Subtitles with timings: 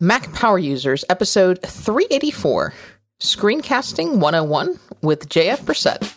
[0.00, 2.72] Mac Power Users, episode 384
[3.18, 6.14] Screencasting 101 with JF Brissette.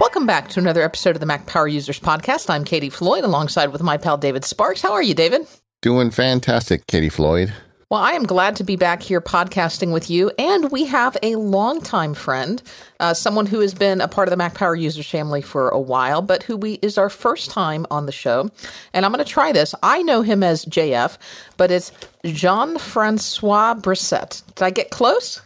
[0.00, 2.48] Welcome back to another episode of the Mac Power Users podcast.
[2.48, 4.80] I'm Katie Floyd alongside with my pal David Sparks.
[4.80, 5.46] How are you, David?
[5.82, 7.52] Doing fantastic, Katie Floyd.
[7.88, 10.32] Well, I am glad to be back here podcasting with you.
[10.40, 12.60] And we have a longtime friend,
[12.98, 15.78] uh, someone who has been a part of the Mac Power Users family for a
[15.78, 18.50] while, but who we is our first time on the show.
[18.92, 19.72] And I'm going to try this.
[19.84, 21.16] I know him as JF,
[21.56, 21.92] but it's
[22.24, 24.42] Jean Francois Brissette.
[24.56, 25.40] Did I get close?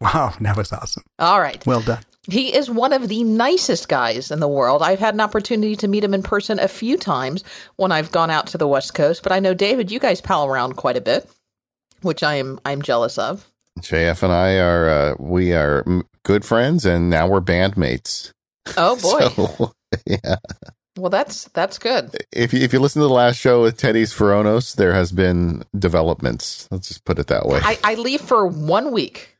[0.00, 1.04] Wow, that was awesome.
[1.20, 1.64] All right.
[1.64, 2.02] Well done.
[2.28, 4.82] He is one of the nicest guys in the world.
[4.82, 7.44] I've had an opportunity to meet him in person a few times
[7.76, 10.44] when I've gone out to the West Coast, but I know David, you guys pal
[10.44, 11.30] around quite a bit
[12.02, 13.50] which I am I'm jealous of.
[13.80, 15.84] JF and I are uh, we are
[16.24, 18.32] good friends, and now we're bandmates.
[18.76, 19.28] Oh boy!
[19.28, 19.72] so,
[20.06, 20.36] yeah.
[20.98, 22.16] Well, that's that's good.
[22.32, 25.64] If you, if you listen to the last show with Teddy Svoronos, there has been
[25.78, 26.68] developments.
[26.70, 27.60] Let's just put it that way.
[27.62, 29.36] I, I leave for one week,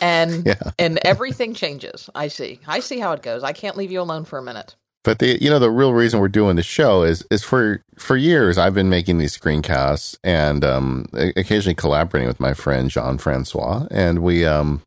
[0.00, 0.72] and yeah.
[0.78, 2.10] and everything changes.
[2.14, 2.60] I see.
[2.66, 3.44] I see how it goes.
[3.44, 4.74] I can't leave you alone for a minute.
[5.04, 8.16] But the you know the real reason we're doing the show is is for for
[8.16, 13.86] years I've been making these screencasts and um, occasionally collaborating with my friend Jean Francois,
[13.90, 14.82] and we um,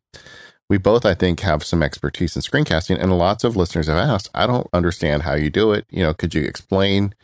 [0.68, 4.30] we both I think have some expertise in screencasting, and lots of listeners have asked,
[4.34, 5.86] I don't understand how you do it.
[5.90, 7.14] You know, could you explain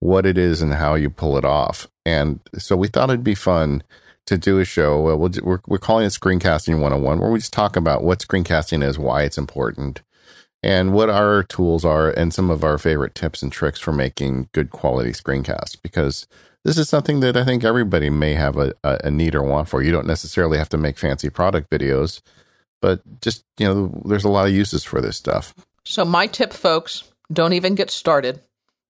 [0.00, 1.86] what it is and how you pull it off?
[2.06, 3.82] And so we thought it'd be fun
[4.26, 5.02] to do a show.
[5.02, 8.82] we we we're, we're calling it Screencasting 101, where we just talk about what screencasting
[8.84, 10.02] is, why it's important,
[10.62, 14.48] and what our tools are and some of our favorite tips and tricks for making
[14.52, 16.26] good quality screencasts because
[16.64, 19.82] this is something that I think everybody may have a, a, need or want for.
[19.82, 22.20] You don't necessarily have to make fancy product videos,
[22.82, 25.54] but just, you know, there's a lot of uses for this stuff.
[25.84, 28.42] So, my tip, folks, don't even get started.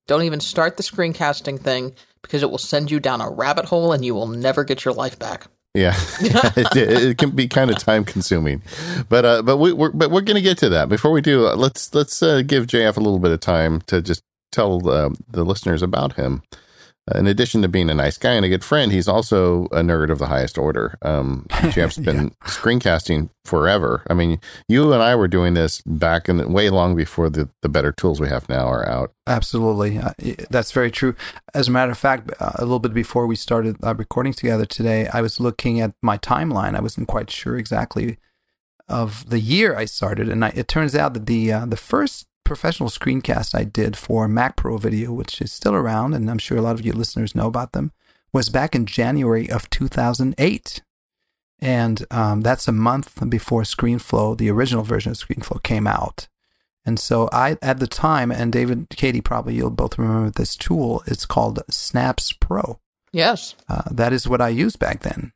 [0.06, 3.92] Don't even start the screencasting thing because it will send you down a rabbit hole
[3.92, 5.46] and you will never get your life back.
[5.78, 5.94] Yeah,
[6.56, 8.62] it, it, can be kind of time consuming,
[9.08, 10.88] but uh, but we, are but we're going to get to that.
[10.88, 14.02] Before we do, uh, let's let's uh, give JF a little bit of time to
[14.02, 16.42] just tell uh, the listeners about him
[17.14, 20.10] in addition to being a nice guy and a good friend, he's also a nerd
[20.10, 20.98] of the highest order.
[21.02, 22.48] Um, Jeff's been yeah.
[22.48, 24.02] screencasting forever.
[24.08, 27.48] I mean, you and I were doing this back in the, way long before the,
[27.62, 29.12] the better tools we have now are out.
[29.26, 29.98] Absolutely.
[29.98, 30.12] Uh,
[30.50, 31.14] that's very true.
[31.54, 34.66] As a matter of fact, uh, a little bit before we started uh, recording together
[34.66, 36.76] today, I was looking at my timeline.
[36.76, 38.18] I wasn't quite sure exactly
[38.88, 42.26] of the year I started, and I, it turns out that the uh, the first
[42.48, 46.56] professional screencast I did for Mac Pro Video, which is still around, and I'm sure
[46.56, 47.92] a lot of you listeners know about them,
[48.32, 50.82] was back in January of 2008.
[51.60, 56.26] And um, that's a month before ScreenFlow, the original version of ScreenFlow, came out.
[56.86, 61.02] And so I, at the time, and David, Katie, probably you'll both remember this tool.
[61.06, 62.80] It's called Snapz Pro.
[63.12, 63.56] Yes.
[63.68, 65.32] Uh, that is what I used back then.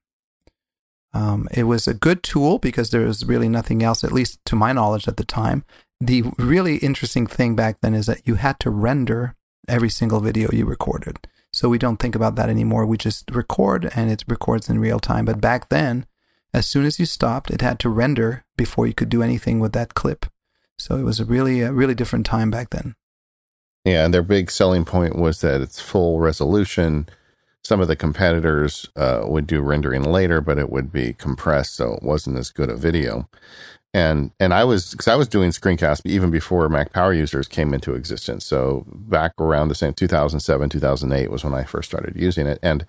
[1.12, 4.56] Um, it was a good tool because there was really nothing else, at least to
[4.56, 5.66] my knowledge at the time,
[6.06, 9.36] the really interesting thing back then is that you had to render
[9.68, 11.28] every single video you recorded.
[11.52, 12.86] So we don't think about that anymore.
[12.86, 15.26] We just record and it records in real time.
[15.26, 16.06] But back then,
[16.52, 19.72] as soon as you stopped, it had to render before you could do anything with
[19.74, 20.26] that clip.
[20.76, 22.96] So it was a really, a really different time back then.
[23.84, 27.08] Yeah, and their big selling point was that it's full resolution.
[27.62, 31.94] Some of the competitors uh, would do rendering later, but it would be compressed, so
[31.94, 33.28] it wasn't as good a video
[33.94, 37.74] and and I was because I was doing screencasts even before Mac Power Users came
[37.74, 38.44] into existence.
[38.44, 42.86] So back around the same 2007 2008 was when I first started using it, and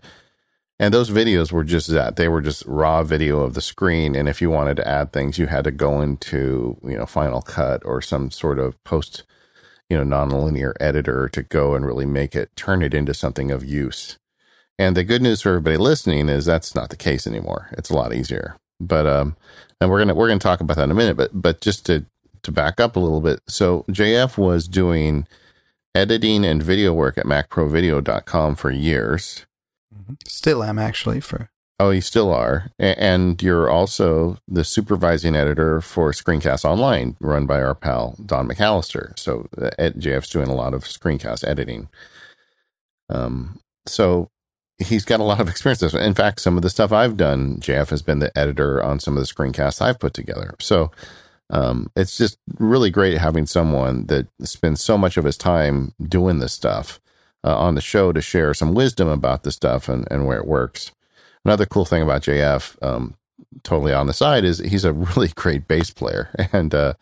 [0.80, 4.16] and those videos were just that they were just raw video of the screen.
[4.16, 7.42] And if you wanted to add things, you had to go into you know Final
[7.42, 9.24] Cut or some sort of post
[9.90, 13.66] you know nonlinear editor to go and really make it turn it into something of
[13.66, 14.18] use.
[14.80, 17.70] And the good news for everybody listening is that's not the case anymore.
[17.74, 18.56] It's a lot easier.
[18.80, 19.36] But um,
[19.80, 21.18] and we're gonna we're gonna talk about that in a minute.
[21.18, 22.06] But but just to
[22.44, 25.28] to back up a little bit, so JF was doing
[25.96, 29.46] editing and video work at MacProVideo.com for years.
[29.96, 30.14] Mm-hmm.
[30.26, 31.50] Still am actually for.
[31.80, 37.62] Oh, you still are, and you're also the supervising editor for Screencast Online, run by
[37.62, 39.18] our pal Don McAllister.
[39.18, 41.90] So uh, JF's doing a lot of screencast editing.
[43.10, 44.30] Um, so
[44.84, 45.82] he's got a lot of experience.
[45.94, 49.18] In fact, some of the stuff I've done, Jeff has been the editor on some
[49.18, 50.56] of the screencasts I've put together.
[50.60, 50.92] So
[51.50, 56.40] um, it's just really great having someone that spends so much of his time doing
[56.40, 57.00] this stuff
[57.44, 60.48] uh, on the show to share some wisdom about the stuff and, and where it
[60.48, 60.92] works.
[61.46, 63.16] Another cool thing about JF, um,
[63.64, 66.94] totally on the side is he's a really great bass player and uh,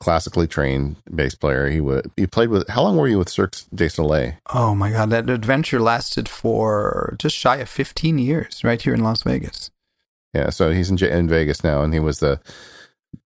[0.00, 1.70] classically trained bass player.
[1.70, 2.68] He would he played with.
[2.68, 4.34] How long were you with Cirque du Soleil?
[4.52, 9.02] Oh my god, that adventure lasted for just shy of fifteen years, right here in
[9.02, 9.70] Las Vegas.
[10.34, 12.40] Yeah, so he's in, in Vegas now, and he was the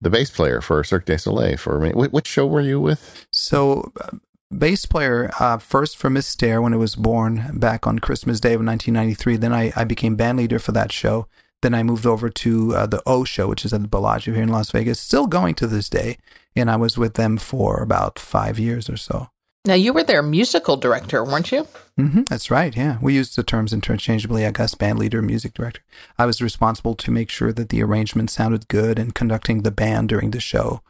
[0.01, 1.91] the bass player for Cirque du Soleil for me.
[1.91, 3.27] Which show were you with?
[3.33, 3.93] So.
[4.01, 4.19] Uh,
[4.57, 8.65] bass player uh, first for Mystère when it was born back on Christmas Day of
[8.65, 9.37] 1993.
[9.37, 11.27] Then I, I became band leader for that show.
[11.65, 14.43] Then I moved over to uh, the O show, which is at the Bellagio here
[14.43, 16.19] in Las Vegas, still going to this day.
[16.55, 19.31] And I was with them for about five years or so.
[19.65, 21.67] Now, you were their musical director, weren't you?
[21.99, 22.77] Mm-hmm, that's right.
[22.77, 22.99] Yeah.
[23.01, 25.81] We used the terms interchangeably, I guess, band leader, music director.
[26.19, 30.11] I was responsible to make sure that the arrangement sounded good and conducting the band
[30.11, 30.83] during the show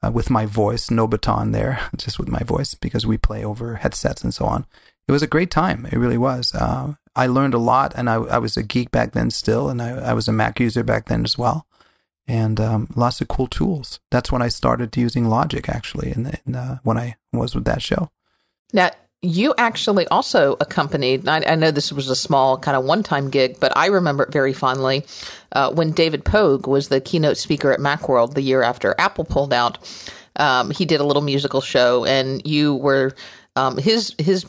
[0.00, 3.74] uh, with my voice, no baton there, just with my voice because we play over
[3.74, 4.64] headsets and so on.
[5.10, 5.88] It was a great time.
[5.90, 6.54] It really was.
[6.54, 9.82] Uh, I learned a lot, and I, I was a geek back then still, and
[9.82, 11.66] I, I was a Mac user back then as well,
[12.28, 13.98] and um, lots of cool tools.
[14.12, 16.14] That's when I started using Logic actually,
[16.54, 18.12] uh, when I was with that show.
[18.72, 21.26] Now you actually also accompanied.
[21.26, 24.32] I, I know this was a small kind of one-time gig, but I remember it
[24.32, 25.04] very fondly
[25.50, 29.52] uh, when David Pogue was the keynote speaker at MacWorld the year after Apple pulled
[29.52, 29.76] out.
[30.36, 33.12] Um, he did a little musical show, and you were
[33.56, 34.46] um, his his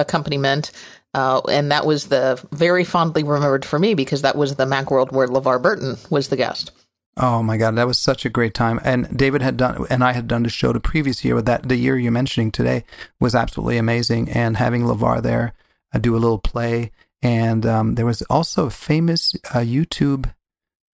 [0.00, 0.72] accompaniment
[1.14, 5.12] uh, and that was the very fondly remembered for me because that was the Macworld
[5.12, 6.70] where LeVar Burton was the guest.
[7.16, 8.80] Oh my God, that was such a great time.
[8.84, 11.68] And David had done, and I had done the show the previous year, but that
[11.68, 12.84] the year you're mentioning today
[13.18, 14.30] was absolutely amazing.
[14.30, 15.52] And having LeVar there,
[15.92, 16.92] I uh, do a little play.
[17.20, 20.32] And um, there was also a famous uh, YouTube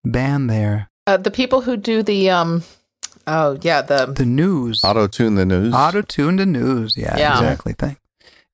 [0.04, 0.90] band there.
[1.06, 2.64] Uh, the people who do the, um,
[3.26, 6.96] oh yeah, the the news, auto tune the news, auto tune the news.
[6.96, 7.38] Yeah, yeah.
[7.38, 7.74] exactly.
[7.74, 7.98] Thank.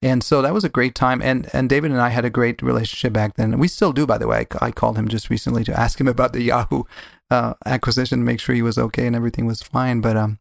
[0.03, 1.21] And so that was a great time.
[1.21, 3.53] And, and David and I had a great relationship back then.
[3.53, 4.45] And we still do, by the way.
[4.61, 6.83] I, I called him just recently to ask him about the Yahoo
[7.31, 10.01] uh, acquisition to make sure he was okay and everything was fine.
[10.01, 10.39] But, um,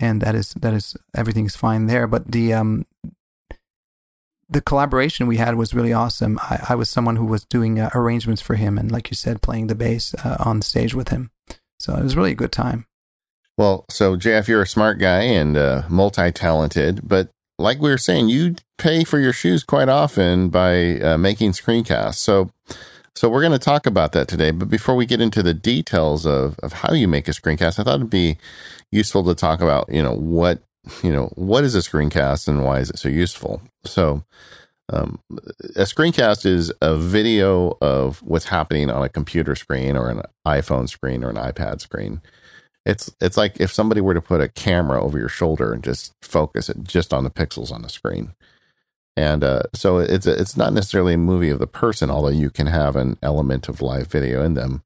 [0.00, 2.08] and that is, that is, everything's fine there.
[2.08, 2.84] But the, um,
[4.48, 6.40] the collaboration we had was really awesome.
[6.42, 8.76] I, I was someone who was doing uh, arrangements for him.
[8.76, 11.30] And like you said, playing the bass uh, on stage with him.
[11.78, 12.86] So it was really a good time.
[13.56, 18.28] Well, so Jeff, you're a smart guy and uh, multi-talented, but like we were saying,
[18.28, 22.16] you pay for your shoes quite often by uh, making screencasts.
[22.16, 22.50] So,
[23.14, 24.50] so we're going to talk about that today.
[24.50, 27.84] But before we get into the details of, of how you make a screencast, I
[27.84, 28.38] thought it'd be
[28.90, 30.62] useful to talk about, you know, what,
[31.02, 33.62] you know, what is a screencast and why is it so useful?
[33.84, 34.24] So,
[34.92, 35.20] um,
[35.76, 40.88] a screencast is a video of what's happening on a computer screen or an iPhone
[40.88, 42.20] screen or an iPad screen.
[42.90, 46.12] It's it's like if somebody were to put a camera over your shoulder and just
[46.22, 48.34] focus it just on the pixels on the screen.
[49.16, 52.66] And uh, so it's it's not necessarily a movie of the person, although you can
[52.66, 54.82] have an element of live video in them.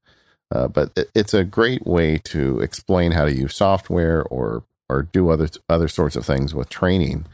[0.53, 5.01] Uh, but it, it's a great way to explain how to use software or or
[5.01, 7.25] do other other sorts of things with training.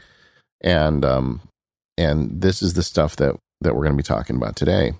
[0.62, 1.42] And um,
[1.98, 4.94] and this is the stuff that that we're going to be talking about today.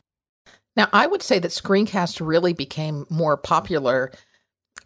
[0.77, 4.13] Now, I would say that screencast really became more popular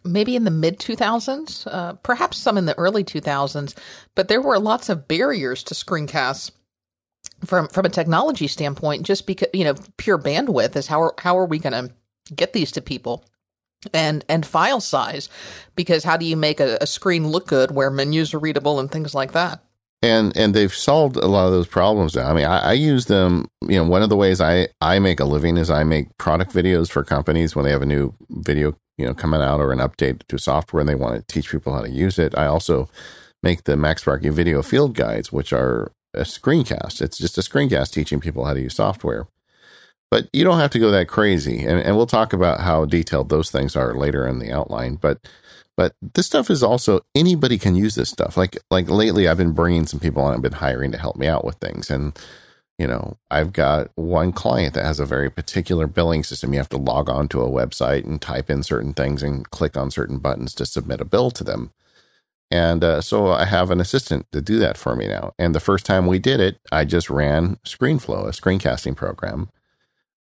[0.07, 3.75] maybe in the mid 2000s, uh, perhaps some in the early 2000s,
[4.15, 6.51] but there were lots of barriers to screencasts
[7.45, 11.37] from from a technology standpoint just because you know pure bandwidth is how are, how
[11.37, 11.93] are we going to
[12.33, 13.23] get these to people
[13.93, 15.29] and and file size
[15.75, 18.91] because how do you make a, a screen look good where menus are readable and
[18.91, 19.61] things like that
[20.01, 22.29] and and they've solved a lot of those problems now.
[22.29, 23.47] I mean, I, I, use them.
[23.63, 26.53] You know, one of the ways I I make a living is I make product
[26.53, 29.79] videos for companies when they have a new video you know coming out or an
[29.79, 32.37] update to software and they want to teach people how to use it.
[32.37, 32.89] I also
[33.43, 37.01] make the MacSparky video field guides, which are a screencast.
[37.01, 39.27] It's just a screencast teaching people how to use software.
[40.09, 43.29] But you don't have to go that crazy, and, and we'll talk about how detailed
[43.29, 44.95] those things are later in the outline.
[44.95, 45.19] But
[45.75, 48.37] but this stuff is also anybody can use this stuff.
[48.37, 50.33] Like like lately, I've been bringing some people on.
[50.33, 52.17] I've been hiring to help me out with things, and
[52.77, 56.53] you know, I've got one client that has a very particular billing system.
[56.53, 59.75] You have to log on to a website and type in certain things and click
[59.75, 61.71] on certain buttons to submit a bill to them.
[62.51, 65.33] And uh, so I have an assistant to do that for me now.
[65.39, 69.49] And the first time we did it, I just ran ScreenFlow, a screencasting program.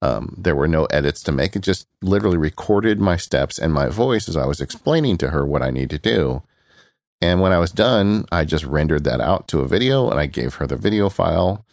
[0.01, 1.55] Um, there were no edits to make.
[1.55, 5.45] It just literally recorded my steps and my voice as I was explaining to her
[5.45, 6.43] what I need to do.
[7.19, 10.27] And when I was done, I just rendered that out to a video and I
[10.27, 11.65] gave her the video file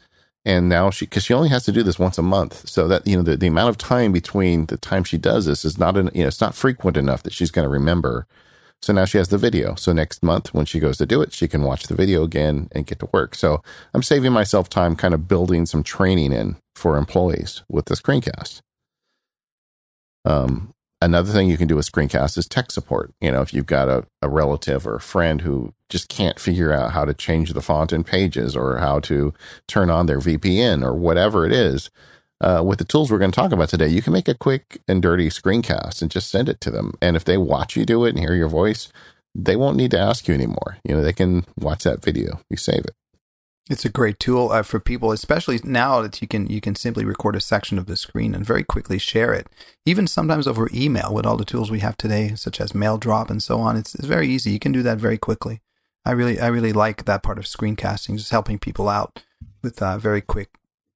[0.45, 2.69] and now she because she only has to do this once a month.
[2.69, 5.65] So that you know the, the amount of time between the time she does this
[5.65, 8.27] is not an, you know it's not frequent enough that she's going to remember.
[8.83, 9.75] So now she has the video.
[9.75, 12.69] So next month when she goes to do it she can watch the video again
[12.73, 13.35] and get to work.
[13.35, 13.63] So
[13.95, 18.61] i'm saving myself time kind of building some training in for employees with the screencast.
[20.25, 23.13] Um another thing you can do with screencast is tech support.
[23.21, 26.73] You know, if you've got a, a relative or a friend who just can't figure
[26.73, 29.33] out how to change the font in pages or how to
[29.67, 31.91] turn on their VPN or whatever it is,
[32.41, 34.81] uh, with the tools we're going to talk about today, you can make a quick
[34.89, 36.95] and dirty screencast and just send it to them.
[37.03, 38.89] And if they watch you do it and hear your voice,
[39.35, 40.79] they won't need to ask you anymore.
[40.85, 42.41] You know, they can watch that video.
[42.49, 42.95] You save it.
[43.71, 47.05] It's a great tool uh, for people, especially now that you can you can simply
[47.05, 49.47] record a section of the screen and very quickly share it.
[49.87, 53.41] Even sometimes over email with all the tools we have today, such as Maildrop and
[53.41, 53.77] so on.
[53.77, 54.51] It's, it's very easy.
[54.51, 55.61] You can do that very quickly.
[56.05, 59.23] I really I really like that part of screencasting, just helping people out
[59.63, 60.49] with uh, very quick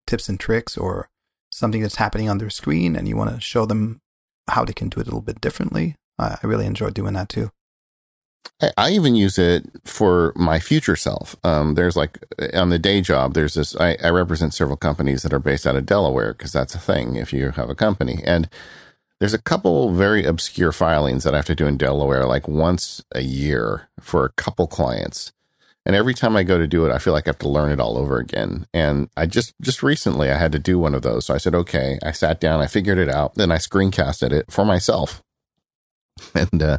[0.09, 1.09] tips and tricks or
[1.52, 4.00] something that's happening on their screen, and you want to show them
[4.49, 5.95] how they can do it a little bit differently.
[6.19, 7.52] I really enjoy doing that too.
[8.77, 11.37] I even use it for my future self.
[11.45, 12.19] Um, there's like
[12.55, 15.77] on the day job, there's this, I, I represent several companies that are based out
[15.77, 18.23] of Delaware because that's a thing if you have a company.
[18.25, 18.49] And
[19.19, 23.03] there's a couple very obscure filings that I have to do in Delaware like once
[23.13, 25.33] a year for a couple clients.
[25.87, 27.71] And every time I go to do it, I feel like I have to learn
[27.71, 28.67] it all over again.
[28.73, 31.27] And I just, just recently I had to do one of those.
[31.27, 34.51] So I said, okay, I sat down, I figured it out, then I screencasted it
[34.51, 35.23] for myself.
[36.35, 36.79] And, uh,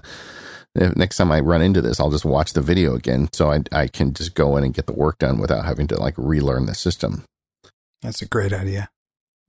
[0.76, 3.88] next time I run into this, I'll just watch the video again, so I I
[3.88, 6.76] can just go in and get the work done without having to like relearn the
[6.76, 7.24] system.
[8.02, 8.90] That's a great idea.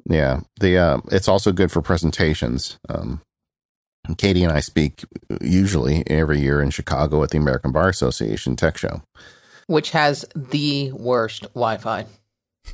[0.09, 2.79] Yeah, the uh, it's also good for presentations.
[2.89, 3.21] Um,
[4.19, 5.05] Katie and I speak
[5.41, 9.03] usually every year in Chicago at the American Bar Association Tech Show,
[9.67, 12.07] which has the worst Wi-Fi.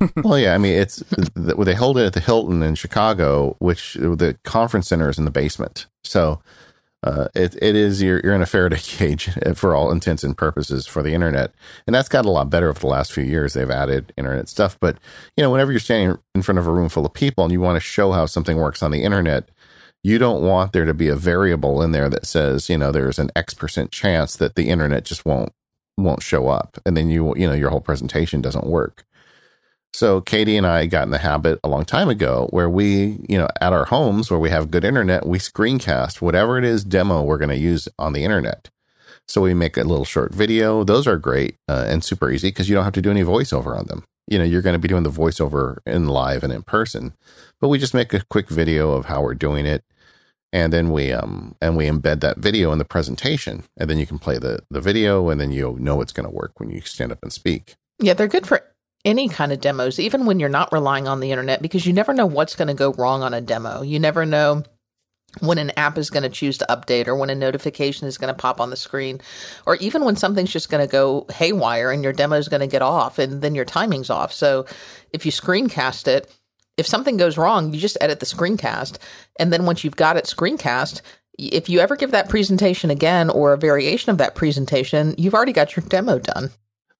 [0.16, 1.02] well, yeah, I mean it's
[1.34, 5.30] they hold it at the Hilton in Chicago, which the conference center is in the
[5.30, 6.40] basement, so
[7.04, 10.86] uh, it it is you're you're in a Faraday cage for all intents and purposes
[10.86, 11.52] for the internet,
[11.86, 13.54] and that's got a lot better over the last few years.
[13.54, 14.98] They've added internet stuff, but
[15.36, 17.60] you know, whenever you're standing in front of a room full of people and you
[17.60, 19.48] want to show how something works on the internet,
[20.04, 23.18] you don't want there to be a variable in there that says you know there's
[23.18, 25.52] an X percent chance that the internet just won't
[25.96, 29.04] won't show up, and then you you know your whole presentation doesn't work.
[29.94, 33.36] So Katie and I got in the habit a long time ago where we, you
[33.36, 37.22] know, at our homes where we have good internet, we screencast whatever it is demo
[37.22, 38.70] we're going to use on the internet.
[39.28, 40.82] So we make a little short video.
[40.82, 43.78] Those are great uh, and super easy because you don't have to do any voiceover
[43.78, 44.04] on them.
[44.26, 47.12] You know, you're going to be doing the voiceover in live and in person,
[47.60, 49.84] but we just make a quick video of how we're doing it.
[50.54, 54.06] And then we um and we embed that video in the presentation, and then you
[54.06, 56.82] can play the the video, and then you know it's going to work when you
[56.82, 57.76] stand up and speak.
[57.98, 58.62] Yeah, they're good for
[59.04, 62.14] any kind of demos, even when you're not relying on the internet, because you never
[62.14, 63.82] know what's going to go wrong on a demo.
[63.82, 64.62] You never know
[65.40, 68.32] when an app is going to choose to update or when a notification is going
[68.32, 69.20] to pop on the screen
[69.66, 72.66] or even when something's just going to go haywire and your demo is going to
[72.66, 74.32] get off and then your timing's off.
[74.32, 74.66] So
[75.12, 76.32] if you screencast it,
[76.76, 78.98] if something goes wrong, you just edit the screencast.
[79.38, 81.00] And then once you've got it screencast,
[81.38, 85.52] if you ever give that presentation again or a variation of that presentation, you've already
[85.52, 86.50] got your demo done.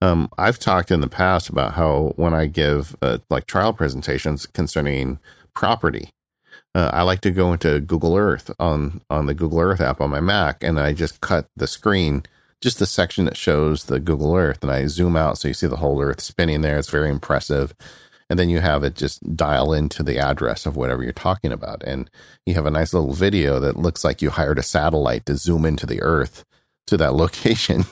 [0.02, 4.46] Um, I've talked in the past about how when I give uh, like trial presentations
[4.46, 5.20] concerning
[5.54, 6.10] property,
[6.74, 10.10] uh, I like to go into Google Earth on on the Google Earth app on
[10.10, 12.24] my Mac, and I just cut the screen,
[12.60, 15.68] just the section that shows the Google Earth, and I zoom out so you see
[15.68, 16.80] the whole Earth spinning there.
[16.80, 17.72] It's very impressive,
[18.28, 21.80] and then you have it just dial into the address of whatever you're talking about,
[21.84, 22.10] and
[22.44, 25.64] you have a nice little video that looks like you hired a satellite to zoom
[25.64, 26.44] into the Earth
[26.86, 27.84] to that location.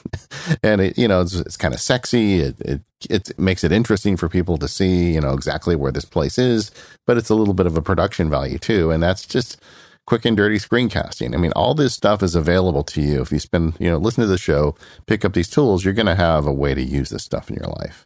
[0.63, 2.39] And it you know it's, it's kind of sexy.
[2.39, 6.05] It, it it makes it interesting for people to see you know exactly where this
[6.05, 6.71] place is.
[7.05, 8.91] But it's a little bit of a production value too.
[8.91, 9.61] And that's just
[10.07, 11.33] quick and dirty screencasting.
[11.33, 13.21] I mean all this stuff is available to you.
[13.21, 16.05] If you spend you know listen to the show pick up these tools you're going
[16.05, 18.05] to have a way to use this stuff in your life.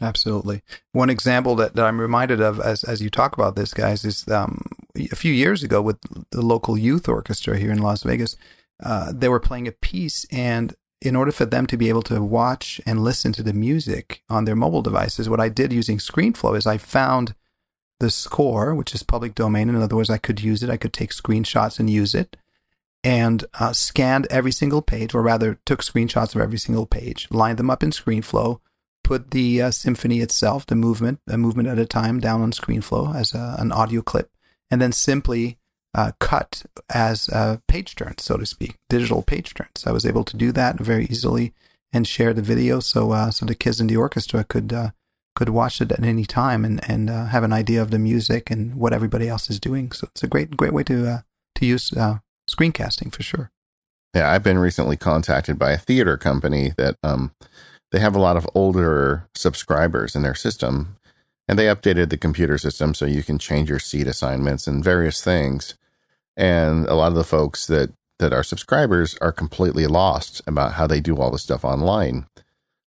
[0.00, 0.62] Absolutely.
[0.92, 4.28] One example that, that I'm reminded of as, as you talk about this, guys, is
[4.28, 4.62] um,
[4.96, 5.98] a few years ago with
[6.30, 8.36] the local youth orchestra here in Las Vegas
[8.82, 12.22] uh, they were playing a piece, and in order for them to be able to
[12.22, 16.56] watch and listen to the music on their mobile devices, what I did using ScreenFlow
[16.56, 17.34] is I found
[18.00, 19.68] the score, which is public domain.
[19.68, 20.70] In other words, I could use it.
[20.70, 22.36] I could take screenshots and use it,
[23.04, 27.58] and uh, scanned every single page, or rather, took screenshots of every single page, lined
[27.58, 28.60] them up in ScreenFlow,
[29.04, 33.14] put the uh, symphony itself, the movement, a movement at a time, down on ScreenFlow
[33.14, 34.30] as a, an audio clip,
[34.70, 35.58] and then simply
[35.94, 39.86] uh, cut as uh, page turns, so to speak, digital page turns.
[39.86, 41.52] I was able to do that very easily
[41.92, 44.90] and share the video, so uh, so the kids in the orchestra could uh,
[45.34, 48.50] could watch it at any time and and uh, have an idea of the music
[48.50, 49.92] and what everybody else is doing.
[49.92, 51.20] So it's a great great way to uh,
[51.56, 51.90] to use
[52.48, 53.50] screencasting for sure.
[54.14, 57.32] Yeah, I've been recently contacted by a theater company that um,
[57.92, 60.96] they have a lot of older subscribers in their system
[61.48, 65.22] and they updated the computer system so you can change your seat assignments and various
[65.22, 65.74] things.
[66.36, 70.86] And a lot of the folks that, that are subscribers are completely lost about how
[70.86, 72.26] they do all this stuff online.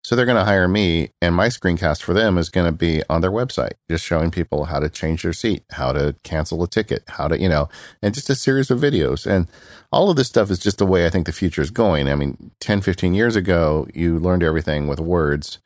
[0.03, 3.03] So they're going to hire me, and my screencast for them is going to be
[3.07, 6.67] on their website, just showing people how to change their seat, how to cancel a
[6.67, 7.69] ticket, how to, you know,
[8.01, 9.27] and just a series of videos.
[9.27, 9.47] And
[9.91, 12.09] all of this stuff is just the way I think the future is going.
[12.09, 15.59] I mean, 10, 15 years ago, you learned everything with words,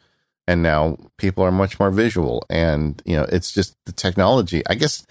[0.48, 2.46] and now people are much more visual.
[2.50, 4.64] And, you know, it's just the technology.
[4.68, 5.06] I guess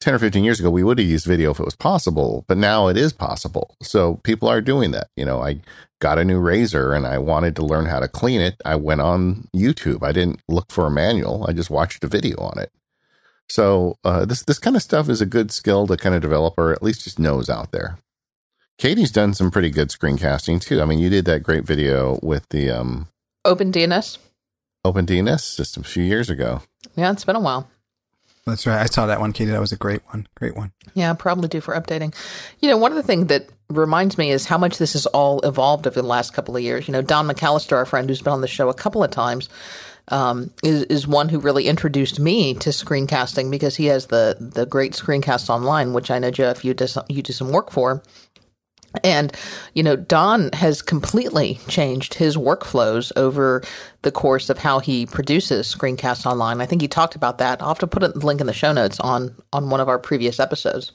[0.00, 2.56] 10 or 15 years ago, we would have used video if it was possible, but
[2.56, 3.76] now it is possible.
[3.82, 5.08] So people are doing that.
[5.16, 5.60] You know, I
[6.00, 8.56] got a new razor and I wanted to learn how to clean it.
[8.64, 10.02] I went on YouTube.
[10.02, 11.44] I didn't look for a manual.
[11.46, 12.72] I just watched a video on it.
[13.50, 16.54] So uh, this this kind of stuff is a good skill to kind of develop,
[16.56, 17.98] or at least just knows out there.
[18.78, 20.80] Katie's done some pretty good screencasting too.
[20.80, 23.08] I mean, you did that great video with the um,
[23.44, 24.18] Open DNS.
[24.84, 26.62] Open DNS just a few years ago.
[26.96, 27.68] Yeah, it's been a while.
[28.46, 28.80] That's right.
[28.80, 29.50] I saw that one, Katie.
[29.50, 30.26] That was a great one.
[30.34, 30.72] Great one.
[30.94, 32.14] Yeah, probably due for updating.
[32.60, 35.40] You know, one of the things that reminds me is how much this has all
[35.40, 36.88] evolved over the last couple of years.
[36.88, 39.50] You know, Don McAllister, our friend who's been on the show a couple of times,
[40.08, 44.66] um, is is one who really introduced me to screencasting because he has the the
[44.66, 48.02] great screencast online, which I know Jeff you do some, you do some work for.
[49.04, 49.32] And,
[49.74, 53.62] you know, Don has completely changed his workflows over
[54.02, 56.60] the course of how he produces screencasts online.
[56.60, 57.62] I think he talked about that.
[57.62, 59.98] I'll have to put a link in the show notes on, on one of our
[59.98, 60.92] previous episodes.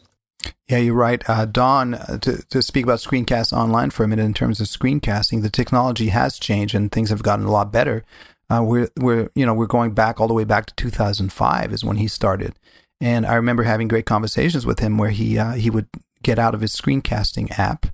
[0.67, 1.27] Yeah, you're right.
[1.29, 4.67] Uh, Don, uh, to, to speak about screencasts online for a minute in terms of
[4.67, 8.03] screencasting, the technology has changed and things have gotten a lot better.
[8.49, 11.83] Uh, we're, we're, you know, we're going back all the way back to 2005 is
[11.83, 12.55] when he started.
[13.01, 15.87] And I remember having great conversations with him where he, uh, he would
[16.25, 17.85] get out of his screencasting app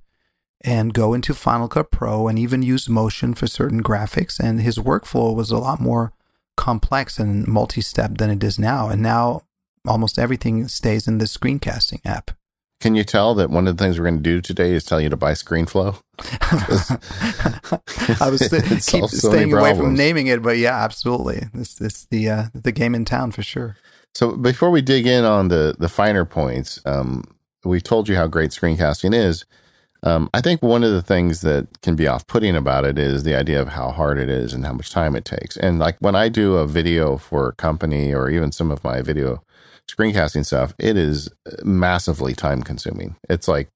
[0.62, 4.40] and go into Final Cut Pro and even use motion for certain graphics.
[4.40, 6.12] And his workflow was a lot more
[6.56, 8.88] complex and multi step than it is now.
[8.88, 9.42] And now
[9.86, 12.30] almost everything stays in the screencasting app.
[12.80, 15.00] Can you tell that one of the things we're going to do today is tell
[15.00, 16.00] you to buy ScreenFlow?
[18.20, 21.44] I was st- keep so staying away from naming it, but yeah, absolutely.
[21.54, 23.76] This is the uh, the game in town for sure.
[24.16, 27.22] So before we dig in on the the finer points, um,
[27.64, 29.44] we've told you how great screencasting is.
[30.04, 33.22] Um, I think one of the things that can be off putting about it is
[33.22, 35.56] the idea of how hard it is and how much time it takes.
[35.56, 39.00] And like when I do a video for a company or even some of my
[39.00, 39.42] video
[39.88, 41.28] screencasting stuff, it is
[41.62, 43.16] massively time consuming.
[43.28, 43.68] It's like,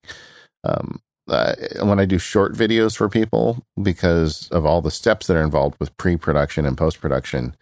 [0.65, 5.37] um, uh, when I do short videos for people, because of all the steps that
[5.37, 7.55] are involved with pre production and post production,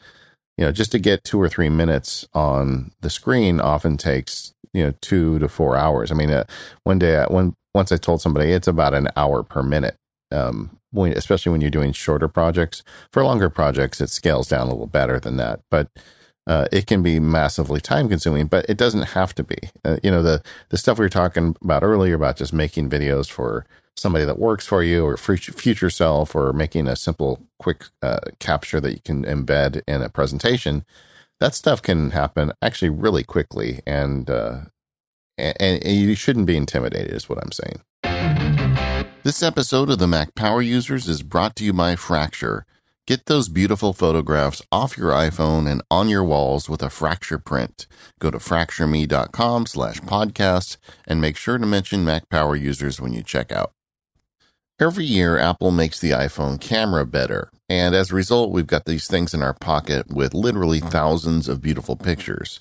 [0.57, 4.83] you know, just to get two or three minutes on the screen often takes, you
[4.83, 6.11] know, two to four hours.
[6.11, 6.43] I mean, uh,
[6.83, 9.95] one day, uh, one, once I told somebody it's about an hour per minute.
[10.31, 12.81] Um, when, especially when you're doing shorter projects.
[13.11, 15.59] For longer projects, it scales down a little better than that.
[15.69, 15.89] But
[16.47, 19.57] uh, it can be massively time consuming, but it doesn't have to be.
[19.83, 23.29] Uh, you know, the, the stuff we were talking about earlier about just making videos
[23.29, 23.65] for
[23.97, 28.79] somebody that works for you or future self or making a simple, quick uh, capture
[28.79, 30.85] that you can embed in a presentation.
[31.39, 34.61] That stuff can happen actually really quickly, and, uh,
[35.37, 37.81] and, and you shouldn't be intimidated, is what I'm saying.
[39.23, 42.65] This episode of the Mac Power Users is brought to you by Fracture.
[43.07, 47.85] Get those beautiful photographs off your iPhone and on your walls with a Fracture print.
[48.19, 53.21] Go to fractureme.com slash podcast and make sure to mention Mac Power users when you
[53.21, 53.73] check out.
[54.79, 57.51] Every year, Apple makes the iPhone camera better.
[57.67, 61.61] And as a result, we've got these things in our pocket with literally thousands of
[61.61, 62.59] beautiful pictures.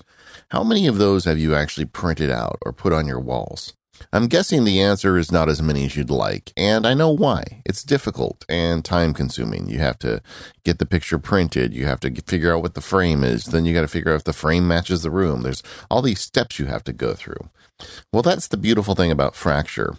[0.49, 3.73] How many of those have you actually printed out or put on your walls?
[4.11, 7.61] I'm guessing the answer is not as many as you'd like, and I know why.
[7.65, 9.69] It's difficult and time consuming.
[9.69, 10.21] You have to
[10.63, 13.73] get the picture printed, you have to figure out what the frame is, then you
[13.73, 15.43] got to figure out if the frame matches the room.
[15.43, 17.49] There's all these steps you have to go through.
[18.11, 19.95] Well, that's the beautiful thing about Fracture.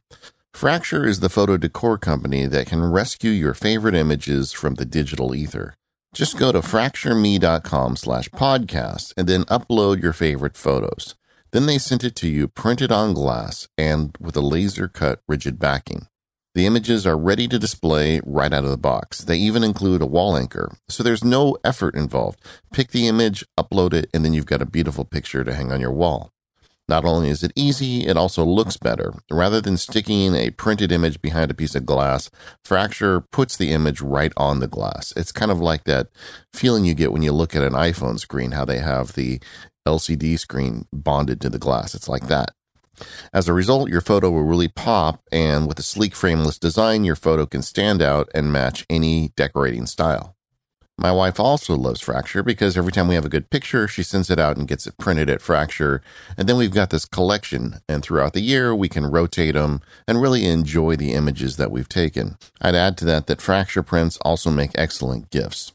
[0.57, 5.35] Fracture is the photo decor company that can rescue your favorite images from the digital
[5.35, 5.75] ether.
[6.15, 11.15] Just go to fractureme.com slash podcast and then upload your favorite photos.
[11.53, 15.59] Then they sent it to you printed on glass and with a laser cut rigid
[15.59, 16.07] backing.
[16.55, 19.19] The images are ready to display right out of the box.
[19.19, 22.41] They even include a wall anchor, so there's no effort involved.
[22.73, 25.83] Pick the image, upload it, and then you've got a beautiful picture to hang on
[25.83, 26.33] your wall.
[26.89, 29.15] Not only is it easy, it also looks better.
[29.31, 32.31] Rather than sticking a printed image behind a piece of glass,
[32.65, 35.13] Fracture puts the image right on the glass.
[35.17, 36.09] It's kind of like that
[36.53, 39.41] feeling you get when you look at an iPhone screen, how they have the
[39.87, 41.95] LCD screen bonded to the glass.
[41.95, 42.53] It's like that.
[43.33, 47.17] As a result, your photo will really pop, and with a sleek frameless design, your
[47.17, 50.36] photo can stand out and match any decorating style.
[50.99, 54.31] My wife also loves Fracture because every time we have a good picture, she sends
[54.31, 56.01] it out and gets it printed at Fracture.
[56.39, 60.23] And then we've got this collection, and throughout the year, we can rotate them and
[60.23, 62.39] really enjoy the images that we've taken.
[62.63, 65.73] I'd add to that that Fracture prints also make excellent gifts.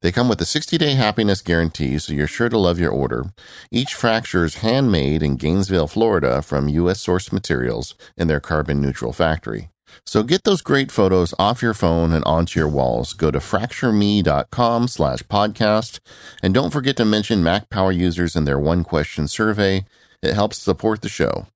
[0.00, 3.32] They come with a 60 day happiness guarantee, so you're sure to love your order.
[3.70, 7.04] Each fracture is handmade in Gainesville, Florida from U.S.
[7.04, 9.70] sourced materials in their carbon neutral factory.
[10.04, 13.12] So get those great photos off your phone and onto your walls.
[13.12, 16.00] Go to fractureme.com slash podcast.
[16.42, 19.84] And don't forget to mention Mac Power users in their one question survey.
[20.22, 21.46] It helps support the show.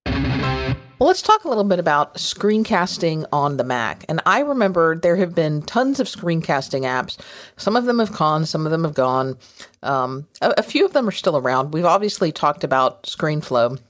[1.03, 4.05] Well, let's talk a little bit about screencasting on the Mac.
[4.09, 7.19] And I remember there have been tons of screencasting apps.
[7.57, 9.37] Some of them have gone, some of them have gone.
[9.83, 11.73] Um, a, a few of them are still around.
[11.73, 13.81] We've obviously talked about ScreenFlow,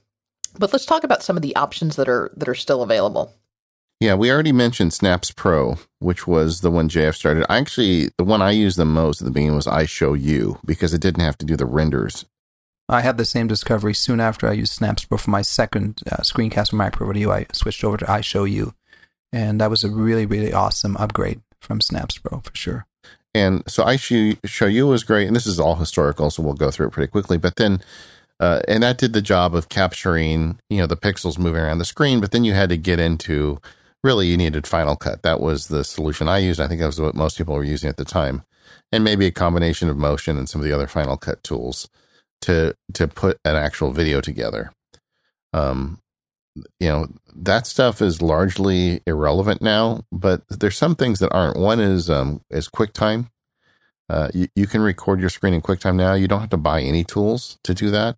[0.59, 3.35] but let's talk about some of the options that are that are still available.
[4.03, 7.47] Yeah, we already mentioned Snapz Pro, which was the one JF started.
[7.49, 11.01] I Actually, the one I used the most at the beginning was iShowU because it
[11.01, 12.25] didn't have to do the renders
[12.89, 16.17] I had the same discovery soon after I used Snapz Pro for my second uh,
[16.17, 17.31] screencast for Mac Pro Video.
[17.31, 18.75] I switched over to iShowU,
[19.33, 22.87] and that was a really, really awesome upgrade from Snapz Pro for sure.
[23.35, 26.93] And so iShowU was great, and this is all historical, so we'll go through it
[26.93, 27.39] pretty quickly.
[27.39, 27.81] But then,
[28.41, 31.85] uh, and that did the job of capturing, you know, the pixels moving around the
[31.85, 32.21] screen.
[32.21, 33.61] But then you had to get into
[34.03, 35.23] really you needed Final Cut.
[35.23, 36.61] That was the solution I used.
[36.61, 38.43] I think that was what most people were using at the time,
[38.91, 41.89] and maybe a combination of Motion and some of the other Final Cut tools
[42.43, 44.73] to to put an actual video together.
[45.53, 46.01] Um,
[46.79, 51.57] you know that stuff is largely irrelevant now, but there's some things that aren't.
[51.57, 53.31] One is um, is QuickTime.
[54.09, 56.13] Uh, you, you can record your screen in QuickTime now.
[56.15, 58.17] You don't have to buy any tools to do that.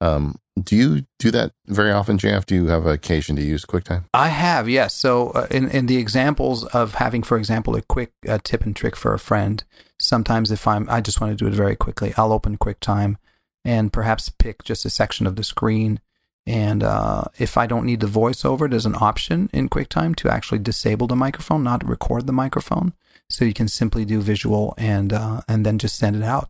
[0.00, 2.46] Um, do you do that very often, JF?
[2.46, 4.04] Do you have occasion to use QuickTime?
[4.14, 4.94] I have, yes.
[4.94, 8.74] So, uh, in in the examples of having, for example, a quick uh, tip and
[8.74, 9.62] trick for a friend,
[9.98, 13.16] sometimes if I'm, I just want to do it very quickly, I'll open QuickTime
[13.64, 16.00] and perhaps pick just a section of the screen.
[16.46, 20.60] And uh, if I don't need the voiceover, there's an option in QuickTime to actually
[20.60, 22.94] disable the microphone, not record the microphone.
[23.28, 26.48] So you can simply do visual and uh, and then just send it out.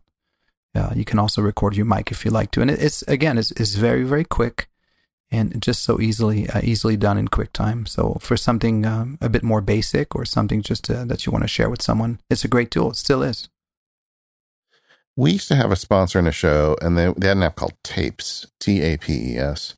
[0.77, 3.51] Uh, you can also record your mic if you like to, and it's again, it's,
[3.51, 4.69] it's very very quick
[5.31, 7.87] and just so easily uh, easily done in QuickTime.
[7.87, 11.43] So for something um, a bit more basic or something just to, that you want
[11.43, 12.91] to share with someone, it's a great tool.
[12.91, 13.49] It still is.
[15.15, 17.55] We used to have a sponsor in the show, and they, they had an app
[17.55, 19.75] called Tapes, T A P E S.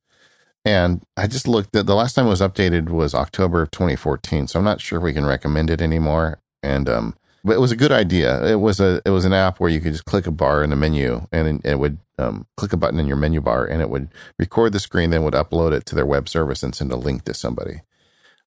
[0.66, 4.48] And I just looked at the last time it was updated was October of 2014.
[4.48, 6.42] So I'm not sure we can recommend it anymore.
[6.62, 8.45] And um, but it was a good idea.
[8.45, 10.69] It was a it was an app where you could just click a bar in
[10.69, 13.89] the menu, and it would um, click a button in your menu bar, and it
[13.89, 16.97] would record the screen, then would upload it to their web service and send a
[16.97, 17.82] link to somebody,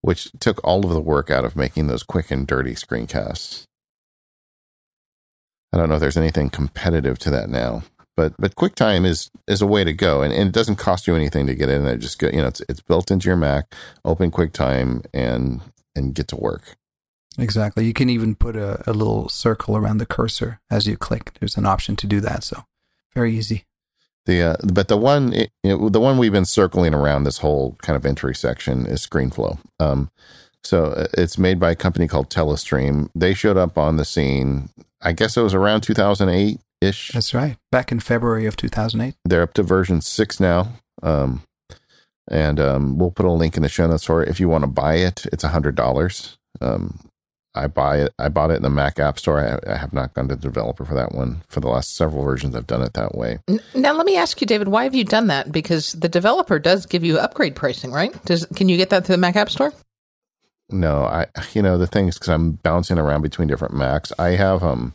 [0.01, 3.65] which took all of the work out of making those quick and dirty screencasts.
[5.73, 9.63] I don't know if there's anything competitive to that now, but but QuickTime is is
[9.63, 11.97] a way to go, and, and it doesn't cost you anything to get in there.
[11.97, 13.75] Just go, you know, it's it's built into your Mac.
[14.05, 15.63] Open QuickTime and
[15.97, 16.77] and get to work.
[17.39, 17.87] Exactly.
[17.87, 21.33] You can even put a, a little circle around the cursor as you click.
[21.41, 22.45] There's an option to do that.
[22.45, 22.65] So
[23.15, 23.65] very easy.
[24.27, 27.97] The uh, but the one it, the one we've been circling around this whole kind
[27.97, 29.59] of entry section is ScreenFlow.
[29.81, 30.11] Um,
[30.63, 33.09] so uh, it's made by a company called Telestream.
[33.15, 34.69] They showed up on the scene.
[35.01, 37.11] I guess it was around 2008 ish.
[37.13, 37.57] That's right.
[37.73, 39.15] Back in February of 2008.
[39.25, 40.69] They're up to version six now.
[41.03, 41.43] Um,
[42.31, 44.29] and um, we'll put a link in the show notes for it.
[44.29, 46.39] If you want to buy it, it's a hundred dollars.
[46.61, 47.01] Um,
[47.55, 48.15] I buy it.
[48.19, 49.41] I bought it in the Mac App Store.
[49.41, 51.43] I, I, have not gone to the developer for that one.
[51.49, 53.41] For the last several versions, I've done it that way.
[53.75, 55.53] Now, let me ask you, David, why have you done that?
[55.53, 58.13] Because the developer does give you upgrade pricing, right?
[58.25, 59.73] Does can you get that to the Mac App Store?
[60.71, 61.27] No, I.
[61.53, 64.13] You know the thing is because I'm bouncing around between different Macs.
[64.19, 64.95] I have um.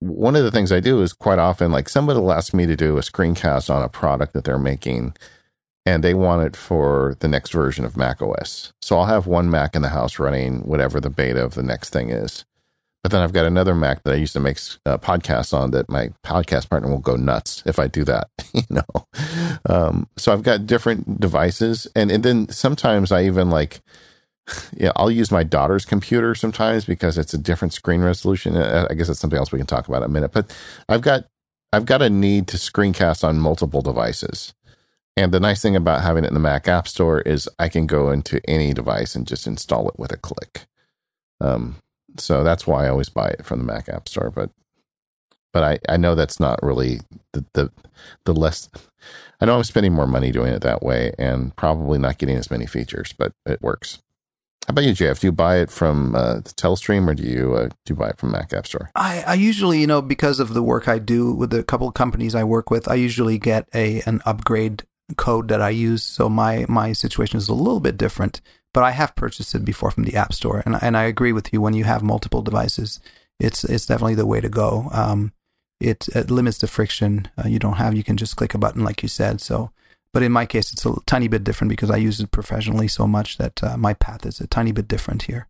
[0.00, 2.76] One of the things I do is quite often, like somebody will ask me to
[2.76, 5.14] do a screencast on a product that they're making,
[5.86, 8.72] and they want it for the next version of Mac OS.
[8.80, 11.90] So I'll have one Mac in the house running whatever the beta of the next
[11.90, 12.44] thing is.
[13.02, 15.90] But then I've got another Mac that I used to make uh, podcasts on that
[15.90, 19.06] my podcast partner will go nuts if I do that, you know.
[19.68, 23.80] Um, so I've got different devices, and and then sometimes I even like,
[24.72, 28.56] yeah, I'll use my daughter's computer sometimes because it's a different screen resolution.
[28.56, 30.32] Uh, I guess that's something else we can talk about in a minute.
[30.32, 30.56] But
[30.88, 31.26] I've got
[31.74, 34.54] I've got a need to screencast on multiple devices.
[35.16, 37.86] And the nice thing about having it in the Mac App Store is I can
[37.86, 40.66] go into any device and just install it with a click.
[41.40, 41.76] Um,
[42.16, 44.30] so that's why I always buy it from the Mac App Store.
[44.30, 44.50] But
[45.52, 47.00] but I, I know that's not really
[47.32, 47.70] the, the
[48.24, 48.68] the less.
[49.40, 52.50] I know I'm spending more money doing it that way and probably not getting as
[52.50, 54.00] many features, but it works.
[54.66, 55.20] How about you, Jeff?
[55.20, 58.08] Do you buy it from uh, the Telestream or do you uh, do you buy
[58.08, 58.90] it from Mac App Store?
[58.96, 61.94] I, I usually, you know, because of the work I do with the couple of
[61.94, 64.84] companies I work with, I usually get a an upgrade
[65.16, 66.02] code that I use.
[66.02, 68.40] So my my situation is a little bit different.
[68.72, 71.52] But I have purchased it before from the App Store, and and I agree with
[71.52, 71.60] you.
[71.60, 73.00] When you have multiple devices,
[73.38, 74.88] it's it's definitely the way to go.
[74.92, 75.32] Um,
[75.80, 77.28] it, it limits the friction.
[77.36, 79.40] Uh, you don't have you can just click a button like you said.
[79.40, 79.70] So
[80.14, 83.06] but in my case, it's a tiny bit different because I use it professionally so
[83.06, 85.48] much that uh, my path is a tiny bit different here.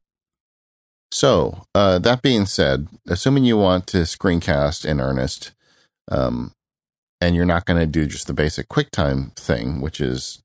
[1.12, 5.52] So, uh, that being said, assuming you want to screencast in earnest,
[6.10, 6.54] um,
[7.20, 10.42] and you're not going to do just the basic QuickTime thing, which is,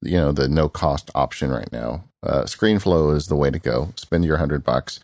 [0.00, 3.92] you know, the no cost option right now, uh, ScreenFlow is the way to go.
[3.96, 5.00] Spend your hundred bucks.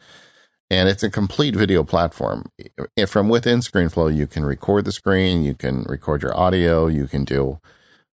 [0.71, 2.51] And it's a complete video platform.
[2.95, 7.07] If From within ScreenFlow, you can record the screen, you can record your audio, you
[7.09, 7.59] can do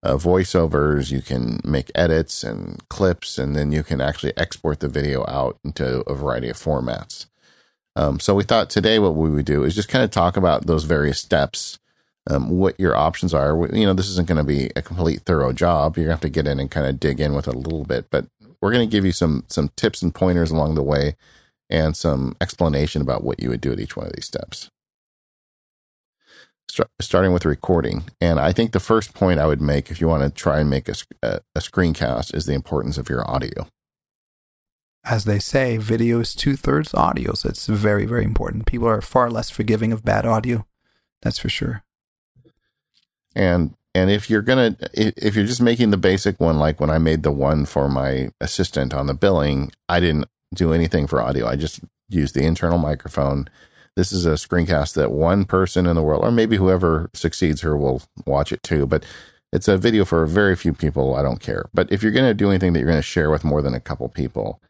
[0.02, 4.88] uh, voiceovers, you can make edits and clips, and then you can actually export the
[4.88, 7.26] video out into a variety of formats.
[7.94, 10.66] Um, so we thought today what we would do is just kind of talk about
[10.66, 11.78] those various steps,
[12.28, 13.68] um, what your options are.
[13.72, 15.96] You know, this isn't going to be a complete thorough job.
[15.96, 17.58] You're going to have to get in and kind of dig in with it a
[17.58, 18.26] little bit, but
[18.60, 21.16] we're going to give you some some tips and pointers along the way,
[21.70, 24.70] and some explanation about what you would do at each one of these steps
[27.00, 28.04] starting with recording.
[28.20, 30.70] And I think the first point I would make, if you want to try and
[30.70, 33.68] make a, a, a screencast, is the importance of your audio.
[35.04, 38.66] As they say, video is two thirds audio, so it's very, very important.
[38.66, 40.66] People are far less forgiving of bad audio.
[41.22, 41.84] That's for sure.
[43.36, 46.98] And and if you're gonna if you're just making the basic one, like when I
[46.98, 51.46] made the one for my assistant on the billing, I didn't do anything for audio.
[51.46, 53.48] I just used the internal microphone
[53.96, 57.76] this is a screencast that one person in the world, or maybe whoever succeeds her,
[57.76, 58.86] will watch it too.
[58.86, 59.04] But
[59.52, 61.16] it's a video for very few people.
[61.16, 61.68] I don't care.
[61.72, 63.74] But if you're going to do anything that you're going to share with more than
[63.74, 64.60] a couple people,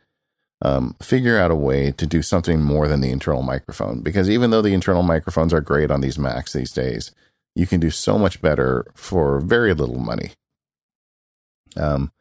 [0.63, 4.01] um, figure out a way to do something more than the internal microphone.
[4.01, 7.11] Because even though the internal microphones are great on these Macs these days,
[7.57, 10.33] you can do so much better for very little money.
[11.77, 12.13] Um,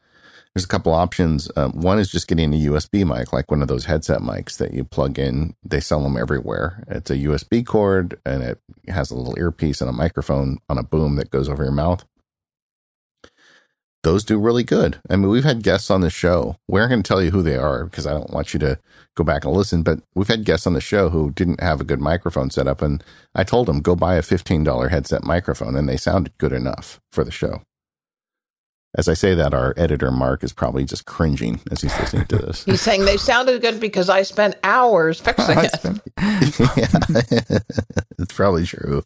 [0.54, 1.52] there's a couple options.
[1.58, 4.74] Um, one is just getting a USB mic, like one of those headset mics that
[4.74, 5.54] you plug in.
[5.64, 6.86] They sell them everywhere.
[6.88, 10.84] It's a USB cord and it has a little earpiece and a microphone on a
[10.84, 12.06] boom that goes over your mouth.
[14.06, 15.00] Those do really good.
[15.10, 16.58] I mean, we've had guests on the show.
[16.68, 18.78] We're going to tell you who they are because I don't want you to
[19.16, 21.84] go back and listen, but we've had guests on the show who didn't have a
[21.84, 22.84] good microphone set up.
[22.84, 27.00] And I told them, go buy a $15 headset microphone, and they sounded good enough
[27.12, 27.64] for the show.
[28.98, 32.38] As I say that, our editor Mark is probably just cringing as he's listening to
[32.38, 32.64] this.
[32.64, 35.80] he's saying they sounded good because I spent hours fixing it.
[36.18, 37.60] yeah,
[38.20, 39.04] it's probably true.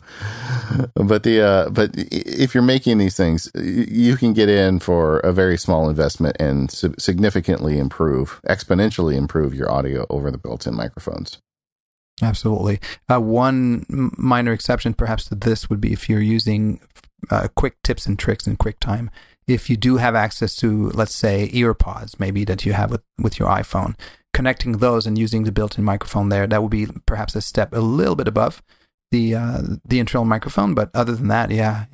[0.93, 5.33] But the uh, but if you're making these things, you can get in for a
[5.33, 11.39] very small investment and significantly improve, exponentially improve your audio over the built-in microphones.
[12.21, 12.79] Absolutely.
[13.09, 16.79] Uh, one minor exception, perhaps, to this would be if you're using
[17.31, 19.09] uh, quick tips and tricks in QuickTime
[19.49, 23.39] if you do have access to, let's say, earpods, maybe that you have with, with
[23.39, 23.95] your iPhone,
[24.33, 27.79] connecting those and using the built-in microphone there, that would be perhaps a step a
[27.79, 28.61] little bit above
[29.11, 30.75] the uh, the internal microphone.
[30.75, 31.85] But other than that, yeah,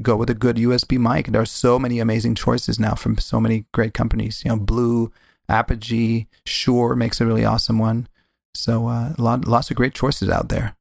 [0.00, 1.26] go with a good USB mic.
[1.26, 4.42] There are so many amazing choices now from so many great companies.
[4.42, 5.12] You know, Blue,
[5.50, 8.08] Apogee, Shure makes a really awesome one.
[8.54, 10.76] So uh, lot, lots of great choices out there.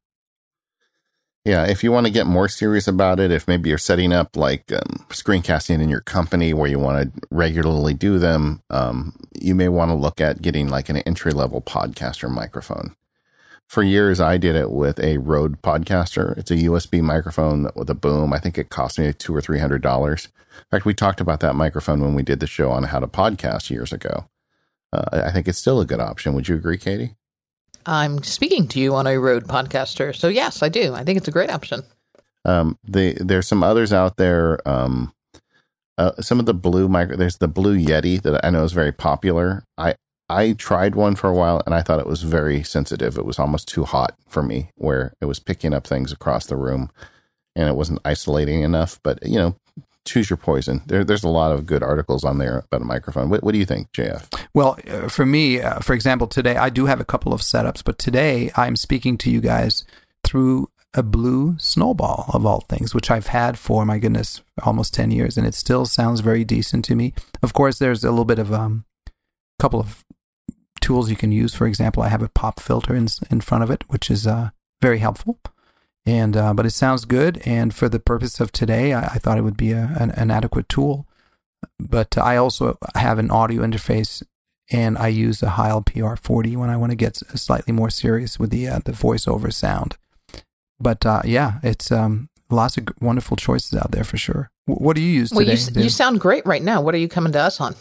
[1.43, 4.35] Yeah, if you want to get more serious about it, if maybe you're setting up
[4.35, 9.55] like um, screencasting in your company where you want to regularly do them, um, you
[9.55, 12.95] may want to look at getting like an entry level podcaster microphone.
[13.67, 16.37] For years, I did it with a Rode Podcaster.
[16.37, 18.33] It's a USB microphone with a boom.
[18.33, 20.27] I think it cost me two or three hundred dollars.
[20.57, 23.07] In fact, we talked about that microphone when we did the show on how to
[23.07, 24.27] podcast years ago.
[24.93, 26.33] Uh, I think it's still a good option.
[26.33, 27.15] Would you agree, Katie?
[27.85, 30.15] I'm speaking to you on a Rode Podcaster.
[30.15, 30.93] So yes, I do.
[30.93, 31.83] I think it's a great option.
[32.45, 34.59] Um, the there's some others out there.
[34.67, 35.13] Um,
[35.97, 37.15] uh, some of the blue micro.
[37.15, 39.63] There's the blue Yeti that I know is very popular.
[39.77, 39.95] I
[40.29, 43.17] I tried one for a while and I thought it was very sensitive.
[43.17, 46.55] It was almost too hot for me, where it was picking up things across the
[46.55, 46.89] room,
[47.55, 48.99] and it wasn't isolating enough.
[49.03, 49.55] But you know,
[50.11, 50.81] choose your poison.
[50.85, 53.29] There, there's a lot of good articles on there about a microphone.
[53.29, 54.27] What, what do you think, JF?
[54.53, 57.83] Well, uh, for me, uh, for example, today I do have a couple of setups,
[57.83, 59.85] but today I'm speaking to you guys
[60.23, 65.09] through a blue snowball of all things, which I've had for my goodness almost ten
[65.09, 67.13] years, and it still sounds very decent to me.
[67.41, 68.83] Of course, there's a little bit of um,
[69.57, 70.03] couple of
[70.81, 71.53] tools you can use.
[71.53, 74.49] For example, I have a pop filter in in front of it, which is uh,
[74.81, 75.39] very helpful.
[76.05, 79.37] And uh, but it sounds good, and for the purpose of today, I, I thought
[79.37, 81.07] it would be a, an, an, adequate tool.
[81.79, 84.23] But I also have an audio interface
[84.71, 88.49] and I use a Heil PR40 when I want to get slightly more serious with
[88.49, 89.97] the uh, the voiceover sound.
[90.79, 94.49] But uh, yeah, it's um, lots of wonderful choices out there for sure.
[94.67, 95.61] W- what do you use well, today?
[95.75, 96.81] You, you, sound great right now.
[96.81, 97.75] What are you coming to us on?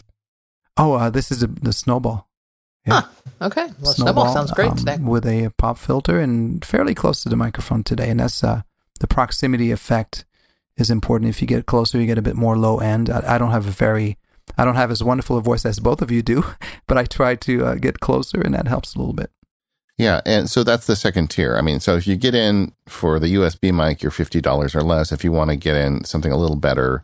[0.77, 2.27] Oh, uh, this is a, the Snowball.
[2.85, 3.01] Yeah.
[3.01, 3.07] Huh.
[3.41, 3.67] Okay.
[3.79, 4.97] Well, Snowball, Snowball sounds great um, today.
[4.97, 8.09] With a pop filter and fairly close to the microphone today.
[8.09, 8.61] And that's uh,
[8.99, 10.25] the proximity effect
[10.77, 11.29] is important.
[11.29, 13.09] If you get closer, you get a bit more low end.
[13.09, 14.17] I, I don't have a very,
[14.57, 16.43] I don't have as wonderful a voice as both of you do,
[16.87, 19.31] but I try to uh, get closer and that helps a little bit.
[19.97, 21.55] Yeah, and so that's the second tier.
[21.55, 24.81] I mean, so if you get in for the USB mic, you're fifty dollars or
[24.81, 25.11] less.
[25.11, 27.03] If you want to get in something a little better,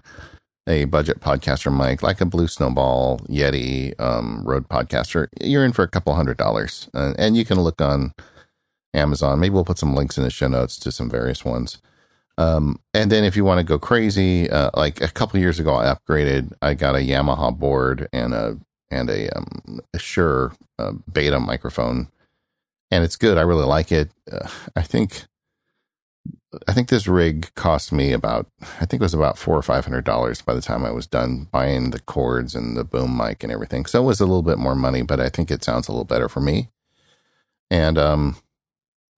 [0.68, 5.88] a budget podcaster mic like a Blue Snowball, Yeti, um, Podcaster, you're in for a
[5.88, 8.14] couple hundred dollars, uh, and you can look on
[8.94, 9.40] Amazon.
[9.40, 11.80] Maybe we'll put some links in the show notes to some various ones.
[12.38, 15.76] Um, and then if you want to go crazy, uh, like a couple years ago,
[15.76, 16.54] I upgraded.
[16.62, 18.60] I got a Yamaha board and a
[18.92, 22.10] and a, um, a Shure uh, Beta microphone
[22.92, 23.38] and it's good.
[23.38, 24.12] I really like it.
[24.32, 25.24] Uh, I think
[26.68, 28.48] I think this rig cost me about
[28.80, 31.08] I think it was about four or five hundred dollars by the time I was
[31.08, 33.86] done buying the cords and the boom mic and everything.
[33.86, 36.06] So it was a little bit more money, but I think it sounds a little
[36.06, 36.70] better for me.
[37.70, 38.38] And um,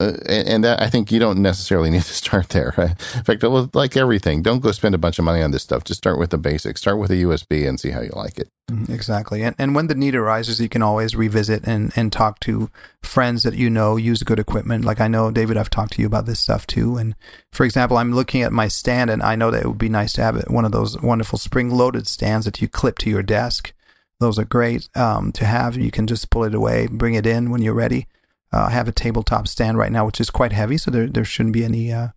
[0.02, 2.74] uh, and that I think you don't necessarily need to start there.
[2.78, 5.84] In fact, like everything, don't go spend a bunch of money on this stuff.
[5.84, 6.80] Just start with the basics.
[6.82, 8.50] Start with a USB and see how you like it.
[8.72, 9.44] Mm-hmm, exactly.
[9.44, 12.70] And and when the need arises, you can always revisit and and talk to
[13.04, 14.86] friends that you know use good equipment.
[14.86, 16.96] Like I know David, I've talked to you about this stuff too.
[16.96, 17.16] And
[17.52, 20.14] for example, I'm looking at my stand, and I know that it would be nice
[20.14, 23.74] to have one of those wonderful spring-loaded stands that you clip to your desk.
[24.22, 25.76] Those are great um, to have.
[25.78, 28.08] You can just pull it away, bring it in when you're ready
[28.52, 31.26] uh, I have a tabletop stand right now, which is quite heavy, so there there
[31.26, 32.10] shouldn't be any uh,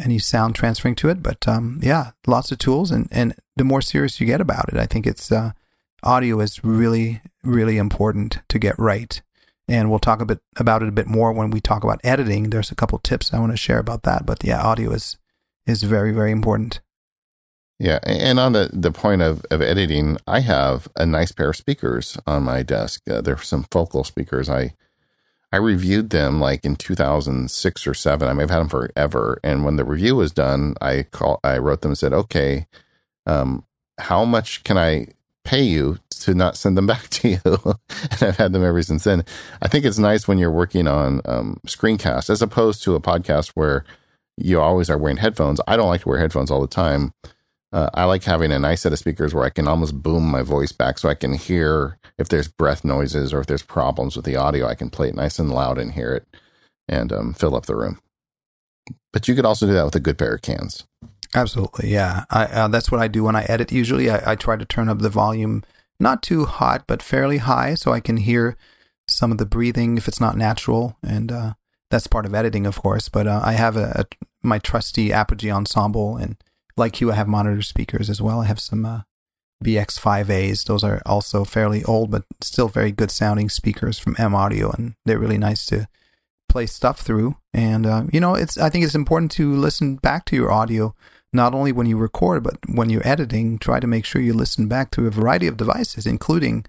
[0.00, 1.22] any sound transferring to it.
[1.22, 4.76] But um, yeah, lots of tools, and and the more serious you get about it,
[4.76, 5.52] I think it's uh,
[6.02, 9.20] audio is really really important to get right.
[9.68, 12.50] And we'll talk a bit about it a bit more when we talk about editing.
[12.50, 15.16] There's a couple tips I want to share about that, but yeah, audio is
[15.66, 16.80] is very very important.
[17.78, 21.56] Yeah, and on the, the point of, of editing, I have a nice pair of
[21.56, 23.00] speakers on my desk.
[23.08, 24.50] Uh, they're some focal speakers.
[24.50, 24.74] I
[25.52, 28.28] I reviewed them like in 2006 or seven.
[28.28, 29.40] I may have had them forever.
[29.42, 32.66] And when the review was done, I call, I wrote them and said, okay,
[33.26, 33.64] um,
[33.98, 35.08] how much can I
[35.44, 37.40] pay you to not send them back to you?
[37.44, 39.24] and I've had them ever since then.
[39.60, 43.50] I think it's nice when you're working on um, screencasts as opposed to a podcast
[43.54, 43.84] where
[44.36, 45.60] you always are wearing headphones.
[45.66, 47.12] I don't like to wear headphones all the time.
[47.72, 50.42] Uh, I like having a nice set of speakers where I can almost boom my
[50.42, 54.24] voice back so I can hear if there's breath noises or if there's problems with
[54.24, 54.66] the audio.
[54.66, 56.26] I can play it nice and loud and hear it
[56.88, 58.00] and um, fill up the room.
[59.12, 60.84] But you could also do that with a good pair of cans.
[61.34, 62.24] Absolutely, yeah.
[62.30, 63.70] I, uh, that's what I do when I edit.
[63.70, 65.62] Usually, I, I, try to turn up the volume
[66.00, 68.56] not too hot, but fairly high, so I can hear
[69.06, 71.52] some of the breathing if it's not natural, and uh,
[71.88, 73.08] that's part of editing, of course.
[73.08, 76.36] But uh, I have a, a, my trusty Apogee ensemble, and
[76.76, 78.40] like you, I have monitor speakers as well.
[78.40, 79.00] I have some uh,
[79.64, 80.64] BX5As.
[80.64, 84.94] Those are also fairly old, but still very good sounding speakers from M Audio, and
[85.04, 85.88] they're really nice to
[86.48, 87.36] play stuff through.
[87.52, 90.94] And uh, you know, it's I think it's important to listen back to your audio
[91.32, 93.58] not only when you record, but when you're editing.
[93.58, 96.64] Try to make sure you listen back to a variety of devices, including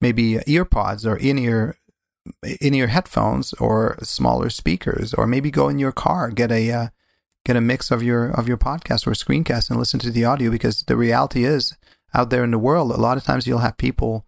[0.00, 1.76] maybe earpods or in ear
[2.60, 6.88] in ear headphones or smaller speakers, or maybe go in your car get a uh,
[7.44, 10.50] get a mix of your of your podcast or screencast and listen to the audio
[10.50, 11.76] because the reality is
[12.14, 14.26] out there in the world a lot of times you'll have people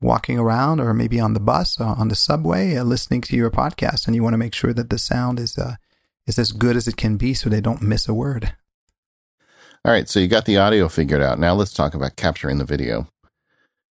[0.00, 3.50] walking around or maybe on the bus or on the subway uh, listening to your
[3.50, 5.74] podcast and you want to make sure that the sound is uh,
[6.26, 8.54] is as good as it can be so they don't miss a word
[9.84, 12.64] all right so you got the audio figured out now let's talk about capturing the
[12.64, 13.08] video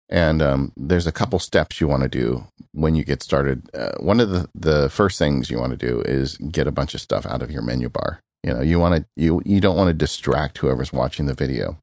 [0.09, 3.69] and um, there's a couple steps you want to do when you get started.
[3.75, 6.95] Uh, one of the, the first things you want to do is get a bunch
[6.95, 8.21] of stuff out of your menu bar.
[8.43, 11.79] You know, you want to you you don't want to distract whoever's watching the video.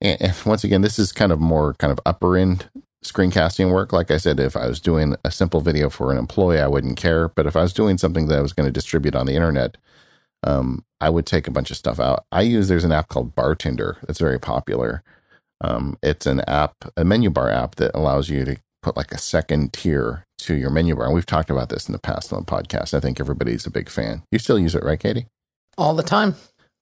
[0.00, 2.68] And, and once again, this is kind of more kind of upper end
[3.04, 3.92] screencasting work.
[3.92, 6.96] Like I said, if I was doing a simple video for an employee, I wouldn't
[6.96, 7.28] care.
[7.28, 9.76] But if I was doing something that I was going to distribute on the internet,
[10.42, 12.24] um, I would take a bunch of stuff out.
[12.32, 15.02] I use there's an app called Bartender that's very popular.
[15.60, 19.18] Um, it's an app, a menu bar app that allows you to put like a
[19.18, 21.06] second tier to your menu bar.
[21.06, 22.94] And we've talked about this in the past on the podcast.
[22.94, 24.22] I think everybody's a big fan.
[24.30, 25.26] You still use it, right, Katie?
[25.78, 26.34] All the time.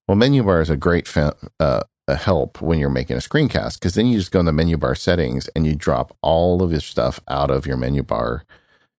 [0.07, 3.79] Well, menu bar is a great fa- uh, a help when you're making a screencast
[3.79, 6.71] because then you just go in the menu bar settings and you drop all of
[6.71, 8.43] your stuff out of your menu bar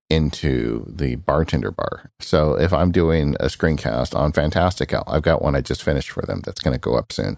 [0.09, 2.11] into the bartender bar.
[2.19, 6.25] So if I'm doing a screencast on Fantastical, I've got one I just finished for
[6.25, 7.37] them that's going to go up soon.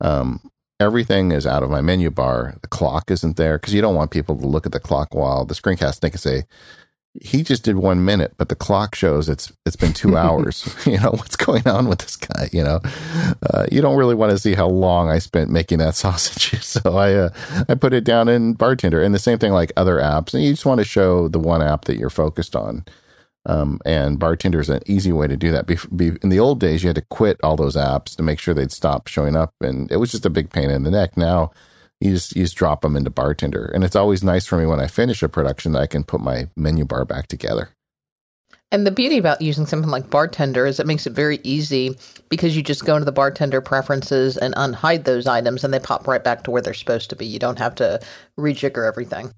[0.00, 2.56] Um, everything is out of my menu bar.
[2.60, 5.44] The clock isn't there because you don't want people to look at the clock while
[5.44, 6.00] the screencast.
[6.00, 6.44] They can say,
[7.22, 10.74] he just did one minute, but the clock shows it's it's been two hours.
[10.86, 12.48] you know what's going on with this guy?
[12.52, 12.80] You know,
[13.50, 16.62] uh, you don't really want to see how long I spent making that sausage.
[16.62, 17.30] So I uh,
[17.68, 20.34] I put it down in Bartender, and the same thing like other apps.
[20.34, 22.84] And you just want to show the one app that you're focused on.
[23.48, 25.68] Um, and Bartender is an easy way to do that.
[25.68, 28.40] Be, be, in the old days, you had to quit all those apps to make
[28.40, 31.16] sure they'd stop showing up, and it was just a big pain in the neck.
[31.16, 31.52] Now
[32.00, 34.80] you just you just drop them into bartender and it's always nice for me when
[34.80, 37.70] i finish a production that i can put my menu bar back together
[38.72, 41.96] and the beauty about using something like bartender is it makes it very easy
[42.28, 46.06] because you just go into the bartender preferences and unhide those items and they pop
[46.06, 48.00] right back to where they're supposed to be you don't have to
[48.38, 49.32] rejigger everything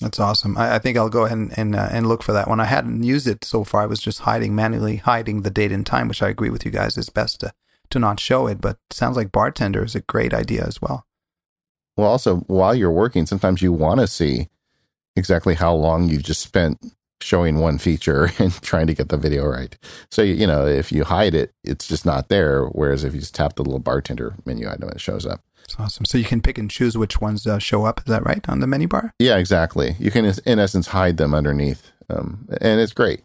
[0.00, 0.56] that's awesome.
[0.56, 2.60] I, I think I'll go ahead and and, uh, and look for that one.
[2.60, 3.82] I hadn't used it so far.
[3.82, 6.70] I was just hiding manually hiding the date and time, which I agree with you
[6.70, 7.52] guys is best to
[7.90, 8.60] to not show it.
[8.60, 11.04] But sounds like bartender is a great idea as well.
[11.98, 14.48] Well, also while you're working, sometimes you want to see
[15.16, 16.78] exactly how long you just spent
[17.20, 19.76] showing one feature and trying to get the video right.
[20.12, 22.66] So, you know, if you hide it, it's just not there.
[22.66, 25.40] Whereas if you just tap the little bartender menu item, it shows up.
[25.62, 26.04] That's awesome.
[26.04, 27.98] So you can pick and choose which ones uh, show up.
[27.98, 29.12] Is that right on the menu bar?
[29.18, 29.96] Yeah, exactly.
[29.98, 31.90] You can, in essence, hide them underneath.
[32.08, 33.24] Um, and it's great.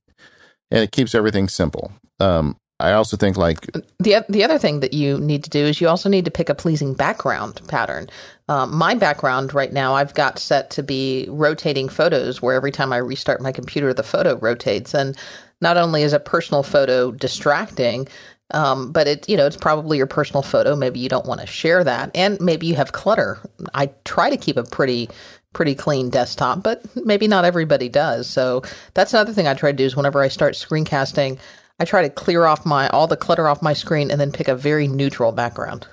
[0.71, 1.91] And it keeps everything simple.
[2.19, 3.61] Um, I also think like
[3.99, 6.49] the the other thing that you need to do is you also need to pick
[6.49, 8.09] a pleasing background pattern.
[8.49, 12.91] Um, my background right now, I've got set to be rotating photos, where every time
[12.91, 14.93] I restart my computer, the photo rotates.
[14.93, 15.17] And
[15.61, 18.07] not only is a personal photo distracting,
[18.51, 20.75] um, but it you know it's probably your personal photo.
[20.75, 23.39] Maybe you don't want to share that, and maybe you have clutter.
[23.73, 25.09] I try to keep a pretty
[25.53, 28.27] pretty clean desktop, but maybe not everybody does.
[28.27, 28.63] So
[28.95, 31.39] that's another thing I try to do is whenever I start screencasting.
[31.79, 34.47] I try to clear off my all the clutter off my screen and then pick
[34.47, 35.87] a very neutral background.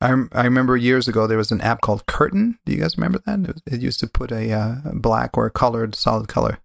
[0.00, 2.58] I, I remember years ago there was an app called Curtain.
[2.64, 3.40] Do you guys remember that?
[3.40, 6.58] It, was, it used to put a uh, black or a colored solid color.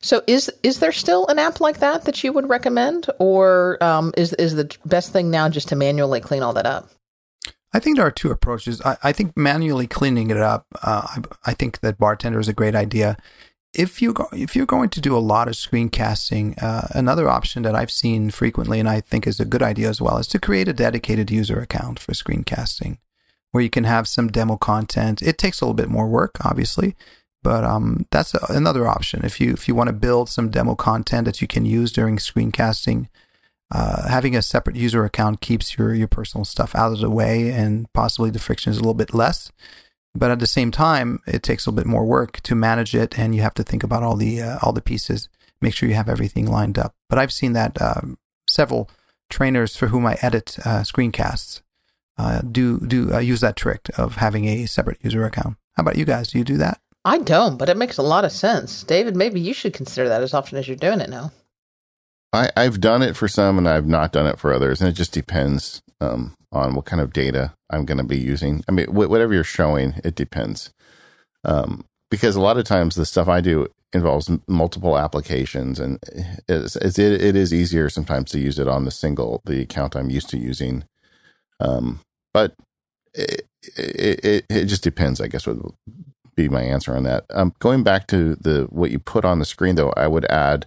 [0.00, 4.12] So is is there still an app like that that you would recommend, or um,
[4.16, 6.90] is is the best thing now just to manually clean all that up?
[7.72, 8.80] I think there are two approaches.
[8.82, 10.66] I, I think manually cleaning it up.
[10.82, 13.16] Uh, I, I, think that bartender is a great idea
[13.74, 17.74] if you if you're going to do a lot of screencasting, uh, another option that
[17.74, 20.68] I've seen frequently and I think is a good idea as well is to create
[20.68, 22.98] a dedicated user account for screencasting,
[23.50, 25.22] where you can have some demo content.
[25.22, 26.96] It takes a little bit more work, obviously,
[27.42, 29.24] but um, that's a, another option.
[29.24, 32.16] If you if you want to build some demo content that you can use during
[32.16, 33.08] screencasting,
[33.70, 37.50] uh, having a separate user account keeps your your personal stuff out of the way
[37.50, 39.50] and possibly the friction is a little bit less.
[40.14, 43.18] But at the same time, it takes a little bit more work to manage it,
[43.18, 45.28] and you have to think about all the uh, all the pieces.
[45.60, 46.94] Make sure you have everything lined up.
[47.08, 48.88] But I've seen that um, several
[49.30, 51.62] trainers for whom I edit uh, screencasts
[52.16, 55.56] uh, do do uh, use that trick of having a separate user account.
[55.76, 56.28] How about you guys?
[56.28, 56.80] Do you do that?
[57.04, 58.82] I don't, but it makes a lot of sense.
[58.84, 61.32] David, maybe you should consider that as often as you're doing it now.
[62.32, 64.94] I, I've done it for some and I've not done it for others, and it
[64.94, 65.82] just depends.
[66.00, 68.64] Um, on what kind of data I'm going to be using.
[68.68, 70.72] I mean, wh- whatever you're showing, it depends.
[71.44, 75.98] Um, because a lot of times the stuff I do involves m- multiple applications, and
[76.48, 79.96] it's, it's, it, it is easier sometimes to use it on the single the account
[79.96, 80.84] I'm used to using.
[81.60, 82.00] Um,
[82.32, 82.54] but
[83.14, 83.46] it,
[83.76, 85.62] it, it, it just depends, I guess would
[86.36, 87.24] be my answer on that.
[87.30, 90.66] Um, going back to the what you put on the screen, though, I would add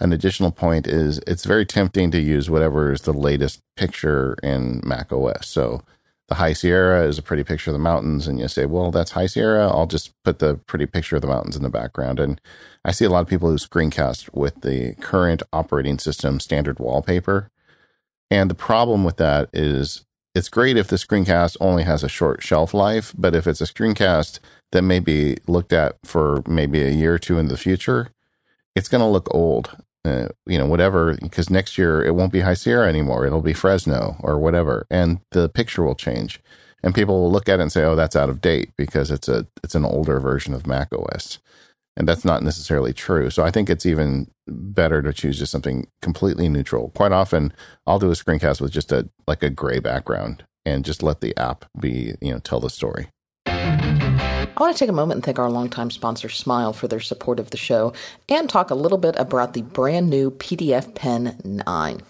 [0.00, 4.80] an additional point is it's very tempting to use whatever is the latest picture in
[4.84, 5.46] Mac OS.
[5.48, 5.82] So
[6.28, 9.12] the High Sierra is a pretty picture of the mountains, and you say, well, that's
[9.12, 9.68] High Sierra.
[9.68, 12.18] I'll just put the pretty picture of the mountains in the background.
[12.18, 12.40] And
[12.84, 17.50] I see a lot of people who screencast with the current operating system standard wallpaper.
[18.30, 22.42] And the problem with that is it's great if the screencast only has a short
[22.42, 24.40] shelf life, but if it's a screencast
[24.72, 28.08] that may be looked at for maybe a year or two in the future,
[28.74, 32.40] it's going to look old uh, you know, whatever, because next year it won't be
[32.40, 33.24] High Sierra anymore.
[33.24, 36.40] It'll be Fresno or whatever, and the picture will change,
[36.82, 39.28] and people will look at it and say, "Oh, that's out of date," because it's
[39.28, 41.38] a it's an older version of Mac OS,
[41.96, 43.30] and that's not necessarily true.
[43.30, 46.90] So I think it's even better to choose just something completely neutral.
[46.94, 47.54] Quite often,
[47.86, 51.36] I'll do a screencast with just a like a gray background and just let the
[51.38, 53.08] app be, you know, tell the story.
[54.56, 57.40] I want to take a moment and thank our longtime sponsor, Smile, for their support
[57.40, 57.92] of the show
[58.28, 62.02] and talk a little bit about the brand new PDF Pen 9.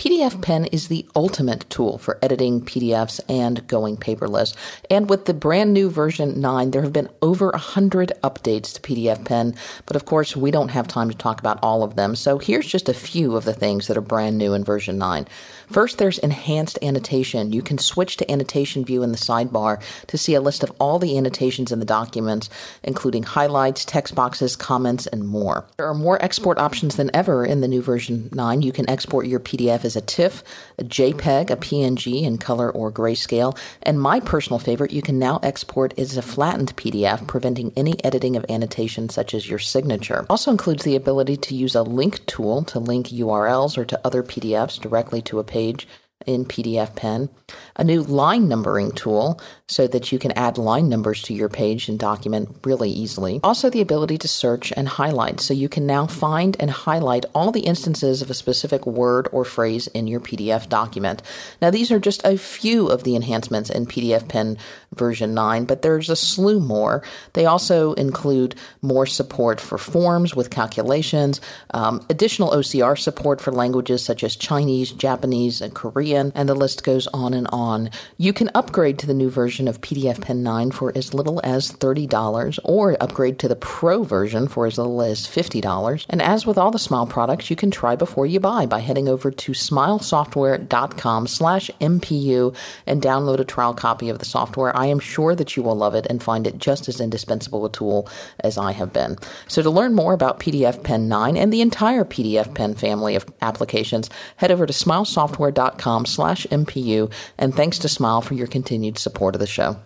[0.00, 4.56] PDF Pen is the ultimate tool for editing PDFs and going paperless.
[4.88, 9.22] And with the brand new version 9, there have been over 100 updates to PDF
[9.26, 12.16] Pen, but of course, we don't have time to talk about all of them.
[12.16, 15.28] So here's just a few of the things that are brand new in version 9.
[15.70, 17.52] First, there's enhanced annotation.
[17.52, 20.98] You can switch to annotation view in the sidebar to see a list of all
[20.98, 22.48] the annotations in the documents,
[22.82, 25.66] including highlights, text boxes, comments, and more.
[25.76, 28.62] There are more export options than ever in the new version 9.
[28.62, 30.44] You can export your PDF as a TIFF,
[30.78, 35.40] a JPEG, a PNG in color or grayscale, and my personal favorite, you can now
[35.42, 40.26] export is a flattened PDF, preventing any editing of annotations such as your signature.
[40.30, 44.22] Also includes the ability to use a link tool to link URLs or to other
[44.22, 45.88] PDFs directly to a page
[46.26, 47.30] in PDF Pen,
[47.76, 51.88] a new line numbering tool so that you can add line numbers to your page
[51.88, 53.40] and document really easily.
[53.42, 57.50] Also, the ability to search and highlight so you can now find and highlight all
[57.50, 61.22] the instances of a specific word or phrase in your PDF document.
[61.62, 64.58] Now, these are just a few of the enhancements in PDF Pen
[64.94, 67.02] version 9, but there's a slew more.
[67.32, 71.40] They also include more support for forms with calculations,
[71.72, 76.84] um, additional OCR support for languages such as Chinese, Japanese, and Korean and the list
[76.84, 77.90] goes on and on.
[78.16, 81.72] You can upgrade to the new version of PDF Pen 9 for as little as
[81.72, 86.06] $30 or upgrade to the Pro version for as little as $50.
[86.08, 89.08] And as with all the Smile products, you can try before you buy by heading
[89.08, 92.54] over to smilesoftware.com slash MPU
[92.86, 94.76] and download a trial copy of the software.
[94.76, 97.70] I am sure that you will love it and find it just as indispensable a
[97.70, 98.08] tool
[98.40, 99.16] as I have been.
[99.48, 103.26] So to learn more about PDF Pen 9 and the entire PDF Pen family of
[103.42, 107.12] applications, head over to smilesoftware.com slash MPU.
[107.38, 109.76] And thanks to Smile for your continued support of the show.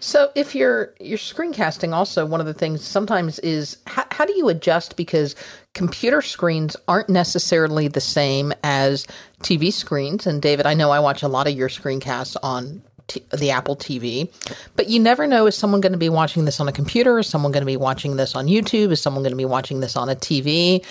[0.00, 4.32] So if you're you're screencasting also one of the things sometimes is how, how do
[4.34, 4.96] you adjust?
[4.96, 5.36] Because
[5.74, 9.06] computer screens aren't necessarily the same as
[9.42, 10.26] TV screens.
[10.26, 13.74] And David I know I watch a lot of your screencasts on T- the Apple
[13.74, 14.30] TV
[14.76, 17.18] but you never know is someone going to be watching this on a computer?
[17.18, 18.92] Is someone going to be watching this on YouTube?
[18.92, 20.84] Is someone going to be watching this on a TV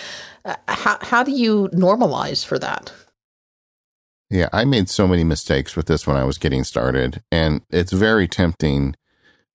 [0.44, 2.92] uh, how how do you normalize for that
[4.30, 7.92] yeah, I made so many mistakes with this when I was getting started, and it's
[7.92, 8.94] very tempting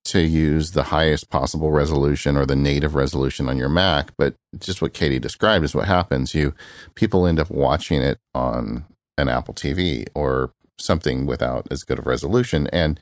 [0.05, 4.81] to use the highest possible resolution or the native resolution on your Mac, but just
[4.81, 6.35] what Katie described is what happens.
[6.35, 6.53] You
[6.93, 8.85] people end up watching it on
[9.17, 12.99] an Apple TV or something without as good of resolution and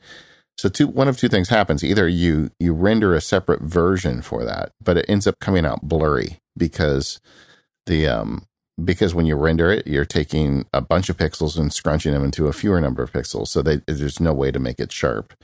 [0.56, 1.82] so two one of two things happens.
[1.82, 5.82] Either you you render a separate version for that, but it ends up coming out
[5.82, 7.20] blurry because
[7.86, 8.46] the um
[8.82, 12.48] because when you render it, you're taking a bunch of pixels and scrunching them into
[12.48, 13.48] a fewer number of pixels.
[13.48, 15.34] So they, there's no way to make it sharp.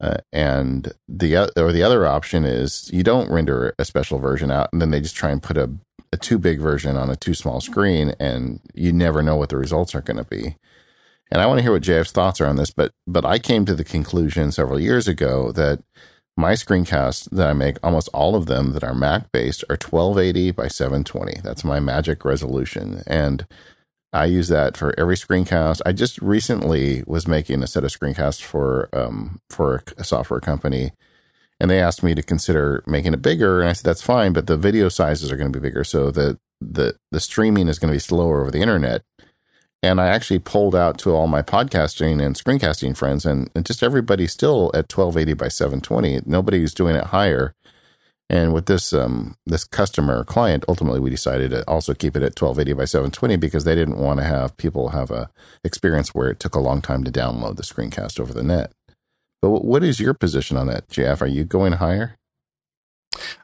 [0.00, 4.68] Uh, and the or the other option is you don't render a special version out,
[4.72, 5.70] and then they just try and put a,
[6.12, 9.56] a too big version on a too small screen, and you never know what the
[9.56, 10.56] results are going to be.
[11.30, 13.64] And I want to hear what JF's thoughts are on this, but but I came
[13.64, 15.84] to the conclusion several years ago that
[16.36, 20.50] my screencasts that I make, almost all of them that are Mac based, are 1280
[20.52, 21.40] by 720.
[21.42, 23.02] That's my magic resolution.
[23.06, 23.46] And
[24.12, 25.80] I use that for every screencast.
[25.86, 30.92] I just recently was making a set of screencasts for um, for a software company,
[31.58, 34.46] and they asked me to consider making it bigger, and I said that's fine, but
[34.46, 37.90] the video sizes are going to be bigger, so the the the streaming is going
[37.90, 39.02] to be slower over the internet.
[39.82, 43.82] And I actually pulled out to all my podcasting and screencasting friends, and, and just
[43.82, 46.20] everybody still at 1280 by 720.
[46.24, 47.54] Nobody's doing it higher.
[48.30, 52.40] And with this um, this customer client, ultimately we decided to also keep it at
[52.40, 55.28] 1280 by 720 because they didn't want to have people have a
[55.64, 58.72] experience where it took a long time to download the screencast over the net.
[59.42, 61.20] But what is your position on that, Jeff?
[61.20, 62.16] Are you going higher?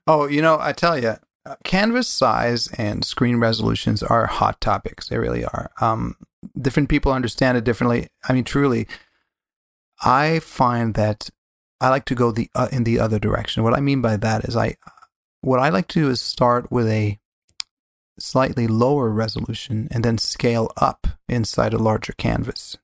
[0.07, 1.17] Oh, you know, I tell you,
[1.49, 5.09] uh, canvas size and screen resolutions are hot topics.
[5.09, 5.71] They really are.
[5.81, 6.17] Um,
[6.61, 8.09] different people understand it differently.
[8.29, 8.87] I mean, truly,
[10.03, 11.31] I find that
[11.81, 13.63] I like to go the uh, in the other direction.
[13.63, 14.77] What I mean by that is I
[15.41, 17.19] what I like to do is start with a
[18.19, 22.77] slightly lower resolution and then scale up inside a larger canvas.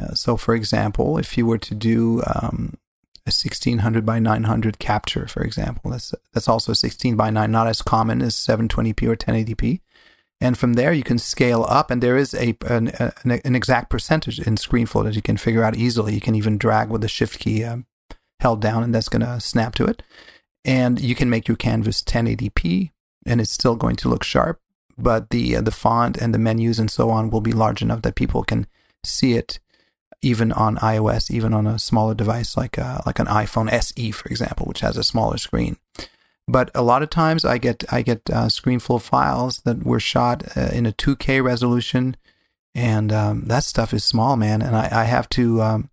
[0.00, 2.78] Uh, so, for example, if you were to do um,
[3.26, 7.80] a 1600 by 900 capture, for example, that's that's also 16 by 9, not as
[7.80, 9.80] common as 720p or 1080p.
[10.40, 14.38] And from there, you can scale up, and there is a an, an exact percentage
[14.38, 16.14] in ScreenFlow that you can figure out easily.
[16.14, 17.86] You can even drag with the Shift key um,
[18.40, 20.02] held down, and that's going to snap to it.
[20.62, 22.90] And you can make your canvas 1080p,
[23.24, 24.60] and it's still going to look sharp.
[24.98, 28.02] But the uh, the font and the menus and so on will be large enough
[28.02, 28.66] that people can
[29.02, 29.58] see it,
[30.24, 34.10] even on iOS, even on a smaller device like a, uh, like an iPhone SE,
[34.10, 35.76] for example, which has a smaller screen.
[36.46, 40.56] But a lot of times I get I get uh, ScreenFlow files that were shot
[40.56, 42.16] uh, in a 2K resolution
[42.74, 44.60] and um, that stuff is small, man.
[44.60, 45.90] And I, I have to um,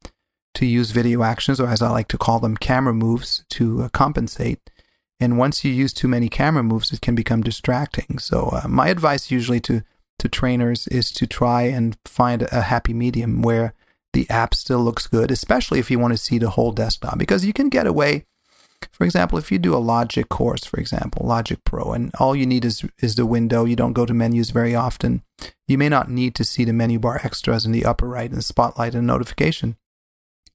[0.56, 3.90] to use video actions, or as I like to call them, camera moves to uh,
[3.90, 4.60] compensate.
[5.20, 8.18] And once you use too many camera moves, it can become distracting.
[8.18, 9.84] So uh, my advice usually to
[10.20, 13.74] to trainers is to try and find a happy medium where
[14.14, 17.46] the app still looks good, especially if you want to see the whole desktop, because
[17.46, 18.26] you can get away.
[18.92, 22.46] For example, if you do a Logic course, for example, Logic Pro, and all you
[22.46, 25.24] need is is the window, you don't go to menus very often.
[25.68, 28.44] You may not need to see the menu bar extras in the upper right and
[28.44, 29.78] spotlight and notification.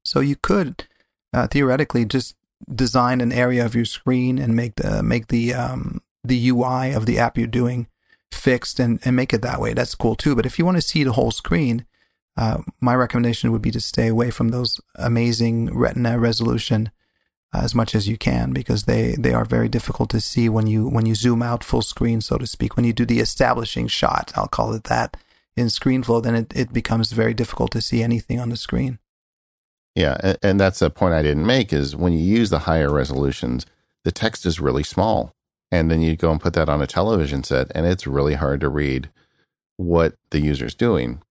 [0.05, 0.87] So you could
[1.33, 2.37] uh, theoretically just
[2.73, 7.07] design an area of your screen and make the make the um, the UI of
[7.07, 7.87] the app you're doing
[8.33, 9.73] fixed and, and make it that way.
[9.73, 10.35] That's cool too.
[10.35, 11.87] But if you want to see the whole screen,
[12.37, 16.91] uh, my recommendation would be to stay away from those amazing retina resolution
[17.55, 20.87] as much as you can because they, they are very difficult to see when you
[20.87, 22.77] when you zoom out full screen, so to speak.
[22.77, 25.17] When you do the establishing shot, I'll call it that,
[25.57, 28.99] in ScreenFlow, then it, it becomes very difficult to see anything on the screen.
[29.95, 33.65] Yeah, and that's a point I didn't make is when you use the higher resolutions,
[34.05, 35.35] the text is really small.
[35.73, 38.61] And then you go and put that on a television set, and it's really hard
[38.61, 39.11] to read
[39.79, 41.23] what the user's doing.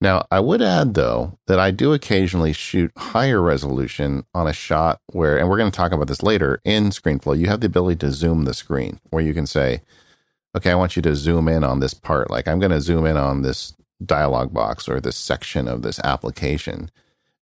[0.00, 5.00] Now, I would add, though, that I do occasionally shoot higher resolution on a shot
[5.06, 7.96] where, and we're going to talk about this later in ScreenFlow, you have the ability
[8.00, 9.80] to zoom the screen where you can say,
[10.54, 12.30] okay, I want you to zoom in on this part.
[12.30, 13.74] Like I'm going to zoom in on this
[14.04, 16.90] dialog box or this section of this application.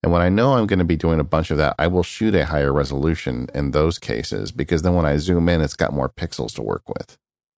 [0.03, 2.03] And when I know I'm going to be doing a bunch of that, I will
[2.03, 5.93] shoot a higher resolution in those cases because then when I zoom in, it's got
[5.93, 7.17] more pixels to work with.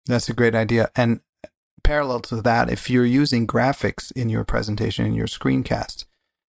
[0.07, 0.91] That's a great idea.
[0.95, 1.21] And
[1.85, 6.05] parallel to that, if you're using graphics in your presentation, in your screencast,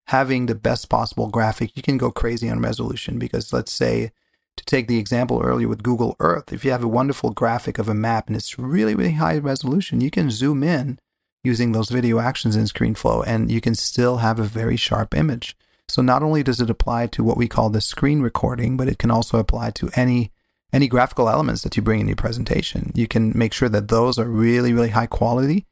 [0.06, 4.12] having the best possible graphic, you can go crazy on resolution because let's say,
[4.56, 7.88] to take the example earlier with Google Earth, if you have a wonderful graphic of
[7.88, 10.98] a map and it's really, really high resolution, you can zoom in
[11.42, 15.56] using those video actions in ScreenFlow and you can still have a very sharp image.
[15.88, 18.98] So not only does it apply to what we call the screen recording, but it
[18.98, 20.30] can also apply to any
[20.74, 22.90] any graphical elements that you bring in your presentation.
[22.94, 25.64] You can make sure that those are really really high quality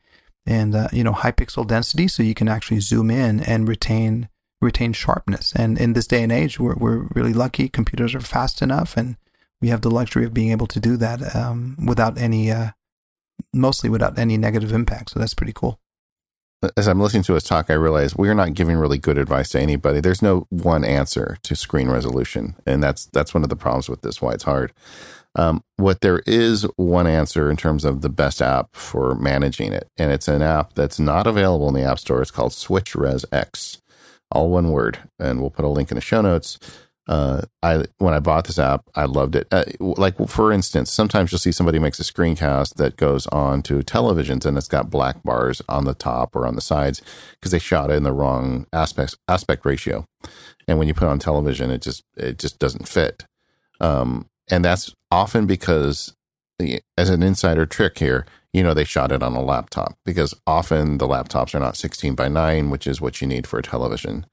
[0.47, 4.29] and uh, you know high pixel density, so you can actually zoom in and retain
[4.61, 5.53] retain sharpness.
[5.55, 7.69] And in this day and age, we're we're really lucky.
[7.69, 9.17] Computers are fast enough, and
[9.61, 12.71] we have the luxury of being able to do that um, without any, uh,
[13.53, 15.11] mostly without any negative impact.
[15.11, 15.79] So that's pretty cool
[16.77, 19.61] as I'm listening to his talk, I realize we're not giving really good advice to
[19.61, 20.01] anybody.
[20.01, 24.03] There's no one answer to screen resolution, and that's that's one of the problems with
[24.03, 24.23] this.
[24.23, 24.73] Why it's hard.
[25.35, 29.89] Um, what there is one answer in terms of the best app for managing it,
[29.97, 32.21] and it's an app that's not available in the App Store.
[32.21, 33.81] It's called SwitchRes X,
[34.31, 36.59] all one word, and we'll put a link in the show notes
[37.09, 39.49] uh, I when I bought this app, I loved it.
[39.51, 43.81] Uh, like for instance, sometimes you'll see somebody makes a screencast that goes on to
[43.81, 47.59] televisions and it's got black bars on the top or on the sides because they
[47.59, 50.07] shot it in the wrong aspect aspect ratio,
[50.69, 53.25] and when you put on television, it just it just doesn't fit.
[53.81, 56.15] Um, and that's often because,
[56.97, 60.99] as an insider trick here, you know they shot it on a laptop because often
[60.99, 64.27] the laptops are not 16 by 9, which is what you need for a television.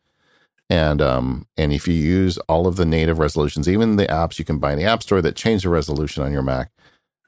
[0.69, 4.45] And um, and if you use all of the native resolutions, even the apps you
[4.45, 6.71] can buy in the App Store that change the resolution on your Mac,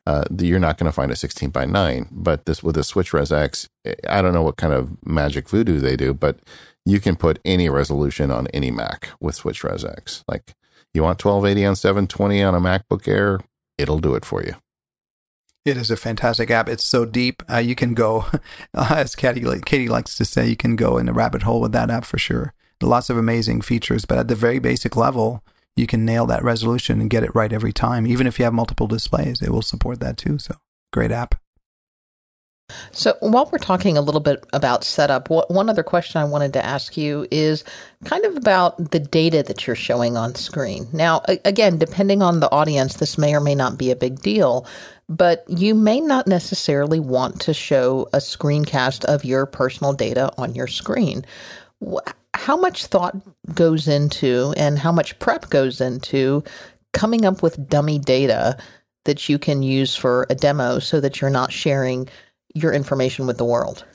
[0.05, 2.07] uh, you're not going to find a 16 by 9.
[2.11, 3.67] But this with a SwitchRes X,
[4.07, 6.39] I don't know what kind of magic voodoo they do, but
[6.85, 10.23] you can put any resolution on any Mac with SwitchRes X.
[10.27, 10.53] Like
[10.93, 13.39] you want 1280 on 720 on a MacBook Air,
[13.79, 14.53] it'll do it for you.
[15.65, 16.69] It is a fantastic app.
[16.69, 17.43] It's so deep.
[17.51, 18.25] Uh, you can go,
[18.73, 21.89] as Katie, Katie likes to say, you can go in a rabbit hole with that
[21.89, 22.53] app for sure
[22.83, 25.43] lots of amazing features, but at the very basic level,
[25.75, 28.05] you can nail that resolution and get it right every time.
[28.05, 30.37] Even if you have multiple displays, it will support that too.
[30.37, 30.55] So
[30.91, 31.35] great app.
[32.91, 36.65] So, while we're talking a little bit about setup, one other question I wanted to
[36.65, 37.63] ask you is
[38.05, 40.87] kind of about the data that you're showing on screen.
[40.93, 44.65] Now, again, depending on the audience, this may or may not be a big deal,
[45.09, 50.55] but you may not necessarily want to show a screencast of your personal data on
[50.55, 51.25] your screen
[52.41, 53.15] how much thought
[53.53, 56.43] goes into and how much prep goes into
[56.91, 58.57] coming up with dummy data
[59.05, 62.09] that you can use for a demo so that you're not sharing
[62.55, 63.85] your information with the world?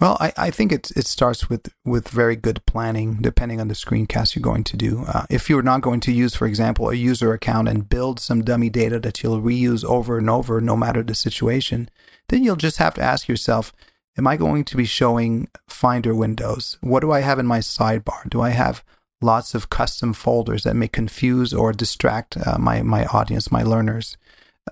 [0.00, 3.74] Well, I, I think it it starts with, with very good planning, depending on the
[3.74, 5.04] screencast you're going to do.
[5.06, 8.42] Uh, if you're not going to use, for example, a user account and build some
[8.42, 11.90] dummy data that you'll reuse over and over, no matter the situation,
[12.30, 13.74] then you'll just have to ask yourself,
[14.18, 16.76] Am I going to be showing Finder windows?
[16.80, 18.28] What do I have in my sidebar?
[18.28, 18.84] Do I have
[19.20, 24.16] lots of custom folders that may confuse or distract uh, my, my audience, my learners?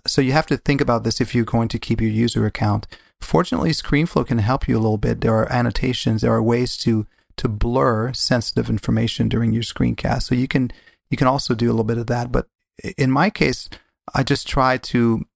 [0.06, 2.86] So you have to think about this if you're going to keep your user account
[3.20, 5.20] Fortunately, ScreenFlow can help you a little bit.
[5.20, 10.24] There are annotations, there are ways to to blur sensitive information during your screencast.
[10.24, 10.70] So you can
[11.10, 12.32] you can also do a little bit of that.
[12.32, 12.48] But
[12.96, 13.68] in my case,
[14.14, 15.26] I just try to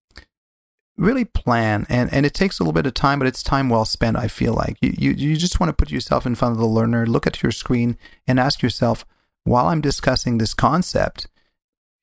[0.96, 3.84] really plan and, and it takes a little bit of time, but it's time well
[3.84, 4.76] spent, I feel like.
[4.80, 7.42] You, you you just want to put yourself in front of the learner, look at
[7.42, 9.04] your screen and ask yourself,
[9.44, 11.26] while I'm discussing this concept,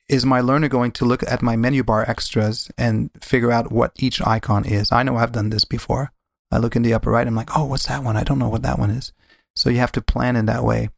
[0.10, 3.94] is my learner going to look at my menu bar extras and figure out what
[3.98, 4.92] each icon is?
[4.92, 6.12] I know I've done this before.
[6.52, 8.18] I look in the upper right, I'm like, oh, what's that one?
[8.18, 9.14] I don't know what that one is.
[9.56, 10.90] So you have to plan in that way.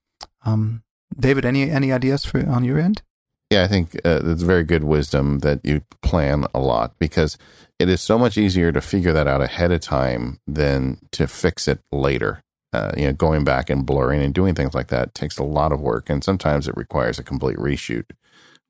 [0.45, 0.83] Um,
[1.17, 3.03] David, any any ideas for on your end?
[3.53, 7.37] Yeah, I think uh, it's very good wisdom that you plan a lot because
[7.77, 11.67] it is so much easier to figure that out ahead of time than to fix
[11.67, 12.41] it later.
[12.73, 15.71] Uh, you know, going back and blurring and doing things like that takes a lot
[15.71, 18.05] of work, and sometimes it requires a complete reshoot,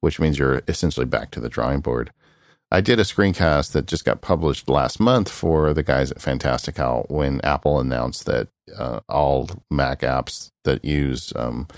[0.02, 2.12] which means you're essentially back to the drawing board.
[2.70, 7.06] I did a screencast that just got published last month for the guys at Fantastical
[7.08, 11.70] when Apple announced that uh, all Mac apps that use um,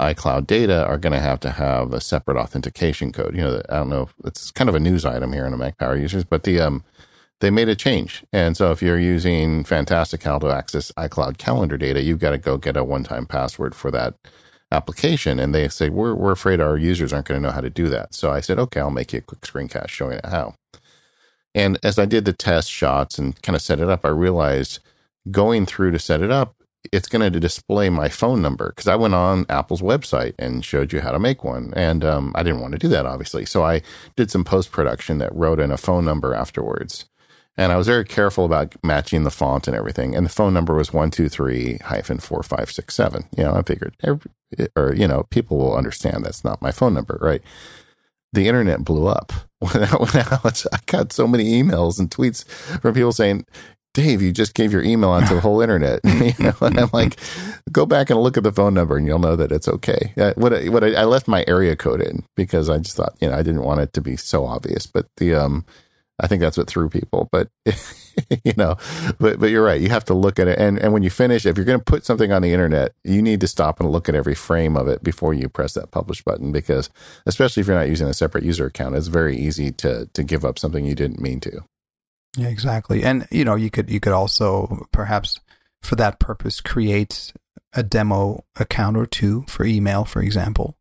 [0.00, 3.34] iCloud data are going to have to have a separate authentication code.
[3.34, 5.58] You know, I don't know if it's kind of a news item here in the
[5.58, 6.84] Mac Power users, but the um,
[7.40, 8.24] they made a change.
[8.32, 12.56] And so if you're using Fantastical to access iCloud calendar data, you've got to go
[12.56, 14.14] get a one-time password for that
[14.72, 15.38] application.
[15.38, 17.88] And they say, we're, we're afraid our users aren't going to know how to do
[17.88, 18.14] that.
[18.14, 20.54] So I said, okay, I'll make you a quick screencast showing it how.
[21.54, 24.80] And as I did the test shots and kind of set it up, I realized
[25.30, 26.54] going through to set it up,
[26.92, 30.92] it's going to display my phone number because I went on Apple's website and showed
[30.92, 31.72] you how to make one.
[31.76, 33.44] And um, I didn't want to do that, obviously.
[33.46, 33.82] So I
[34.16, 37.06] did some post production that wrote in a phone number afterwards.
[37.56, 40.14] And I was very careful about matching the font and everything.
[40.14, 43.28] And the phone number was 123 hyphen 4567.
[43.36, 43.96] You know, I figured,
[44.76, 47.42] or, you know, people will understand that's not my phone number, right?
[48.32, 49.32] The internet blew up.
[49.58, 53.46] When I, when I got so many emails and tweets from people saying,
[53.96, 56.00] Dave, you just gave your email onto the whole internet.
[56.04, 57.18] you know, and I'm like,
[57.72, 60.12] go back and look at the phone number, and you'll know that it's okay.
[60.18, 63.14] Uh, what I, what I, I, left my area code in because I just thought,
[63.20, 64.86] you know, I didn't want it to be so obvious.
[64.86, 65.64] But the um,
[66.20, 67.30] I think that's what threw people.
[67.32, 67.48] But
[68.44, 68.76] you know,
[69.18, 69.80] but but you're right.
[69.80, 71.84] You have to look at it, and and when you finish, if you're going to
[71.84, 74.88] put something on the internet, you need to stop and look at every frame of
[74.88, 76.52] it before you press that publish button.
[76.52, 76.90] Because
[77.24, 80.44] especially if you're not using a separate user account, it's very easy to to give
[80.44, 81.62] up something you didn't mean to.
[82.36, 83.02] Yeah, exactly.
[83.02, 85.40] And you know, you could you could also perhaps
[85.82, 87.32] for that purpose create
[87.72, 90.76] a demo account or two for email, for example.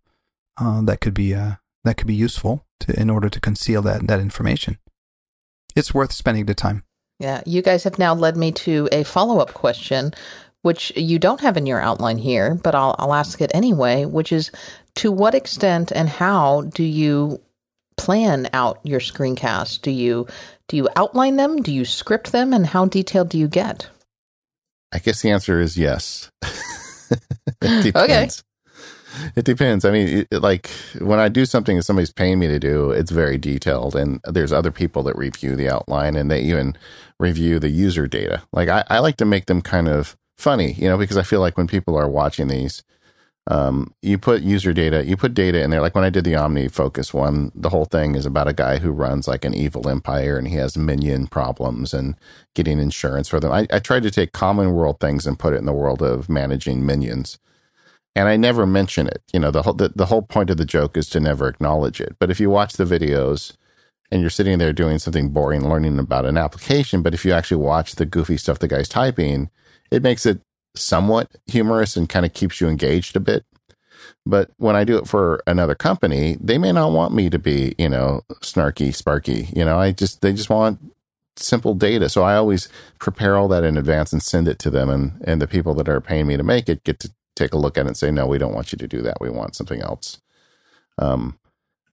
[0.58, 1.54] Uh, that could be uh,
[1.84, 4.78] that could be useful to in order to conceal that that information.
[5.76, 6.84] It's worth spending the time.
[7.20, 10.14] Yeah, you guys have now led me to a follow up question,
[10.64, 14.32] which you don't have in your outline here, but I'll, I'll ask it anyway, which
[14.32, 14.52] is
[14.96, 17.42] to what extent and how do you
[17.98, 19.82] plan out your screencast?
[19.82, 20.28] Do you
[20.68, 21.62] do you outline them?
[21.62, 22.54] Do you script them?
[22.54, 23.90] And how detailed do you get?
[24.92, 26.30] I guess the answer is yes.
[27.62, 28.30] it okay.
[29.36, 29.86] It depends.
[29.86, 33.12] I mean, it, like when I do something that somebody's paying me to do, it's
[33.12, 33.96] very detailed.
[33.96, 36.76] And there's other people that review the outline and they even
[37.20, 38.44] review the user data.
[38.52, 41.40] Like I, I like to make them kind of funny, you know, because I feel
[41.40, 42.84] like when people are watching these,
[43.48, 45.82] um, you put user data, you put data in there.
[45.82, 48.92] Like when I did the OmniFocus one, the whole thing is about a guy who
[48.92, 52.16] runs like an evil empire and he has minion problems and
[52.56, 53.52] getting insurance for them.
[53.52, 56.28] I, I tried to take common world things and put it in the world of
[56.28, 57.38] managing minions.
[58.16, 59.22] And I never mention it.
[59.32, 62.02] You know, the whole, the, the whole point of the joke is to never acknowledge
[62.02, 62.16] it.
[62.18, 63.56] But if you watch the videos
[64.10, 67.62] and you're sitting there doing something boring, learning about an application, but if you actually
[67.62, 69.52] watch the goofy stuff the guy's typing,
[69.92, 70.42] it makes it
[70.78, 73.46] somewhat humorous and kind of keeps you engaged a bit.
[74.26, 77.76] But when I do it for another company, they may not want me to be,
[77.78, 79.50] you know, snarky, sparky.
[79.56, 80.80] You know, I just, they just want
[81.36, 82.10] simple data.
[82.10, 82.70] So I always
[83.00, 84.90] prepare all that in advance and send it to them.
[84.90, 87.58] And, and the people that are paying me to make it get to take a
[87.58, 89.18] look at it and say, no, we don't want you to do that.
[89.22, 90.20] We want something else.
[90.98, 91.38] Um,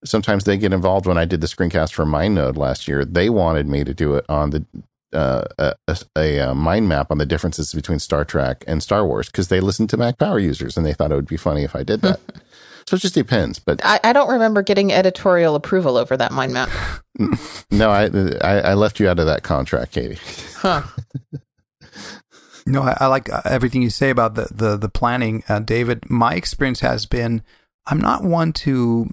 [0.04, 3.04] sometimes they get involved when I did the screencast for MindNode last year.
[3.04, 4.64] They wanted me to do it on the
[5.12, 5.74] uh, a,
[6.16, 9.60] a, a, mind map on the differences between Star Trek and Star Wars because they
[9.60, 12.00] listened to Mac Power users and they thought it would be funny if I did
[12.02, 12.20] that.
[12.86, 13.58] so it just depends.
[13.58, 16.70] But I, I, don't remember getting editorial approval over that mind map.
[17.70, 18.06] no, I,
[18.42, 20.18] I, I left you out of that contract, Katie.
[20.56, 20.82] Huh.
[22.66, 26.08] no, I, I, like uh, everything you say about the the the planning, uh, David.
[26.10, 27.42] My experience has been
[27.86, 29.10] I'm not one to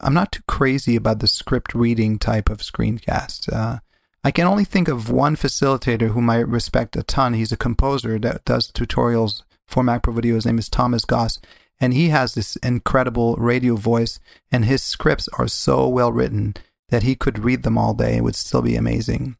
[0.00, 3.52] I'm not too crazy about the script reading type of screencast.
[3.52, 3.78] Uh,
[4.22, 7.32] I can only think of one facilitator whom I respect a ton.
[7.32, 10.34] He's a composer that does tutorials for Mac Pro Video.
[10.34, 11.40] His name is Thomas Goss,
[11.80, 14.20] and he has this incredible radio voice,
[14.52, 16.54] and his scripts are so well written
[16.90, 18.18] that he could read them all day.
[18.18, 19.36] It would still be amazing.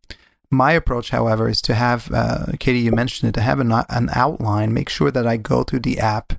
[0.51, 4.09] My approach, however, is to have, uh, Katie, you mentioned it, to have an, an
[4.15, 6.33] outline, make sure that I go through the app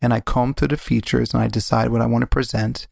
[0.00, 2.86] and I comb through the features and I decide what I want to present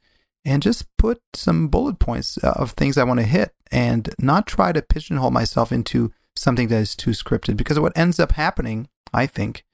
[0.44, 4.72] and just put some bullet points of things I want to hit and not try
[4.72, 7.56] to pigeonhole myself into something that is too scripted.
[7.56, 9.64] Because what ends up happening, I think,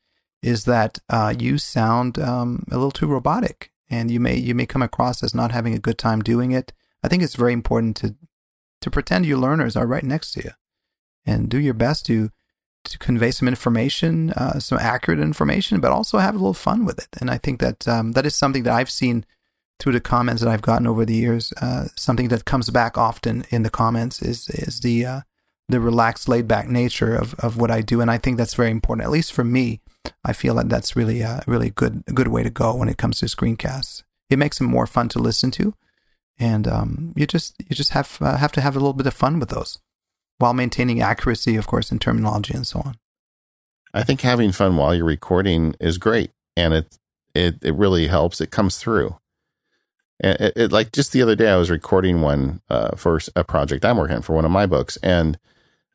[0.43, 4.67] is that uh, you sound um, a little too robotic and you may you may
[4.67, 6.73] come across as not having a good time doing it.
[7.03, 8.15] I think it's very important to
[8.81, 10.51] to pretend your learners are right next to you
[11.25, 12.31] and do your best to
[12.85, 16.99] to convey some information, uh, some accurate information, but also have a little fun with
[16.99, 17.09] it.
[17.19, 19.25] And I think that um, that is something that I've seen
[19.79, 21.53] through the comments that I've gotten over the years.
[21.61, 25.21] Uh, something that comes back often in the comments is is the uh,
[25.69, 28.71] the relaxed, laid back nature of, of what I do, and I think that's very
[28.71, 29.07] important.
[29.07, 29.81] At least for me,
[30.25, 33.21] I feel that that's really a really good good way to go when it comes
[33.21, 34.03] to screencasts.
[34.31, 35.75] It makes them more fun to listen to,
[36.39, 39.15] and um, you just you just have uh, have to have a little bit of
[39.15, 39.79] fun with those
[40.39, 42.97] while maintaining accuracy, of course, in terminology and so on.
[43.93, 46.99] I think having fun while you're recording is great, and it
[47.35, 48.41] it it really helps.
[48.41, 49.17] It comes through.
[50.21, 53.45] And it, it like just the other day, I was recording one uh, for a
[53.45, 55.39] project I'm working on for one of my books, and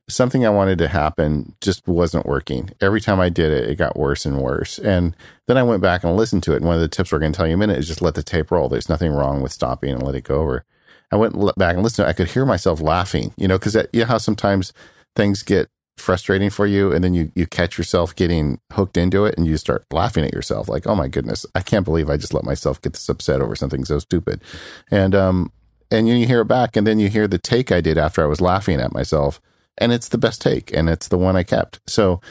[0.10, 2.72] something I wanted to happen just wasn't working.
[2.82, 4.80] Every time I did it, it got worse and worse.
[4.80, 5.16] And
[5.48, 6.58] then I went back and listened to it.
[6.58, 8.02] And one of the tips we're going to tell you in a minute is just
[8.02, 8.70] let the tape roll.
[8.70, 10.66] There's nothing wrong with stopping and let it go over.
[11.12, 12.08] I went back and listened.
[12.08, 14.74] I could hear myself laughing, you know, because you know how sometimes
[15.16, 19.38] things get frustrating for you and then you, you catch yourself getting hooked into it
[19.38, 22.34] and you start laughing at yourself like, oh my goodness, I can't believe I just
[22.34, 24.42] let myself get this upset over something so stupid.
[24.90, 25.52] And, um,
[25.92, 28.28] and you hear it back and then you hear the take I did after I
[28.28, 29.42] was laughing at myself
[29.78, 31.80] and it's the best take and it's the one I kept.
[31.88, 32.22] So,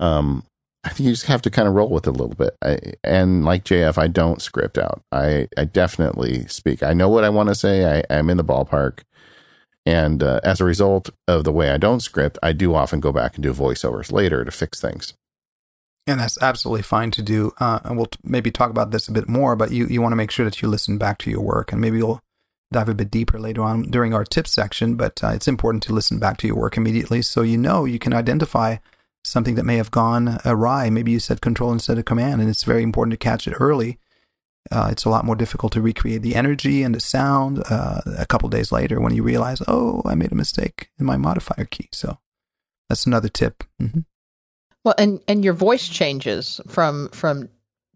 [0.00, 0.44] um,
[0.86, 2.56] I think you just have to kind of roll with it a little bit.
[2.62, 5.02] I, and like JF, I don't script out.
[5.10, 6.84] I, I definitely speak.
[6.84, 8.04] I know what I want to say.
[8.08, 9.00] I, am in the ballpark.
[9.86, 13.12] And uh, as a result of the way I don't script, I do often go
[13.12, 15.14] back and do voiceovers later to fix things.
[16.08, 17.52] And that's absolutely fine to do.
[17.58, 20.12] Uh, and we'll t- maybe talk about this a bit more, but you, you want
[20.12, 21.72] to make sure that you listen back to your work.
[21.72, 22.20] And maybe we'll
[22.72, 24.96] dive a bit deeper later on during our tips section.
[24.96, 28.00] But uh, it's important to listen back to your work immediately so you know you
[28.00, 28.76] can identify
[29.24, 30.90] something that may have gone awry.
[30.90, 33.98] Maybe you said control instead of command, and it's very important to catch it early.
[34.70, 38.26] Uh, it's a lot more difficult to recreate the energy and the sound uh, a
[38.26, 41.88] couple days later when you realize, oh, I made a mistake in my modifier key.
[41.92, 42.18] So
[42.88, 43.64] that's another tip.
[43.80, 44.00] Mm-hmm.
[44.84, 47.48] Well, and and your voice changes from from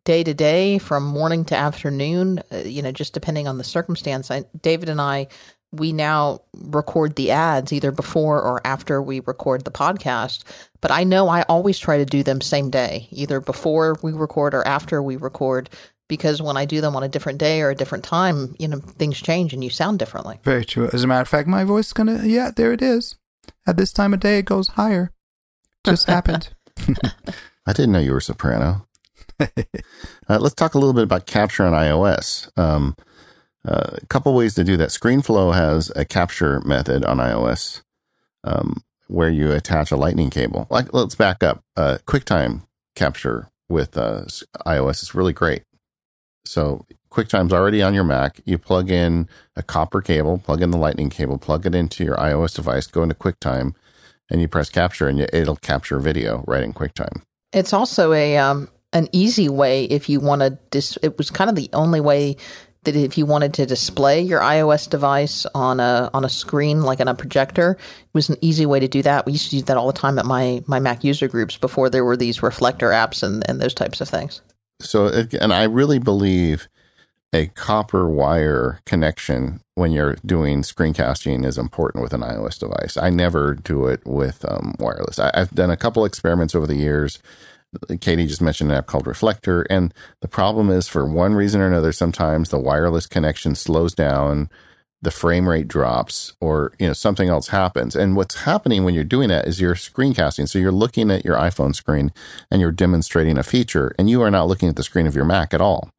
[0.04, 2.42] day to day, from morning to afternoon.
[2.52, 4.30] Uh, you know, just depending on the circumstance.
[4.30, 5.28] I, David and I
[5.72, 10.42] we now record the ads either before or after we record the podcast.
[10.80, 14.54] But I know I always try to do them same day, either before we record
[14.54, 15.70] or after we record,
[16.11, 18.80] because when I do them on a different day or a different time, you know,
[18.80, 20.38] things change and you sound differently.
[20.42, 20.90] Very true.
[20.92, 23.16] As a matter of fact, my voice is gonna yeah, there it is.
[23.66, 25.12] At this time of day it goes higher.
[25.86, 26.50] Just happened.
[27.66, 28.86] I didn't know you were soprano.
[29.40, 29.46] uh,
[30.28, 32.50] let's talk a little bit about capture on iOS.
[32.58, 32.96] Um,
[33.66, 34.88] uh, a couple ways to do that.
[34.88, 37.82] ScreenFlow has a capture method on iOS
[38.42, 40.66] um, where you attach a lightning cable.
[40.70, 41.62] Like, let's back up.
[41.76, 42.62] Uh, QuickTime
[42.96, 44.24] capture with uh,
[44.66, 45.62] iOS is really great.
[46.45, 48.41] So QuickTime's already on your Mac.
[48.45, 52.16] You plug in a copper cable, plug in the lightning cable, plug it into your
[52.16, 53.74] iOS device, go into QuickTime,
[54.30, 57.22] and you press capture, and it'll capture video right in QuickTime.
[57.53, 60.59] It's also a um, an easy way if you want to.
[60.70, 62.36] Dis- it was kind of the only way
[62.84, 67.01] that if you wanted to display your iOS device on a on a screen like
[67.01, 69.26] on a projector, it was an easy way to do that.
[69.26, 71.91] We used to do that all the time at my my Mac user groups before
[71.91, 74.41] there were these reflector apps and, and those types of things.
[74.81, 75.07] So,
[75.41, 76.68] and I really believe
[77.33, 82.97] a copper wire connection when you're doing screencasting is important with an iOS device.
[82.97, 85.18] I never do it with um, wireless.
[85.18, 87.20] I, I've done a couple experiments over the years
[88.01, 89.62] Katie just mentioned an app called Reflector.
[89.62, 94.51] And the problem is, for one reason or another, sometimes the wireless connection slows down,
[95.03, 97.96] the frame rate drops, or you know something else happens.
[97.96, 100.48] And what's happening when you're doing that is you're screencasting.
[100.48, 102.12] So you're looking at your iPhone screen
[102.51, 105.24] and you're demonstrating a feature, and you are not looking at the screen of your
[105.24, 105.90] Mac at all.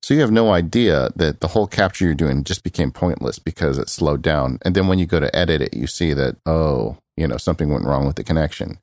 [0.00, 3.78] So you have no idea that the whole capture you're doing just became pointless because
[3.78, 4.58] it slowed down.
[4.62, 7.72] And then when you go to edit it, you see that, oh, you know, something
[7.72, 8.78] went wrong with the connection.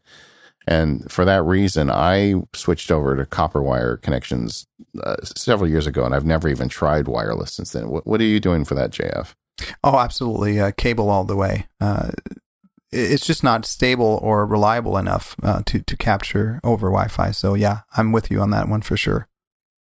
[0.67, 4.67] And for that reason, I switched over to copper wire connections
[5.01, 7.89] uh, several years ago, and I've never even tried wireless since then.
[7.89, 9.33] What, what are you doing for that, JF?
[9.83, 10.59] Oh, absolutely.
[10.59, 11.67] Uh, cable all the way.
[11.79, 12.11] Uh,
[12.91, 17.31] it's just not stable or reliable enough uh, to, to capture over Wi Fi.
[17.31, 19.27] So, yeah, I'm with you on that one for sure.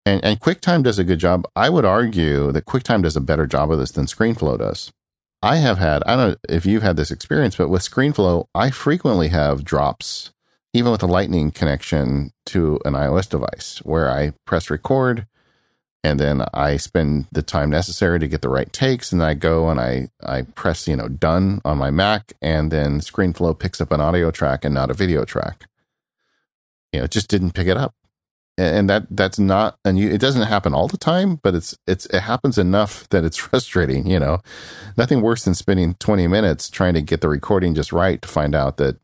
[0.04, 1.46] And, and QuickTime does a good job.
[1.54, 4.92] I would argue that QuickTime does a better job of this than ScreenFlow does.
[5.42, 8.70] I have had, I don't know if you've had this experience, but with ScreenFlow, I
[8.70, 10.32] frequently have drops,
[10.72, 15.26] even with a lightning connection to an iOS device, where I press record
[16.04, 19.68] and then I spend the time necessary to get the right takes, and I go
[19.68, 23.92] and I I press you know done on my Mac, and then ScreenFlow picks up
[23.92, 25.66] an audio track and not a video track.
[26.92, 27.94] You know, it just didn't pick it up,
[28.58, 32.06] and that that's not and you, it doesn't happen all the time, but it's it's
[32.06, 34.06] it happens enough that it's frustrating.
[34.06, 34.40] You know,
[34.96, 38.56] nothing worse than spending twenty minutes trying to get the recording just right to find
[38.56, 38.96] out that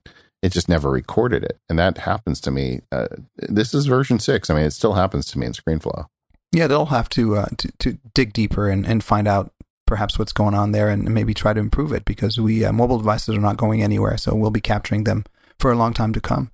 [0.43, 2.81] it just never recorded it, and that happens to me.
[2.91, 4.51] Uh, this is version six.
[4.51, 6.07] I mean, it still happens to me in ScreenFlow.
[6.53, 9.53] Yeah, they'll have to, uh, to to dig deeper and, and find out
[9.87, 12.99] perhaps what's going on there and maybe try to improve it because we uh, mobile
[12.99, 15.25] devices are not going anywhere, so we'll be capturing them
[15.59, 16.51] for a long time to come.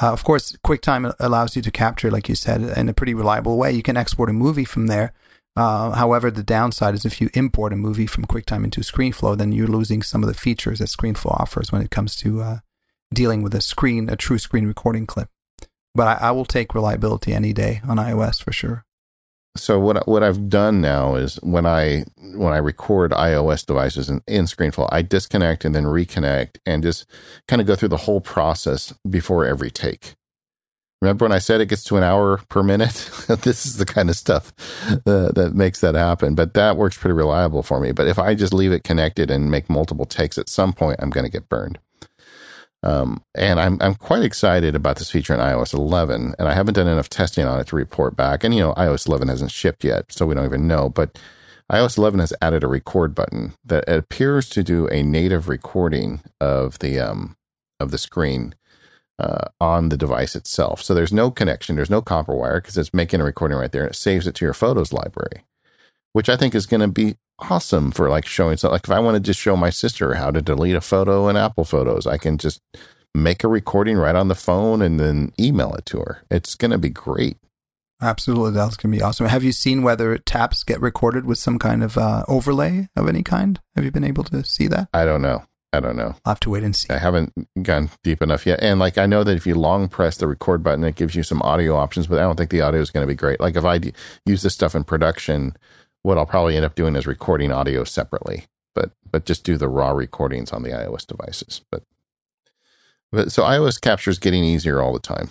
[0.00, 3.56] Uh, of course, QuickTime allows you to capture, like you said, in a pretty reliable
[3.56, 3.72] way.
[3.72, 5.12] You can export a movie from there.
[5.56, 9.52] Uh, however, the downside is if you import a movie from QuickTime into ScreenFlow, then
[9.52, 12.58] you're losing some of the features that ScreenFlow offers when it comes to uh,
[13.12, 15.28] dealing with a screen, a true screen recording clip.
[15.94, 18.84] But I, I will take reliability any day on iOS for sure
[19.56, 24.20] so what what I've done now is when I when I record iOS devices in,
[24.26, 27.06] in ScreenFlow, I disconnect and then reconnect and just
[27.46, 30.14] kind of go through the whole process before every take.
[31.00, 32.94] Remember when I said it gets to an hour per minute?
[33.42, 34.52] this is the kind of stuff
[35.06, 36.34] uh, that makes that happen.
[36.34, 37.92] But that works pretty reliable for me.
[37.92, 41.10] But if I just leave it connected and make multiple takes, at some point I'm
[41.10, 41.78] going to get burned.
[42.84, 46.74] Um, and I'm I'm quite excited about this feature in iOS 11, and I haven't
[46.74, 48.44] done enough testing on it to report back.
[48.44, 50.90] And you know, iOS 11 hasn't shipped yet, so we don't even know.
[50.90, 51.18] But
[51.72, 56.78] iOS 11 has added a record button that appears to do a native recording of
[56.80, 57.36] the um,
[57.80, 58.54] of the screen
[59.18, 60.82] uh, on the device itself.
[60.82, 63.84] So there's no connection, there's no copper wire because it's making a recording right there,
[63.84, 65.44] and it saves it to your photos library,
[66.14, 69.00] which I think is going to be awesome for like showing so like if I
[69.00, 72.16] want to just show my sister how to delete a photo in Apple Photos, I
[72.16, 72.60] can just
[73.14, 76.22] make a recording right on the phone and then email it to her.
[76.30, 77.36] It's going to be great.
[78.02, 79.26] Absolutely, that's going to be awesome.
[79.26, 83.22] Have you seen whether taps get recorded with some kind of uh, overlay of any
[83.22, 83.60] kind?
[83.76, 84.88] Have you been able to see that?
[84.92, 85.44] I don't know.
[85.72, 86.14] I don't know.
[86.24, 86.88] I'll have to wait and see.
[86.90, 88.62] I haven't gone deep enough yet.
[88.62, 91.24] And like, I know that if you long press the record button, it gives you
[91.24, 93.40] some audio options, but I don't think the audio is going to be great.
[93.40, 93.80] Like, if I
[94.24, 95.56] use this stuff in production,
[96.04, 98.44] what I'll probably end up doing is recording audio separately,
[98.74, 101.62] but but just do the raw recordings on the iOS devices.
[101.72, 101.82] But
[103.10, 105.30] but so iOS capture is getting easier all the time.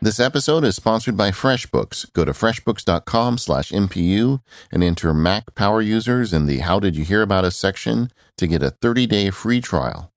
[0.00, 2.12] This episode is sponsored by FreshBooks.
[2.12, 4.40] Go to freshbooks.com slash MPU
[4.72, 8.48] and enter Mac power users in the How Did You Hear About Us section to
[8.48, 10.11] get a 30-day free trial.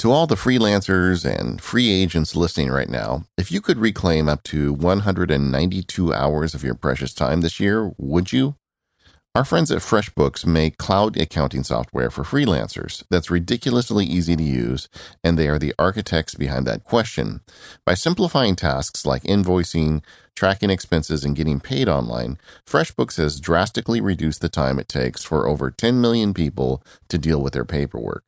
[0.00, 4.44] To all the freelancers and free agents listening right now, if you could reclaim up
[4.44, 8.54] to 192 hours of your precious time this year, would you?
[9.34, 14.88] Our friends at FreshBooks make cloud accounting software for freelancers that's ridiculously easy to use,
[15.24, 17.40] and they are the architects behind that question.
[17.84, 20.04] By simplifying tasks like invoicing,
[20.36, 25.48] tracking expenses, and getting paid online, FreshBooks has drastically reduced the time it takes for
[25.48, 28.22] over 10 million people to deal with their paperwork.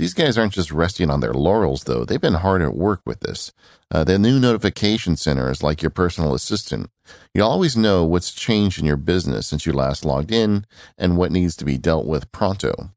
[0.00, 2.06] These guys aren't just resting on their laurels, though.
[2.06, 3.52] They've been hard at work with this.
[3.90, 6.90] Uh, the new notification center is like your personal assistant.
[7.34, 10.64] You always know what's changed in your business since you last logged in
[10.96, 12.92] and what needs to be dealt with pronto.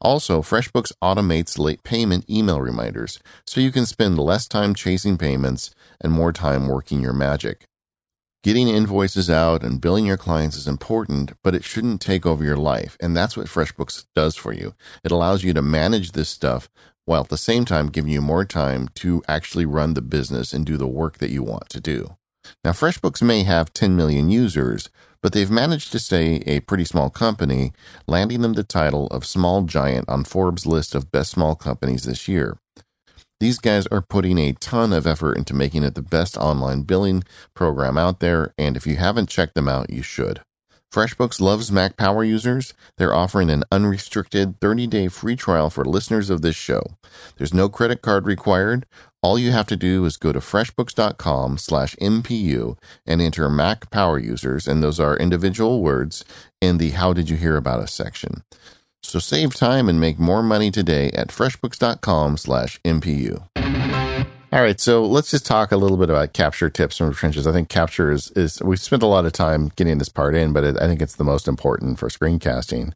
[0.00, 5.70] Also, FreshBooks automates late payment email reminders so you can spend less time chasing payments
[6.00, 7.67] and more time working your magic.
[8.44, 12.56] Getting invoices out and billing your clients is important, but it shouldn't take over your
[12.56, 12.96] life.
[13.00, 14.74] And that's what FreshBooks does for you.
[15.02, 16.68] It allows you to manage this stuff
[17.04, 20.64] while at the same time giving you more time to actually run the business and
[20.64, 22.16] do the work that you want to do.
[22.64, 24.88] Now, FreshBooks may have 10 million users,
[25.20, 27.72] but they've managed to stay a pretty small company,
[28.06, 32.28] landing them the title of Small Giant on Forbes' list of best small companies this
[32.28, 32.58] year.
[33.40, 37.22] These guys are putting a ton of effort into making it the best online billing
[37.54, 40.40] program out there, and if you haven't checked them out, you should.
[40.92, 42.72] FreshBooks loves Mac Power users.
[42.96, 46.82] They're offering an unrestricted 30-day free trial for listeners of this show.
[47.36, 48.86] There's no credit card required.
[49.22, 54.18] All you have to do is go to freshbooks.com slash MPU and enter Mac Power
[54.18, 56.24] users, and those are individual words,
[56.60, 58.42] in the How Did You Hear About Us section.
[59.02, 63.46] So save time and make more money today at freshbooks.com slash MPU.
[64.50, 67.46] All right, so let's just talk a little bit about capture tips from trenches.
[67.46, 70.54] I think capture is, is we spent a lot of time getting this part in,
[70.54, 72.92] but it, I think it's the most important for screencasting.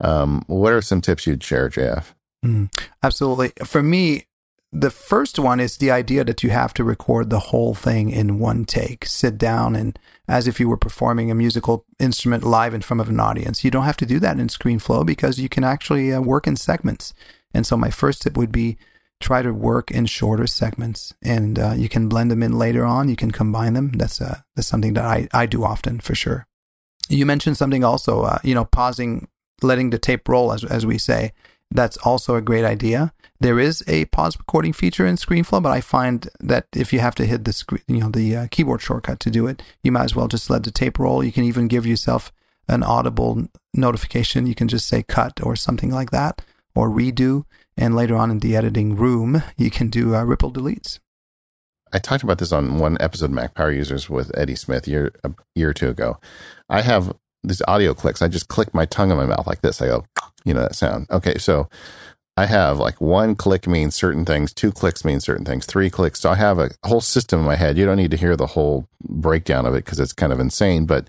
[0.00, 2.06] Um, what are some tips you'd share, JF?
[2.44, 3.52] Mm, absolutely.
[3.64, 4.26] For me,
[4.72, 8.40] the first one is the idea that you have to record the whole thing in
[8.40, 9.96] one take, sit down and
[10.26, 13.64] as if you were performing a musical instrument live in front of an audience.
[13.64, 16.56] You don't have to do that in ScreenFlow because you can actually uh, work in
[16.56, 17.12] segments.
[17.52, 18.76] And so my first tip would be
[19.20, 23.08] try to work in shorter segments and uh, you can blend them in later on.
[23.08, 23.92] You can combine them.
[23.92, 26.46] That's, uh, that's something that I, I do often for sure.
[27.08, 29.28] You mentioned something also, uh, you know, pausing,
[29.62, 31.32] letting the tape roll, as, as we say.
[31.70, 33.12] That's also a great idea.
[33.40, 37.16] There is a pause recording feature in ScreenFlow, but I find that if you have
[37.16, 40.04] to hit the screen, you know, the uh, keyboard shortcut to do it, you might
[40.04, 41.24] as well just let the tape roll.
[41.24, 42.32] You can even give yourself
[42.68, 44.46] an audible notification.
[44.46, 46.42] You can just say cut or something like that,
[46.74, 47.44] or redo.
[47.76, 51.00] And later on in the editing room, you can do uh, ripple deletes.
[51.92, 55.12] I talked about this on one episode of Mac Power Users with Eddie Smith year
[55.22, 56.18] a year or two ago.
[56.68, 57.12] I have
[57.42, 58.22] these audio clicks.
[58.22, 59.82] I just click my tongue in my mouth like this.
[59.82, 60.04] I go,
[60.44, 61.06] you know that sound.
[61.10, 61.68] Okay, so
[62.36, 66.20] I have like one click means certain things, two clicks mean certain things, three clicks.
[66.20, 67.78] So I have a whole system in my head.
[67.78, 70.84] You don't need to hear the whole breakdown of it because it's kind of insane,
[70.86, 71.08] but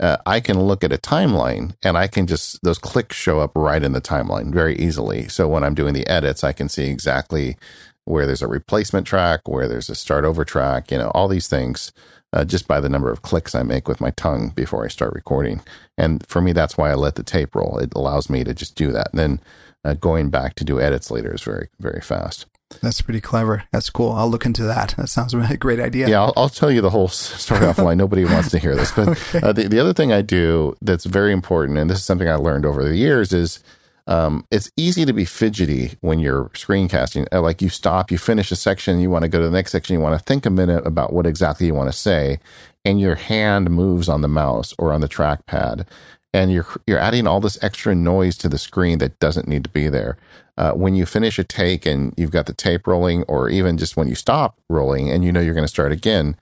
[0.00, 3.52] uh, I can look at a timeline and I can just, those clicks show up
[3.56, 5.28] right in the timeline very easily.
[5.28, 7.56] So when I'm doing the edits, I can see exactly
[8.04, 11.48] where there's a replacement track, where there's a start over track, you know, all these
[11.48, 11.92] things
[12.32, 15.12] uh, just by the number of clicks I make with my tongue before I start
[15.12, 15.60] recording.
[15.98, 17.78] And for me, that's why I let the tape roll.
[17.78, 19.10] It allows me to just do that.
[19.10, 19.40] And then
[19.84, 22.46] uh, going back to do edits later is very, very fast.
[22.80, 23.64] That's pretty clever.
[23.70, 24.12] That's cool.
[24.12, 24.94] I'll look into that.
[24.96, 26.08] That sounds like a great idea.
[26.08, 27.96] Yeah, I'll, I'll tell you the whole story offline.
[27.96, 28.92] Nobody wants to hear this.
[28.92, 29.40] But okay.
[29.42, 32.36] uh, the, the other thing I do that's very important, and this is something I
[32.36, 33.62] learned over the years, is
[34.06, 37.26] um, it's easy to be fidgety when you're screencasting.
[37.32, 39.72] Uh, like you stop, you finish a section, you want to go to the next
[39.72, 42.38] section, you want to think a minute about what exactly you want to say,
[42.84, 45.86] and your hand moves on the mouse or on the trackpad,
[46.32, 49.70] and you're you're adding all this extra noise to the screen that doesn't need to
[49.70, 50.16] be there.
[50.56, 53.96] Uh, when you finish a take and you've got the tape rolling, or even just
[53.96, 56.36] when you stop rolling and you know you're going to start again,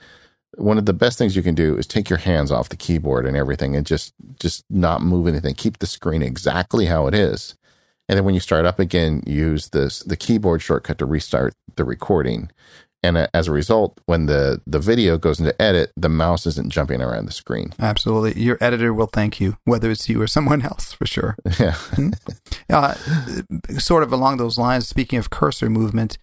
[0.56, 3.26] one of the best things you can do is take your hands off the keyboard
[3.26, 5.54] and everything and just just not move anything.
[5.54, 7.54] Keep the screen exactly how it is.
[8.08, 11.84] And then when you start up again use this the keyboard shortcut to restart the
[11.84, 12.50] recording
[13.02, 17.00] and as a result when the the video goes into edit the mouse isn't jumping
[17.00, 17.72] around the screen.
[17.78, 18.40] Absolutely.
[18.40, 21.36] Your editor will thank you whether it's you or someone else for sure.
[21.58, 21.74] Yeah.
[21.74, 22.10] Hmm?
[22.70, 22.94] uh,
[23.78, 26.16] sort of along those lines speaking of cursor movement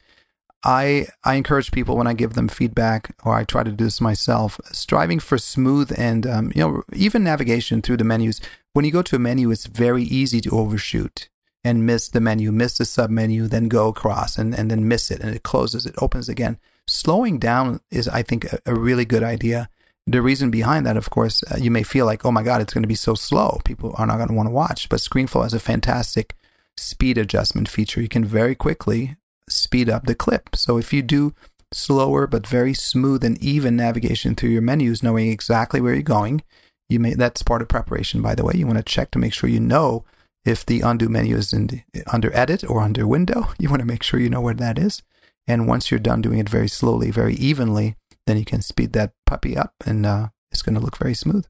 [0.64, 4.02] I I encourage people when I give them feedback, or I try to do this
[4.02, 8.42] myself, striving for smooth and um, you know even navigation through the menus.
[8.74, 11.30] When you go to a menu, it's very easy to overshoot
[11.68, 15.12] and miss the menu, miss the sub menu, then go across and, and then miss
[15.12, 16.58] it, and it closes, it opens again.
[16.88, 19.70] Slowing down is, I think, a, a really good idea.
[20.06, 22.74] The reason behind that, of course, uh, you may feel like, oh my God, it's
[22.74, 23.60] going to be so slow.
[23.66, 24.88] People are not going to want to watch.
[24.88, 26.34] But ScreenFlow has a fantastic
[26.78, 28.02] speed adjustment feature.
[28.02, 29.18] You can very quickly
[29.50, 30.56] speed up the clip.
[30.56, 31.34] So if you do
[31.74, 36.42] slower but very smooth and even navigation through your menus, knowing exactly where you're going,
[36.90, 38.22] you may that's part of preparation.
[38.22, 40.06] By the way, you want to check to make sure you know
[40.48, 43.50] if the undo menu is in, under edit or under window.
[43.60, 45.04] You want to make sure you know where that is.
[45.46, 47.96] And once you're done doing it very slowly, very evenly,
[48.26, 51.46] then you can speed that puppy up, and uh, it's going to look very smooth.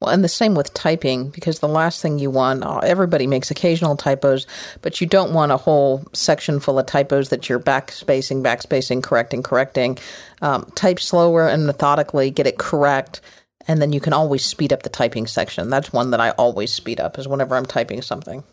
[0.00, 3.50] Well, and the same with typing, because the last thing you want, uh, everybody makes
[3.50, 4.46] occasional typos,
[4.82, 9.42] but you don't want a whole section full of typos that you're backspacing, backspacing, correcting,
[9.42, 9.98] correcting.
[10.42, 13.20] Um, type slower and methodically, get it correct,
[13.66, 15.70] and then you can always speed up the typing section.
[15.70, 18.44] That's one that I always speed up, is whenever I'm typing something.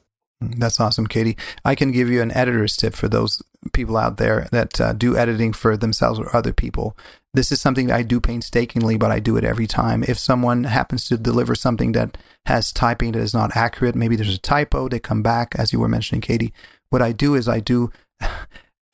[0.41, 1.37] That's awesome, Katie.
[1.63, 3.43] I can give you an editor's tip for those
[3.73, 6.97] people out there that uh, do editing for themselves or other people.
[7.33, 10.03] This is something I do painstakingly, but I do it every time.
[10.07, 14.33] If someone happens to deliver something that has typing that is not accurate, maybe there's
[14.33, 16.53] a typo, they come back, as you were mentioning, Katie.
[16.89, 17.91] What I do is I do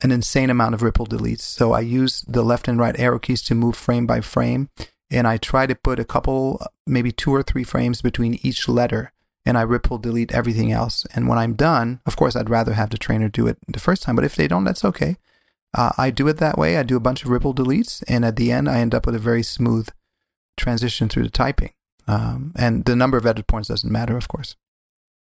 [0.02, 1.40] an insane amount of ripple deletes.
[1.40, 4.68] So I use the left and right arrow keys to move frame by frame,
[5.10, 9.12] and I try to put a couple, maybe two or three frames between each letter
[9.48, 11.06] and I ripple delete everything else.
[11.14, 14.02] And when I'm done, of course, I'd rather have the trainer do it the first
[14.02, 15.16] time, but if they don't, that's okay.
[15.74, 16.76] Uh, I do it that way.
[16.76, 19.14] I do a bunch of ripple deletes, and at the end, I end up with
[19.14, 19.88] a very smooth
[20.58, 21.72] transition through the typing.
[22.06, 24.54] Um, and the number of edit points doesn't matter, of course.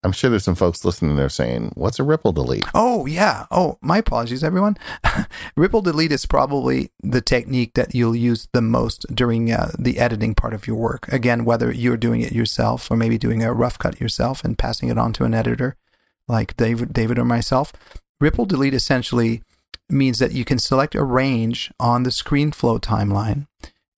[0.03, 3.47] I'm sure there's some folks listening there saying, "What's a ripple delete?" Oh yeah.
[3.51, 4.79] Oh, my apologies, everyone.
[5.57, 10.35] ripple delete is probably the technique that you'll use the most during uh, the editing
[10.35, 11.09] part of your work.
[11.13, 14.89] Again, whether you're doing it yourself or maybe doing a rough cut yourself and passing
[14.89, 15.77] it on to an editor,
[16.27, 17.73] like David, David or myself.
[18.21, 19.43] Ripple delete essentially
[19.91, 23.47] means that you can select a range on the ScreenFlow timeline.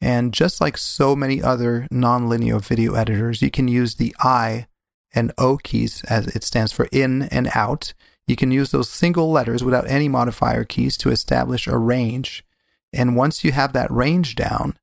[0.00, 4.66] And just like so many other nonlinear video editors, you can use the I
[5.14, 7.93] and O keys as it stands for in and out.
[8.26, 12.44] you can use those single letters without any modifier keys to establish a range.
[12.93, 14.76] And once you have that range down,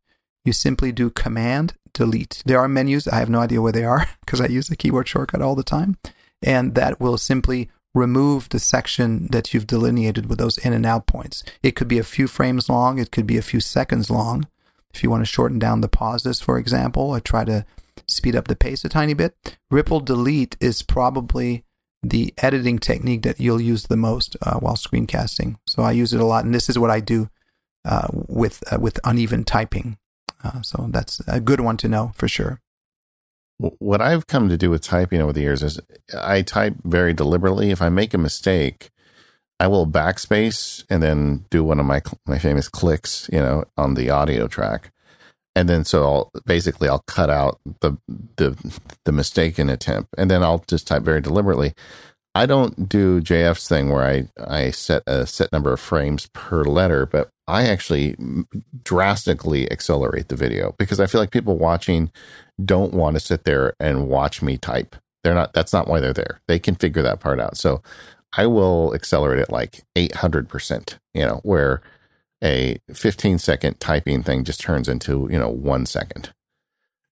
[0.43, 2.43] you simply do Command Delete.
[2.45, 3.07] There are menus.
[3.07, 5.63] I have no idea where they are because I use the keyboard shortcut all the
[5.63, 5.97] time.
[6.41, 11.07] And that will simply remove the section that you've delineated with those in and out
[11.07, 11.43] points.
[11.63, 14.47] It could be a few frames long, it could be a few seconds long.
[14.93, 17.65] If you want to shorten down the pauses, for example, or try to
[18.09, 21.63] speed up the pace a tiny bit, ripple delete is probably
[22.01, 25.57] the editing technique that you'll use the most uh, while screencasting.
[25.67, 27.29] So I use it a lot, and this is what I do
[27.85, 29.97] uh, with uh, with uneven typing.
[30.43, 32.61] Uh, so that's a good one to know for sure.
[33.57, 35.81] What I've come to do with typing over the years is
[36.17, 37.71] I type very deliberately.
[37.71, 38.89] If I make a mistake,
[39.59, 43.95] I will backspace and then do one of my my famous clicks, you know, on
[43.95, 44.91] the audio track,
[45.59, 47.97] and then so I'll basically I'll cut out the
[48.37, 51.73] the the mistaken attempt, and then I'll just type very deliberately.
[52.33, 56.63] I don't do JF's thing where I I set a set number of frames per
[56.63, 58.15] letter, but I actually
[58.85, 62.09] drastically accelerate the video because I feel like people watching
[62.63, 64.95] don't want to sit there and watch me type.
[65.25, 65.51] They're not.
[65.51, 66.39] That's not why they're there.
[66.47, 67.57] They can figure that part out.
[67.57, 67.81] So
[68.37, 71.81] I will accelerate it like 800%, you know, where
[72.43, 76.31] a 15 second typing thing just turns into, you know, one second.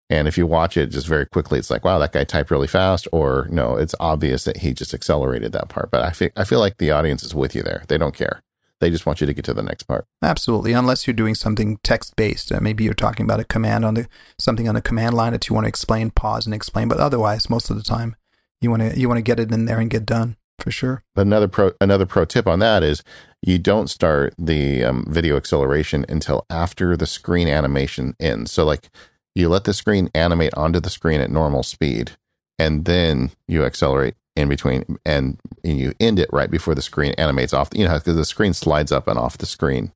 [0.09, 2.67] And if you watch it just very quickly, it's like, wow, that guy typed really
[2.67, 3.07] fast.
[3.11, 5.91] Or no, it's obvious that he just accelerated that part.
[5.91, 7.83] But I feel, I feel like the audience is with you there.
[7.89, 8.41] They don't care.
[8.79, 10.05] They just want you to get to the next part.
[10.21, 12.51] Absolutely, unless you're doing something text based.
[12.51, 15.49] Uh, maybe you're talking about a command on the something on the command line that
[15.49, 16.87] you want to explain, pause, and explain.
[16.87, 18.15] But otherwise, most of the time,
[18.61, 21.03] you want to you want to get it in there and get done for sure.
[21.15, 23.03] But another pro another pro tip on that is
[23.41, 28.51] you don't start the um, video acceleration until after the screen animation ends.
[28.51, 28.89] So like
[29.35, 32.13] you let the screen animate onto the screen at normal speed,
[32.57, 37.13] and then you accelerate in between, and, and you end it right before the screen
[37.17, 37.69] animates off.
[37.73, 39.91] You know, because the screen slides up and off the screen,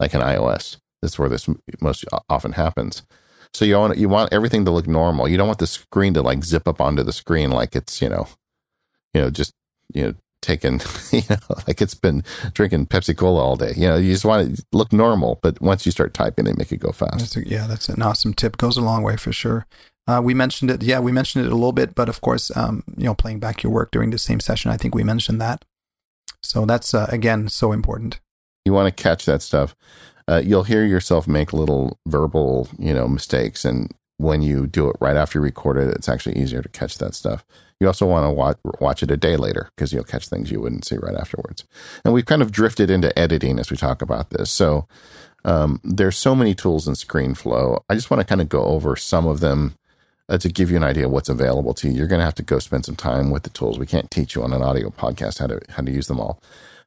[0.00, 0.78] like an iOS.
[1.02, 1.48] That's where this
[1.80, 3.02] most often happens.
[3.54, 5.28] So you want you want everything to look normal.
[5.28, 8.08] You don't want the screen to like zip up onto the screen like it's you
[8.08, 8.28] know,
[9.14, 9.52] you know, just
[9.92, 10.80] you know, taken,
[11.12, 11.36] you know,
[11.66, 13.72] like it's been drinking Pepsi Cola all day.
[13.76, 16.72] You know, you just want to look normal, but once you start typing, they make
[16.72, 17.18] it go fast.
[17.18, 18.56] That's a, yeah, that's an awesome tip.
[18.56, 19.66] Goes a long way for sure.
[20.06, 20.82] Uh, we mentioned it.
[20.82, 23.62] Yeah, we mentioned it a little bit, but of course, um, you know, playing back
[23.62, 25.64] your work during the same session, I think we mentioned that.
[26.42, 28.20] So that's uh, again so important.
[28.64, 29.76] You want to catch that stuff.
[30.26, 34.96] Uh, you'll hear yourself make little verbal, you know, mistakes, and when you do it
[35.00, 37.44] right after you record it, it's actually easier to catch that stuff.
[37.80, 40.60] You also want to watch, watch it a day later because you'll catch things you
[40.60, 41.64] wouldn't see right afterwards.
[42.04, 44.50] And we've kind of drifted into editing as we talk about this.
[44.50, 44.88] So
[45.44, 47.82] um, there's so many tools in ScreenFlow.
[47.88, 49.76] I just want to kind of go over some of them
[50.28, 51.94] uh, to give you an idea of what's available to you.
[51.94, 53.78] You're going to have to go spend some time with the tools.
[53.78, 56.42] We can't teach you on an audio podcast how to how to use them all.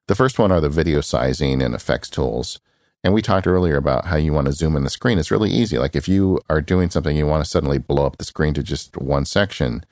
[0.08, 2.60] The first one are the video sizing and effects tools.
[3.04, 5.18] And we talked earlier about how you want to zoom in the screen.
[5.18, 5.80] It's really easy.
[5.80, 8.62] Like if you are doing something, you want to suddenly blow up the screen to
[8.62, 9.84] just one section,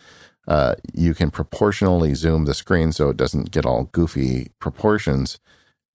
[0.50, 5.40] uh, you can proportionally zoom the screen so it doesn't get all goofy proportions.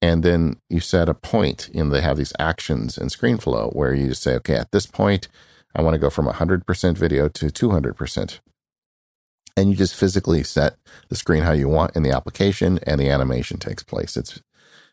[0.01, 1.23] And then you set a point.
[1.65, 4.87] point, and they have these actions in ScreenFlow where you just say, okay, at this
[4.87, 5.29] point,
[5.75, 8.39] I want to go from 100% video to 200%.
[9.57, 10.77] And you just physically set
[11.09, 14.17] the screen how you want in the application, and the animation takes place.
[14.17, 14.41] It's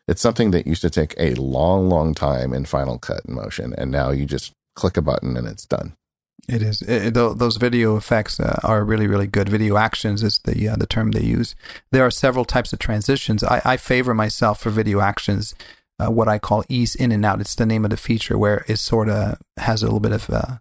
[0.08, 3.72] it's something that used to take a long, long time in Final Cut and Motion,
[3.78, 5.94] and now you just click a button and it's done.
[6.48, 6.82] It is.
[6.82, 9.48] It, those video effects uh, are really, really good.
[9.48, 11.54] Video actions is the uh, the term they use.
[11.92, 13.44] There are several types of transitions.
[13.44, 15.54] I, I favor myself for video actions,
[16.00, 17.40] uh, what I call ease in and out.
[17.40, 20.28] It's the name of the feature where it sort of has a little bit of
[20.30, 20.56] uh,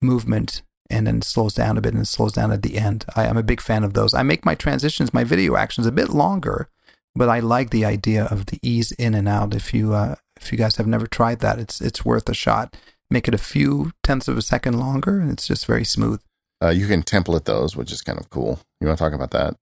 [0.00, 3.04] movement and then slows down a bit and slows down at the end.
[3.16, 4.14] I, am a big fan of those.
[4.14, 6.68] I make my transitions, my video actions, a bit longer,
[7.14, 9.52] but I like the idea of the ease in and out.
[9.52, 12.76] If you uh, if you guys have never tried that, it's it's worth a shot
[13.10, 16.20] make it a few tenths of a second longer, and it's just very smooth.
[16.62, 18.60] Uh, you can template those, which is kind of cool.
[18.80, 19.56] You want to talk about that?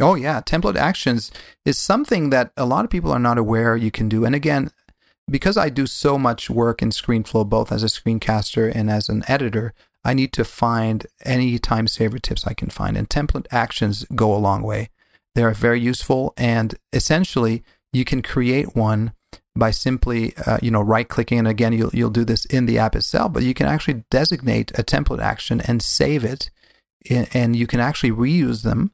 [0.00, 1.30] Oh yeah, template actions
[1.64, 4.24] is something that a lot of people are not aware you can do.
[4.24, 4.70] And again,
[5.30, 9.22] because I do so much work in ScreenFlow, both as a screencaster and as an
[9.28, 9.72] editor,
[10.04, 12.96] I need to find any time saver tips I can find.
[12.96, 14.90] And template actions go a long way.
[15.34, 19.14] They are very useful, and essentially, you can create one
[19.56, 22.78] by simply uh, you know right clicking and again you'll you'll do this in the
[22.78, 26.50] app itself but you can actually designate a template action and save it
[27.08, 28.90] and you can actually reuse them.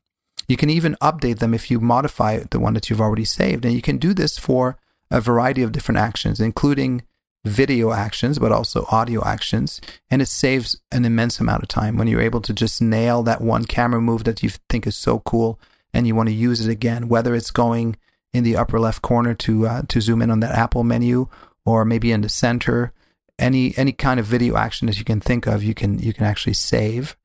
[0.49, 3.73] You can even update them if you modify the one that you've already saved and
[3.73, 4.77] you can do this for
[5.11, 7.03] a variety of different actions including
[7.45, 9.81] video actions but also audio actions
[10.11, 13.41] and it saves an immense amount of time when you're able to just nail that
[13.41, 15.59] one camera move that you think is so cool
[15.95, 17.97] and you want to use it again, whether it's going
[18.32, 21.28] in the upper left corner to uh, to zoom in on that Apple menu,
[21.65, 22.93] or maybe in the center,
[23.39, 26.24] any any kind of video action that you can think of, you can you can
[26.24, 27.16] actually save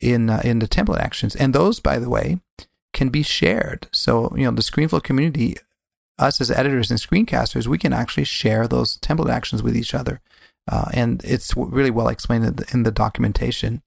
[0.00, 2.40] in uh, in the template actions, and those, by the way,
[2.92, 3.88] can be shared.
[3.92, 5.56] So you know the ScreenFlow community,
[6.18, 10.20] us as editors and screencasters, we can actually share those template actions with each other,
[10.70, 13.82] uh, and it's really well explained in the, in the documentation.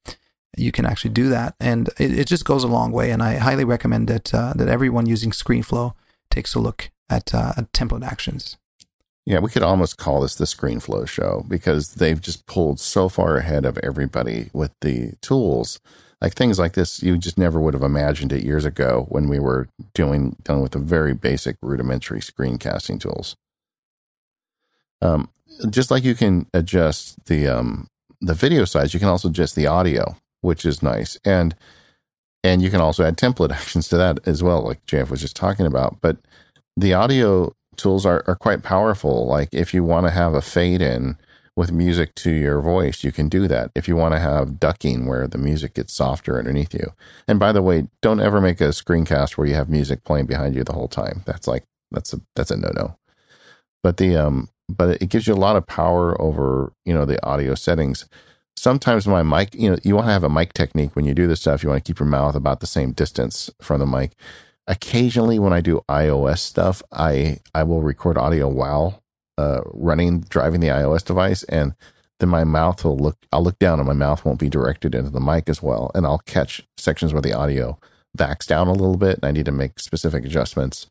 [0.57, 3.11] You can actually do that, and it, it just goes a long way.
[3.11, 5.93] And I highly recommend that uh, that everyone using ScreenFlow
[6.30, 8.57] takes a look at, uh, at template actions.
[9.26, 13.38] Yeah, we could almost call this the ScreenFlow show because they've just pulled so far
[13.38, 15.80] ahead of everybody with the tools.
[16.19, 19.39] Like things like this, you just never would have imagined it years ago when we
[19.39, 23.35] were doing dealing with the very basic rudimentary screencasting tools.
[25.01, 25.30] Um,
[25.69, 27.88] just like you can adjust the um,
[28.19, 31.18] the video size, you can also adjust the audio which is nice.
[31.26, 31.56] And
[32.43, 35.35] and you can also add template actions to that as well, like Jeff was just
[35.35, 36.01] talking about.
[36.01, 36.17] But
[36.77, 39.25] the audio tools are, are quite powerful.
[39.25, 41.17] Like if you want to have a fade in
[41.55, 43.71] with music to your voice, you can do that.
[43.75, 46.93] If you want to have ducking where the music gets softer underneath you.
[47.27, 50.55] And by the way, don't ever make a screencast where you have music playing behind
[50.55, 51.23] you the whole time.
[51.25, 52.97] That's like that's a that's a no no.
[53.83, 57.23] But the um but it gives you a lot of power over, you know, the
[57.25, 58.07] audio settings
[58.60, 61.27] sometimes my mic, you know, you want to have a mic technique when you do
[61.27, 61.64] this stuff.
[61.64, 64.11] You want to keep your mouth about the same distance from the mic.
[64.68, 69.02] Occasionally, when I do iOS stuff, I I will record audio while
[69.38, 71.73] uh, running driving the iOS device, and
[72.19, 73.18] then my mouth will look.
[73.31, 76.06] I'll look down, and my mouth won't be directed into the mic as well, and
[76.06, 77.80] I'll catch sections where the audio
[78.14, 80.88] backs down a little bit, and I need to make specific adjustments.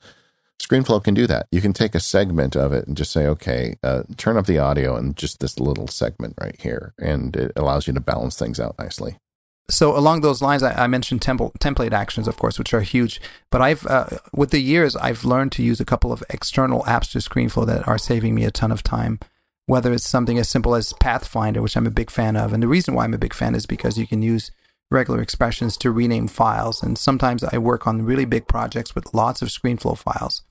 [0.60, 1.46] ScreenFlow can do that.
[1.50, 4.58] You can take a segment of it and just say, okay, uh, turn up the
[4.58, 6.94] audio and just this little segment right here.
[6.98, 9.18] And it allows you to balance things out nicely.
[9.70, 13.20] So along those lines, I, I mentioned template actions, of course, which are huge.
[13.50, 17.12] But I've, uh, with the years, I've learned to use a couple of external apps
[17.12, 19.20] to ScreenFlow that are saving me a ton of time.
[19.66, 22.68] Whether it's something as simple as Pathfinder, which I'm a big fan of, and the
[22.68, 24.50] reason why I'm a big fan is because you can use
[24.90, 26.82] regular expressions to rename files.
[26.82, 30.42] And sometimes I work on really big projects with lots of ScreenFlow files.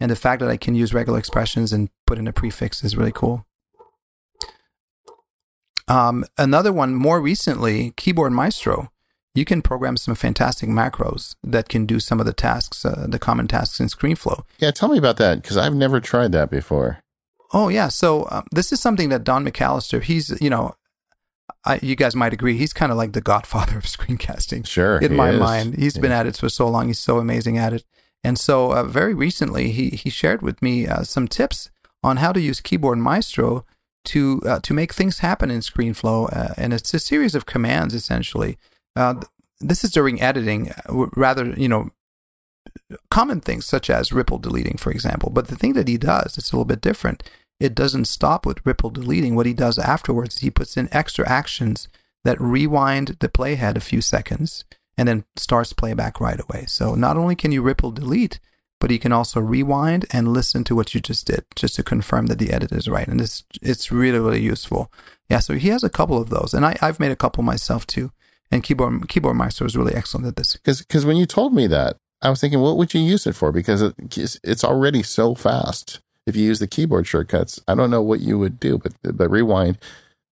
[0.00, 2.96] And the fact that I can use regular expressions and put in a prefix is
[2.96, 3.46] really cool.
[5.88, 8.90] Um, another one more recently, Keyboard Maestro.
[9.34, 13.18] You can program some fantastic macros that can do some of the tasks, uh, the
[13.18, 14.44] common tasks in ScreenFlow.
[14.58, 16.98] Yeah, tell me about that because I've never tried that before.
[17.52, 20.02] Oh yeah, so um, this is something that Don McAllister.
[20.02, 20.74] He's you know
[21.64, 24.66] I, you guys might agree he's kind of like the godfather of screencasting.
[24.66, 25.40] Sure, in my is.
[25.40, 26.02] mind, he's yeah.
[26.02, 26.88] been at it for so long.
[26.88, 27.84] He's so amazing at it.
[28.24, 31.70] And so, uh, very recently, he he shared with me uh, some tips
[32.02, 33.64] on how to use Keyboard Maestro
[34.06, 36.34] to uh, to make things happen in ScreenFlow.
[36.34, 38.58] Uh, and it's a series of commands essentially.
[38.94, 39.14] Uh,
[39.60, 41.90] this is during editing, uh, rather you know
[43.10, 45.30] common things such as ripple deleting, for example.
[45.30, 47.22] But the thing that he does, it's a little bit different
[47.62, 49.36] it doesn't stop with ripple deleting.
[49.36, 51.88] What he does afterwards, he puts in extra actions
[52.24, 54.64] that rewind the playhead a few seconds
[54.98, 56.64] and then starts playback right away.
[56.66, 58.40] So not only can you ripple delete,
[58.80, 62.26] but you can also rewind and listen to what you just did just to confirm
[62.26, 63.06] that the edit is right.
[63.06, 64.92] And it's it's really really useful.
[65.30, 67.86] Yeah, so he has a couple of those, and I, I've made a couple myself
[67.86, 68.10] too.
[68.50, 70.56] And keyboard keyboard maestro is really excellent at this.
[70.56, 73.52] Because when you told me that, I was thinking, what would you use it for?
[73.52, 73.94] Because it,
[74.42, 78.38] it's already so fast if you use the keyboard shortcuts, I don't know what you
[78.38, 79.78] would do, but but rewind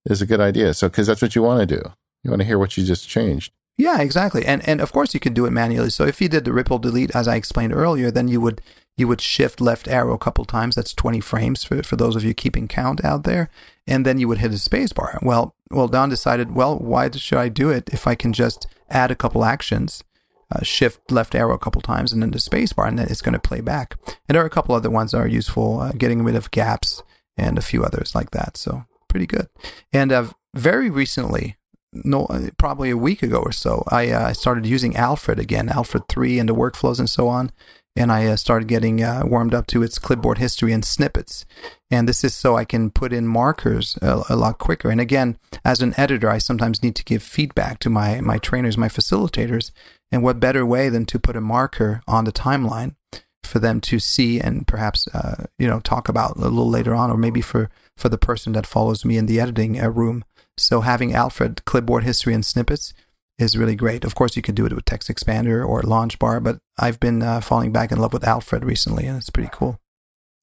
[0.06, 0.74] is a good idea.
[0.74, 1.82] So because that's what you want to do,
[2.22, 3.52] you want to hear what you just changed.
[3.76, 4.44] Yeah, exactly.
[4.44, 5.90] And and of course you can do it manually.
[5.90, 8.60] So if you did the ripple delete as I explained earlier, then you would
[8.96, 10.74] you would shift left arrow a couple times.
[10.74, 13.48] That's 20 frames for, for those of you keeping count out there.
[13.86, 15.18] And then you would hit a space bar.
[15.22, 19.10] Well, well, Don decided, well, why should I do it if I can just add
[19.10, 20.04] a couple actions
[20.50, 23.22] uh, shift left arrow a couple times and then the space bar, and then it's
[23.22, 23.96] going to play back.
[24.28, 27.02] And there are a couple other ones that are useful, uh, getting rid of gaps
[27.36, 28.56] and a few others like that.
[28.56, 29.48] So pretty good.
[29.92, 31.56] And uh, very recently,
[31.92, 32.28] no,
[32.58, 36.48] probably a week ago or so, I uh, started using Alfred again, Alfred 3 and
[36.48, 37.50] the workflows and so on
[37.96, 41.44] and I uh, started getting uh, warmed up to its clipboard history and snippets.
[41.90, 44.90] And this is so I can put in markers a, a, lot quicker.
[44.90, 48.78] And again, as an editor, I sometimes need to give feedback to my my trainers,
[48.78, 49.72] my facilitators.
[50.12, 52.96] And what better way than to put a marker on the timeline
[53.44, 57.10] for them to see and perhaps uh, you know talk about a little later on,
[57.10, 60.24] or maybe for for the person that follows me in the editing uh, room.
[60.56, 62.92] So having Alfred clipboard history and snippets
[63.38, 64.04] is really great.
[64.04, 67.72] Of course, you could do it with TextExpander or LaunchBar, but I've been uh, falling
[67.72, 69.78] back in love with Alfred recently, and it's pretty cool.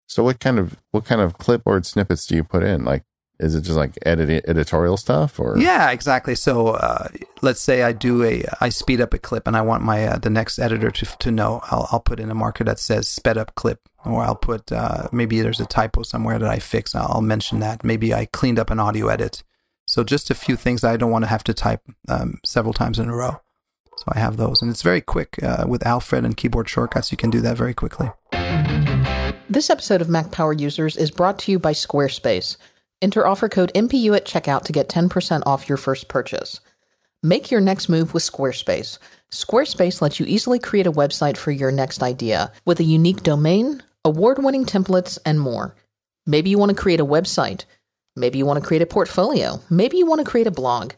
[0.07, 2.84] So, what kind of what kind of clipboard snippets do you put in?
[2.84, 3.03] Like
[3.39, 5.57] Is it just like edit editorial stuff or?
[5.57, 6.34] Yeah, exactly.
[6.34, 7.09] So uh,
[7.41, 10.18] let's say I do a I speed up a clip and I want my uh,
[10.18, 11.61] the next editor to to know.
[11.65, 15.07] I'll I'll put in a marker that says sped up clip, or I'll put uh,
[15.11, 16.95] maybe there's a typo somewhere that I fix.
[16.95, 17.84] I'll mention that.
[17.84, 19.43] Maybe I cleaned up an audio edit.
[19.85, 22.99] So just a few things I don't want to have to type um, several times
[22.99, 23.39] in a row.
[23.97, 27.11] So I have those, and it's very quick uh, with Alfred and keyboard shortcuts.
[27.11, 28.11] You can do that very quickly.
[29.49, 32.57] This episode of Mac Power Users is brought to you by Squarespace.
[32.99, 36.60] Enter offer code MPU at checkout to get 10% off your first purchase.
[37.22, 38.98] Make your next move with Squarespace.
[39.32, 43.84] Squarespace lets you easily create a website for your next idea with a unique domain,
[44.03, 45.76] award winning templates, and more.
[46.26, 47.65] Maybe you want to create a website.
[48.15, 49.61] Maybe you want to create a portfolio.
[49.69, 50.94] Maybe you want to create a blog.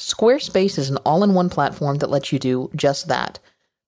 [0.00, 3.38] Squarespace is an all in one platform that lets you do just that.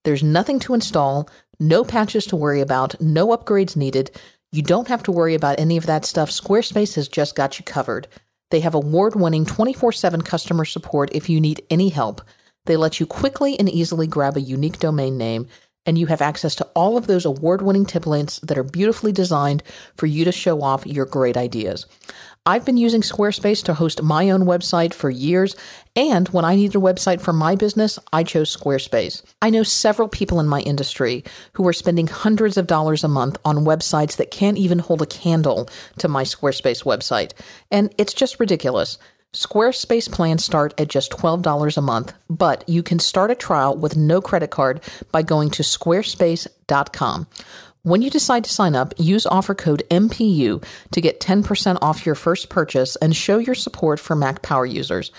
[0.05, 1.29] There's nothing to install,
[1.59, 4.11] no patches to worry about, no upgrades needed.
[4.51, 6.29] You don't have to worry about any of that stuff.
[6.29, 8.07] Squarespace has just got you covered.
[8.49, 12.21] They have award winning 24 7 customer support if you need any help.
[12.65, 15.47] They let you quickly and easily grab a unique domain name,
[15.85, 19.63] and you have access to all of those award winning templates that are beautifully designed
[19.95, 21.85] for you to show off your great ideas.
[22.47, 25.53] I've been using Squarespace to host my own website for years,
[25.97, 29.21] and when I needed a website for my business, I chose Squarespace.
[29.41, 33.37] I know several people in my industry who are spending hundreds of dollars a month
[33.43, 35.67] on websites that can't even hold a candle
[35.97, 37.33] to my Squarespace website,
[37.69, 38.97] and it's just ridiculous.
[39.33, 43.97] Squarespace plans start at just $12 a month, but you can start a trial with
[43.97, 47.27] no credit card by going to squarespace.com.
[47.87, 50.61] When you decide to sign up, use offer code MPU
[50.91, 55.09] to get 10% off your first purchase and show your support for Mac Power users.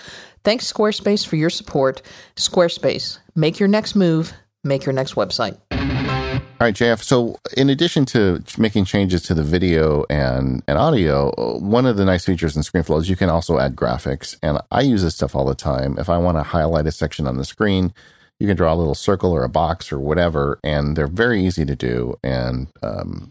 [0.43, 2.03] Thanks, Squarespace, for your support.
[2.35, 4.33] Squarespace, make your next move,
[4.63, 5.57] make your next website.
[5.71, 7.01] All right, JF.
[7.01, 12.05] So, in addition to making changes to the video and, and audio, one of the
[12.05, 14.37] nice features in ScreenFlow is you can also add graphics.
[14.43, 15.97] And I use this stuff all the time.
[15.97, 17.95] If I want to highlight a section on the screen,
[18.39, 21.65] you can draw a little circle or a box or whatever, and they're very easy
[21.65, 23.29] to do, and um,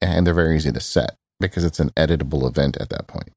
[0.00, 3.30] and they're very easy to set because it's an editable event at that point.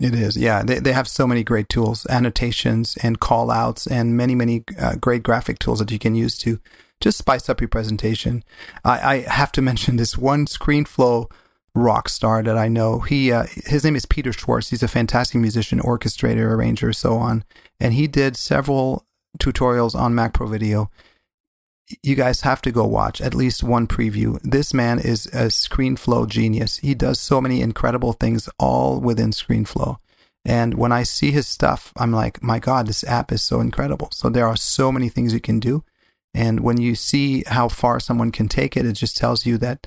[0.00, 0.62] It is, yeah.
[0.62, 4.96] They they have so many great tools, annotations and call outs, and many many uh,
[4.96, 6.60] great graphic tools that you can use to
[7.00, 8.44] just spice up your presentation.
[8.84, 11.30] I, I have to mention this one ScreenFlow
[11.74, 13.00] rock star that I know.
[13.00, 14.70] He uh, his name is Peter Schwartz.
[14.70, 17.44] He's a fantastic musician, orchestrator, arranger, so on,
[17.78, 19.06] and he did several
[19.38, 20.90] tutorials on Mac Pro Video.
[22.02, 24.40] You guys have to go watch at least one preview.
[24.42, 26.78] This man is a ScreenFlow genius.
[26.78, 29.98] He does so many incredible things all within ScreenFlow.
[30.46, 34.08] And when I see his stuff, I'm like, my God, this app is so incredible.
[34.12, 35.84] So there are so many things you can do.
[36.34, 39.86] And when you see how far someone can take it, it just tells you that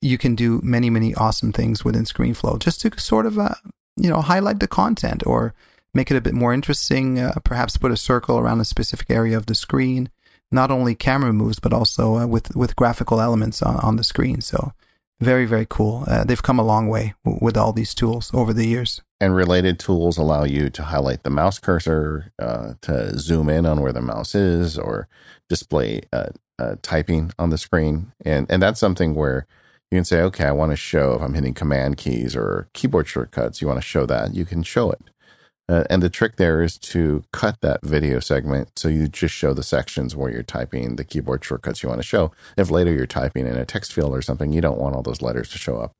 [0.00, 3.54] you can do many, many awesome things within ScreenFlow just to sort of, uh,
[3.96, 5.54] you know, highlight the content or
[5.94, 7.18] make it a bit more interesting.
[7.18, 10.10] Uh, perhaps put a circle around a specific area of the screen.
[10.50, 14.40] Not only camera moves, but also uh, with with graphical elements on, on the screen.
[14.40, 14.72] So
[15.20, 16.04] very very cool.
[16.06, 19.00] Uh, they've come a long way w- with all these tools over the years.
[19.20, 23.80] And related tools allow you to highlight the mouse cursor, uh, to zoom in on
[23.80, 25.06] where the mouse is, or
[25.48, 28.12] display uh, uh, typing on the screen.
[28.24, 29.46] And and that's something where
[29.90, 33.06] you can say, okay, I want to show if I'm hitting command keys or keyboard
[33.06, 33.60] shortcuts.
[33.60, 35.00] You want to show that you can show it.
[35.72, 39.54] Uh, and the trick there is to cut that video segment so you just show
[39.54, 42.30] the sections where you're typing the keyboard shortcuts you want to show.
[42.58, 45.22] If later you're typing in a text field or something, you don't want all those
[45.22, 45.92] letters to show up.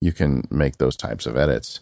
[0.00, 1.80] You can make those types of edits.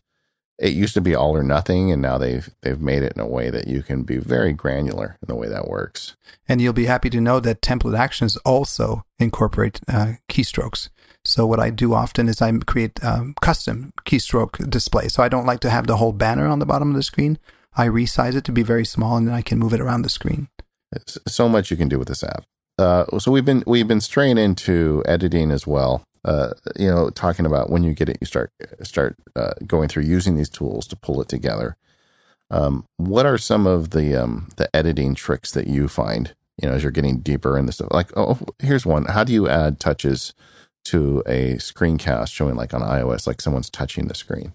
[0.58, 3.28] It used to be all or nothing, and now they've they've made it in a
[3.28, 6.16] way that you can be very granular in the way that works.
[6.48, 10.88] And you'll be happy to know that template actions also incorporate uh, keystrokes.
[11.26, 15.08] So what I do often is I create um, custom keystroke display.
[15.08, 17.38] So I don't like to have the whole banner on the bottom of the screen.
[17.76, 20.08] I resize it to be very small, and then I can move it around the
[20.08, 20.48] screen.
[21.26, 22.44] so much you can do with this app.
[22.78, 26.04] Uh, so we've been we've been straying into editing as well.
[26.24, 28.50] Uh, you know, talking about when you get it, you start
[28.82, 31.76] start uh, going through using these tools to pull it together.
[32.50, 36.34] Um, what are some of the um, the editing tricks that you find?
[36.60, 37.88] You know, as you're getting deeper in this stuff.
[37.90, 39.04] Like, oh, here's one.
[39.06, 40.32] How do you add touches
[40.90, 44.52] to a screencast showing like on iOS, like someone's touching the screen.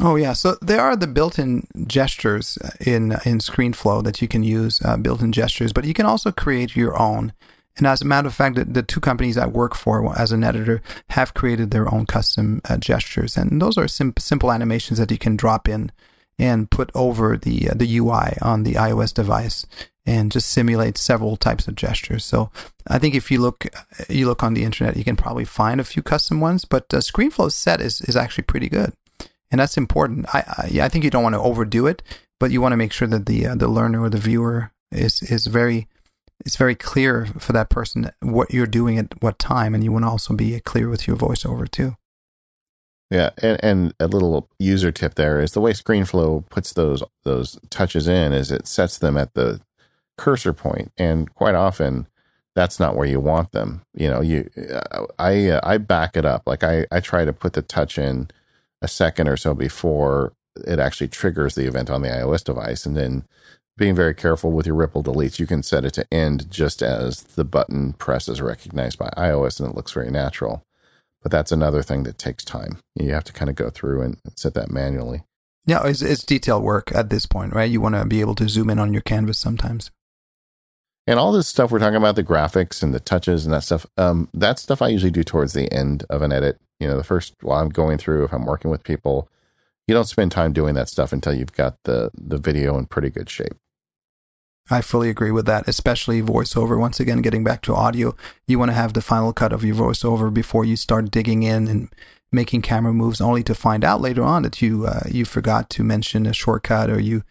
[0.00, 4.82] Oh yeah, so there are the built-in gestures in in ScreenFlow that you can use,
[4.84, 7.32] uh, built-in gestures, but you can also create your own.
[7.76, 10.44] And as a matter of fact, the, the two companies I work for as an
[10.44, 10.80] editor
[11.10, 15.18] have created their own custom uh, gestures, and those are sim- simple animations that you
[15.18, 15.90] can drop in
[16.38, 19.66] and put over the uh, the UI on the iOS device
[20.06, 22.24] and just simulate several types of gestures.
[22.24, 22.50] So
[22.86, 23.66] I think if you look
[24.08, 26.98] you look on the internet, you can probably find a few custom ones, but uh,
[26.98, 28.92] ScreenFlow's set is is actually pretty good.
[29.50, 30.26] and that's important.
[30.34, 32.02] I I, I think you don't want to overdo it,
[32.40, 35.22] but you want to make sure that the uh, the learner or the viewer is
[35.22, 35.86] is very
[36.44, 40.04] it's very clear for that person what you're doing at what time, and you want
[40.04, 41.96] to also be clear with your voiceover too.
[43.10, 47.58] Yeah, and, and a little user tip there is the way ScreenFlow puts those those
[47.70, 49.60] touches in is it sets them at the
[50.16, 52.06] cursor point, and quite often
[52.54, 53.82] that's not where you want them.
[53.94, 54.48] You know, you
[55.18, 56.42] I uh, I back it up.
[56.46, 58.30] Like I I try to put the touch in
[58.82, 60.32] a second or so before
[60.66, 63.24] it actually triggers the event on the iOS device, and then
[63.76, 67.22] being very careful with your ripple deletes, you can set it to end just as
[67.22, 70.62] the button press is recognized by iOS, and it looks very natural.
[71.22, 72.78] But that's another thing that takes time.
[72.94, 75.24] You have to kind of go through and set that manually.
[75.66, 77.70] Yeah, it's, it's detail work at this point, right?
[77.70, 79.90] You want to be able to zoom in on your canvas sometimes.
[81.06, 83.86] And all this stuff we're talking about, the graphics and the touches and that stuff,
[83.98, 86.58] um, that stuff I usually do towards the end of an edit.
[86.80, 89.28] You know, the first while I'm going through, if I'm working with people,
[89.86, 93.10] you don't spend time doing that stuff until you've got the the video in pretty
[93.10, 93.54] good shape.
[94.70, 96.78] I fully agree with that, especially voiceover.
[96.78, 98.16] Once again, getting back to audio,
[98.46, 101.68] you want to have the final cut of your voiceover before you start digging in
[101.68, 101.90] and
[102.32, 105.84] making camera moves, only to find out later on that you uh, you forgot to
[105.84, 107.24] mention a shortcut or you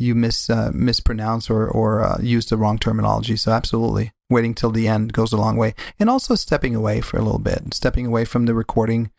[0.00, 3.36] you mis uh, mispronounce or or uh, use the wrong terminology.
[3.36, 7.18] So absolutely, waiting till the end goes a long way, and also stepping away for
[7.18, 9.10] a little bit, stepping away from the recording,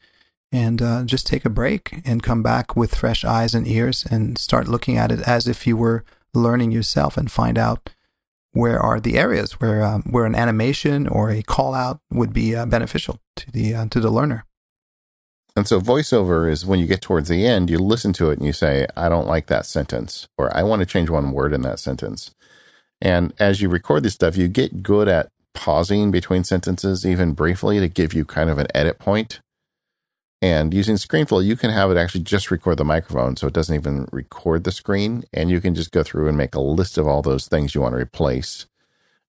[0.52, 4.38] and uh, just take a break and come back with fresh eyes and ears and
[4.38, 6.04] start looking at it as if you were
[6.34, 7.90] learning yourself and find out
[8.54, 12.56] where are the areas where um, where an animation or a call out would be
[12.56, 14.46] uh, beneficial to the uh, to the learner.
[15.56, 18.46] And so voiceover is when you get towards the end, you listen to it and
[18.46, 21.62] you say, "I don't like that sentence," or "I want to change one word in
[21.64, 22.32] that sentence."
[23.02, 27.80] And as you record this stuff, you get good at pausing between sentences, even briefly,
[27.80, 29.42] to give you kind of an edit point.
[30.42, 33.76] And using ScreenFlow, you can have it actually just record the microphone so it doesn't
[33.76, 35.24] even record the screen.
[35.34, 37.82] And you can just go through and make a list of all those things you
[37.82, 38.66] want to replace.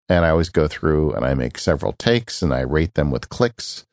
[0.09, 3.29] And I always go through and I make several takes and I rate them with
[3.29, 3.85] clicks,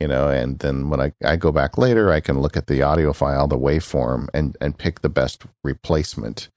[0.00, 2.82] you know, and then when I, I go back later, I can look at the
[2.82, 6.48] audio file, the waveform, and, and pick the best replacement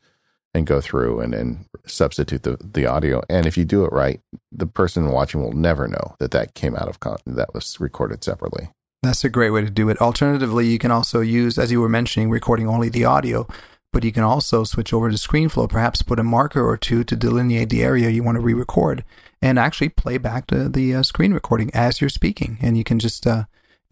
[0.54, 3.22] and go through and then substitute the, the audio.
[3.30, 4.22] And if you do it right,
[4.52, 8.24] the person watching will never know that that came out of con- that was recorded
[8.24, 8.70] separately.
[9.02, 10.00] That's a great way to do it.
[10.00, 13.48] Alternatively, you can also use, as you were mentioning, recording only the audio,
[13.92, 17.16] but you can also switch over to ScreenFlow, perhaps put a marker or two to
[17.16, 19.04] delineate the area you want to re record,
[19.44, 22.58] and actually play back the, the uh, screen recording as you're speaking.
[22.62, 23.44] And you can just uh,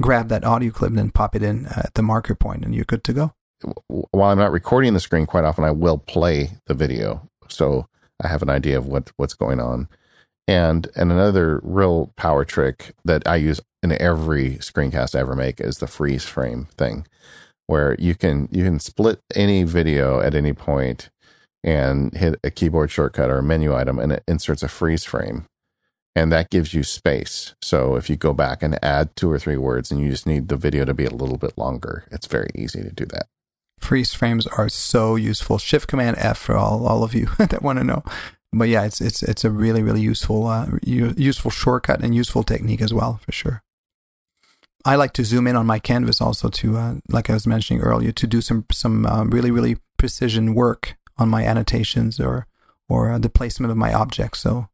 [0.02, 2.86] grab that audio clip and then pop it in at the marker point, and you're
[2.86, 3.34] good to go.
[3.88, 7.30] While I'm not recording the screen, quite often I will play the video.
[7.50, 7.86] So
[8.24, 9.90] I have an idea of what, what's going on.
[10.48, 15.62] And and another real power trick that I use in every screencast I ever make
[15.62, 17.06] is the freeze frame thing,
[17.68, 21.10] where you can you can split any video at any point
[21.64, 25.46] and hit a keyboard shortcut or a menu item, and it inserts a freeze frame,
[26.16, 27.54] and that gives you space.
[27.62, 30.48] So if you go back and add two or three words, and you just need
[30.48, 33.28] the video to be a little bit longer, it's very easy to do that.
[33.80, 35.58] Freeze frames are so useful.
[35.58, 38.04] Shift Command F for all all of you that want to know
[38.54, 42.82] but yeah, it's it's it's a really really useful uh, useful shortcut and useful technique
[42.82, 43.64] as well for sure.
[44.84, 47.84] I like to zoom in on my canvas also to, uh, like I was mentioning
[47.84, 52.48] earlier, to do some some uh, really really precision work on my annotations or
[52.90, 54.40] or uh, the placement of my objects.
[54.40, 54.68] So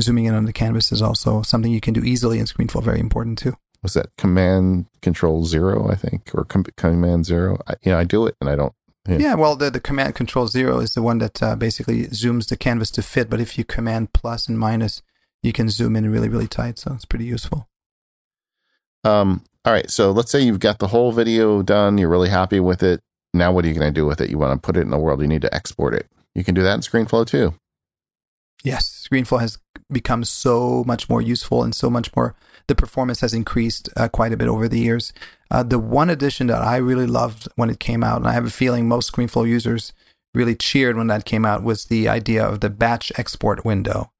[0.00, 2.82] zooming in on the canvas is also something you can do easily in ScreenFlow.
[2.82, 3.54] Very important too.
[3.82, 5.90] Was that Command Control Zero?
[5.90, 7.58] I think or com- Command Zero.
[7.66, 8.74] I, you know, I do it and I don't
[9.08, 9.18] yeah.
[9.18, 9.34] yeah.
[9.34, 12.90] well, the, the command control zero is the one that uh, basically zooms the canvas
[12.92, 13.28] to fit.
[13.28, 15.02] But if you command plus and minus,
[15.42, 16.78] you can zoom in really, really tight.
[16.78, 17.68] So it's pretty useful.
[19.04, 19.90] Um, all right.
[19.90, 21.98] So let's say you've got the whole video done.
[21.98, 23.02] You're really happy with it.
[23.34, 24.30] Now, what are you going to do with it?
[24.30, 25.20] You want to put it in the world.
[25.20, 26.06] You need to export it.
[26.34, 27.54] You can do that in ScreenFlow too.
[28.62, 29.06] Yes.
[29.10, 29.58] ScreenFlow has
[29.92, 32.34] become so much more useful and so much more
[32.66, 35.12] the performance has increased uh, quite a bit over the years.
[35.50, 38.46] Uh, the one addition that I really loved when it came out, and I have
[38.46, 39.92] a feeling most ScreenFlow users
[40.32, 44.10] really cheered when that came out, was the idea of the batch export window,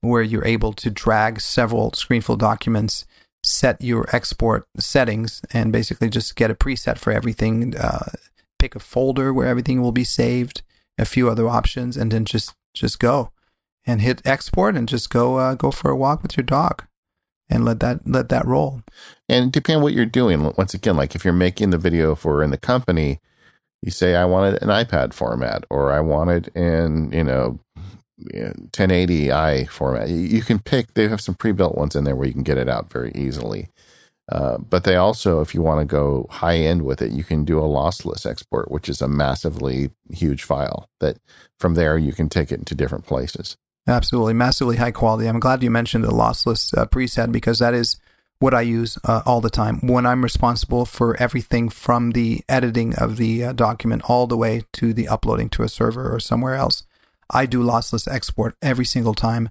[0.00, 3.06] where you're able to drag several ScreenFlow documents,
[3.44, 7.76] set your export settings, and basically just get a preset for everything.
[7.76, 8.10] Uh,
[8.62, 10.62] pick a folder where everything will be saved,
[10.96, 13.32] a few other options, and then just just go
[13.84, 16.84] and hit export and just go uh, go for a walk with your dog
[17.50, 18.82] and let that let that roll.
[19.28, 22.40] And depending on what you're doing, once again, like if you're making the video for
[22.40, 23.18] in the company,
[23.82, 27.58] you say I wanted an iPad format or I wanted in you know
[28.20, 30.08] 1080i format.
[30.08, 30.94] You can pick.
[30.94, 33.70] They have some pre-built ones in there where you can get it out very easily.
[34.32, 37.44] Uh, but they also, if you want to go high end with it, you can
[37.44, 41.18] do a lossless export, which is a massively huge file that
[41.60, 43.58] from there you can take it into different places.
[43.86, 45.28] Absolutely, massively high quality.
[45.28, 47.98] I'm glad you mentioned the lossless uh, preset because that is
[48.38, 52.94] what I use uh, all the time when I'm responsible for everything from the editing
[52.94, 56.54] of the uh, document all the way to the uploading to a server or somewhere
[56.54, 56.84] else.
[57.28, 59.50] I do lossless export every single time,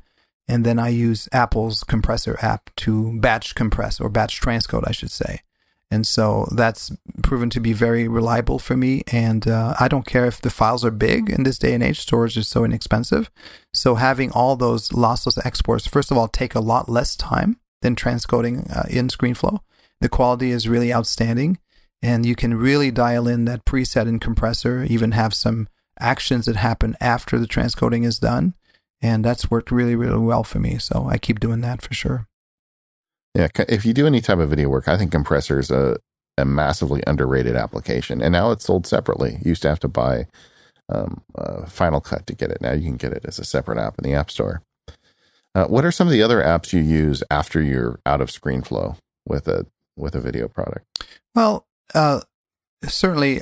[0.52, 5.10] and then I use Apple's compressor app to batch compress or batch transcode, I should
[5.10, 5.44] say.
[5.90, 6.92] And so that's
[7.24, 9.04] proven to be very reliable for me.
[9.14, 12.02] And uh, I don't care if the files are big in this day and age,
[12.02, 13.32] storage is so inexpensive.
[13.74, 17.96] So having all those lossless exports, first of all, take a lot less time than
[17.96, 19.60] transcoding uh, in ScreenFlow.
[20.02, 21.60] The quality is really outstanding.
[22.02, 26.58] And you can really dial in that preset in compressor, even have some actions that
[26.58, 28.54] happen after the transcoding is done.
[29.02, 30.78] And that's worked really, really well for me.
[30.78, 32.28] So I keep doing that for sure.
[33.34, 35.98] Yeah, if you do any type of video work, I think compressor is a,
[36.38, 39.40] a massively underrated application, and now it's sold separately.
[39.44, 40.28] You used to have to buy
[40.90, 41.22] um,
[41.68, 42.62] Final Cut to get it.
[42.62, 44.62] Now you can get it as a separate app in the App Store.
[45.56, 48.98] Uh, what are some of the other apps you use after you're out of ScreenFlow
[49.26, 49.66] with a
[49.98, 51.06] with a video product?
[51.36, 52.22] Well, uh,
[52.84, 53.42] certainly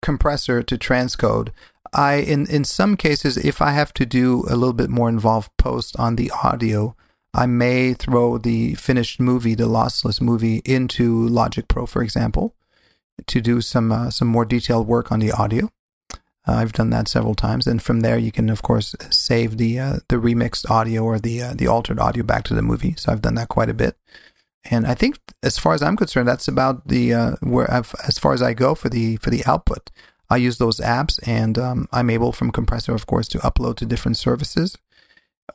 [0.00, 1.50] compressor to transcode.
[1.92, 5.50] I in in some cases, if I have to do a little bit more involved
[5.58, 6.96] post on the audio,
[7.34, 12.54] I may throw the finished movie, the lossless movie, into Logic Pro, for example,
[13.26, 15.70] to do some uh, some more detailed work on the audio.
[16.46, 19.78] Uh, I've done that several times, and from there you can, of course, save the
[19.78, 22.94] uh, the remixed audio or the uh, the altered audio back to the movie.
[22.96, 23.96] So I've done that quite a bit,
[24.64, 28.18] and I think, as far as I'm concerned, that's about the uh, where I've, as
[28.18, 29.90] far as I go for the for the output.
[30.32, 33.86] I use those apps, and um, I'm able from compressor, of course, to upload to
[33.86, 34.76] different services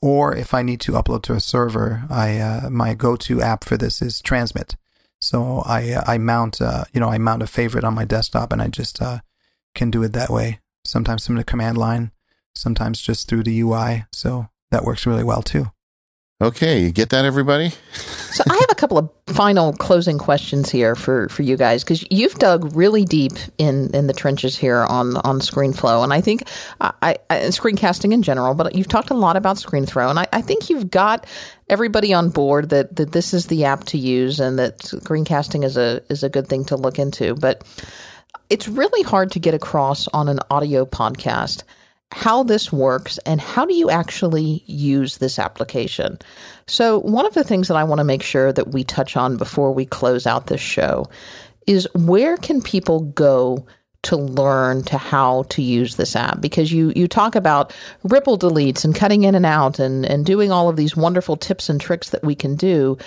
[0.01, 3.77] or if I need to upload to a server, I uh, my go-to app for
[3.77, 4.75] this is Transmit.
[5.19, 8.51] So I uh, I mount uh, you know I mount a favorite on my desktop
[8.51, 9.19] and I just uh,
[9.73, 10.59] can do it that way.
[10.85, 12.11] Sometimes from the command line,
[12.55, 14.05] sometimes just through the UI.
[14.13, 15.71] So that works really well too.
[16.39, 17.72] Okay, you get that, everybody?
[17.93, 22.05] so I have a couple of final closing questions here for, for you guys because
[22.11, 26.43] you've dug really deep in, in the trenches here on on ScreenFlow, and I think
[26.80, 30.41] I, I screencasting in general, but you've talked a lot about ScreenFlow, and I, I
[30.43, 31.26] think you've got
[31.69, 35.76] everybody on board that, that this is the app to use and that screencasting is
[35.76, 37.64] a is a good thing to look into, but
[38.51, 41.64] it's really hard to get across on an audio podcast
[42.11, 46.17] how this works and how do you actually use this application.
[46.65, 49.38] So, one of the things that I want to make sure that we touch on
[49.38, 51.05] before we close out this show
[51.65, 53.65] is where can people go
[54.03, 57.73] to learn to how to use this app because you you talk about
[58.03, 61.67] ripple deletes and cutting in and out and and doing all of these wonderful tips
[61.67, 62.97] and tricks that we can do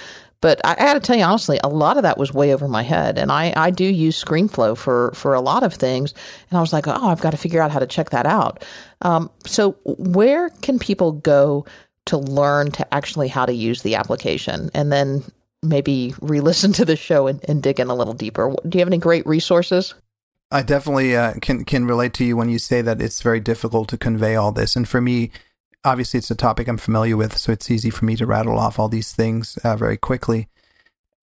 [0.40, 2.68] but I, I got to tell you honestly, a lot of that was way over
[2.68, 3.18] my head.
[3.18, 6.14] And I, I do use ScreenFlow for, for a lot of things.
[6.50, 8.64] And I was like, oh, I've got to figure out how to check that out.
[9.02, 11.66] Um, so where can people go
[12.06, 14.70] to learn to actually how to use the application?
[14.74, 15.24] And then
[15.62, 18.54] maybe re-listen to the show and, and dig in a little deeper.
[18.66, 19.94] Do you have any great resources?
[20.50, 23.88] I definitely uh, can can relate to you when you say that it's very difficult
[23.90, 24.74] to convey all this.
[24.74, 25.30] And for me,
[25.84, 28.78] obviously it's a topic I'm familiar with, so it's easy for me to rattle off
[28.78, 30.48] all these things uh, very quickly.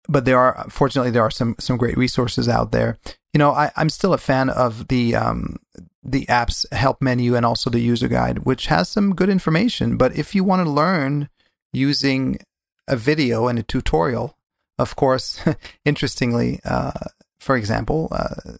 [0.08, 3.00] But there are, fortunately, there are some some great resources out there.
[3.34, 5.58] You know, I, am still a fan of the um,
[6.04, 9.98] the app's help menu and also the user guide, which has some good information.
[9.98, 11.30] But if you want to learn
[11.74, 12.40] using
[12.88, 14.38] a video and a tutorial,
[14.78, 15.42] of course,
[15.86, 16.92] interestingly, uh,
[17.40, 18.54] for example, uh,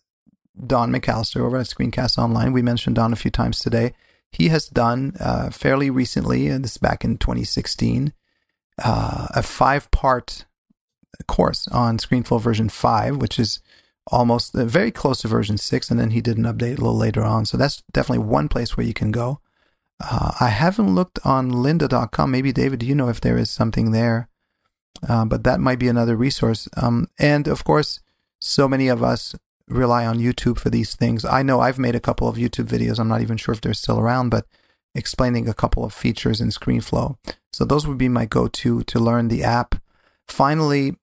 [0.66, 3.94] Don McAllister over at Screencast Online, we mentioned Don a few times today
[4.36, 8.14] he has done uh, fairly recently, and this is back in 2016,
[8.84, 10.46] uh, a five part
[11.28, 13.62] course on ScreenFlow version 5, which is
[14.08, 15.90] almost uh, very close to version 6.
[15.90, 17.46] And then he did an update a little later on.
[17.46, 19.40] So that's definitely one place where you can go.
[20.04, 22.30] Uh, I haven't looked on lynda.com.
[22.30, 24.28] Maybe, David, do you know if there is something there?
[25.08, 26.68] Uh, but that might be another resource.
[26.76, 28.02] Um, and of course,
[28.40, 29.36] so many of us
[29.68, 31.26] rely on YouTube for these things.
[31.26, 33.00] I know I've made a couple of YouTube videos.
[33.00, 34.46] I'm not even sure if they're still around, but
[34.94, 37.18] explaining a couple of features in ScreenFlow.
[37.52, 39.76] So those would be my go-to to learn the app.
[40.28, 40.96] Finally,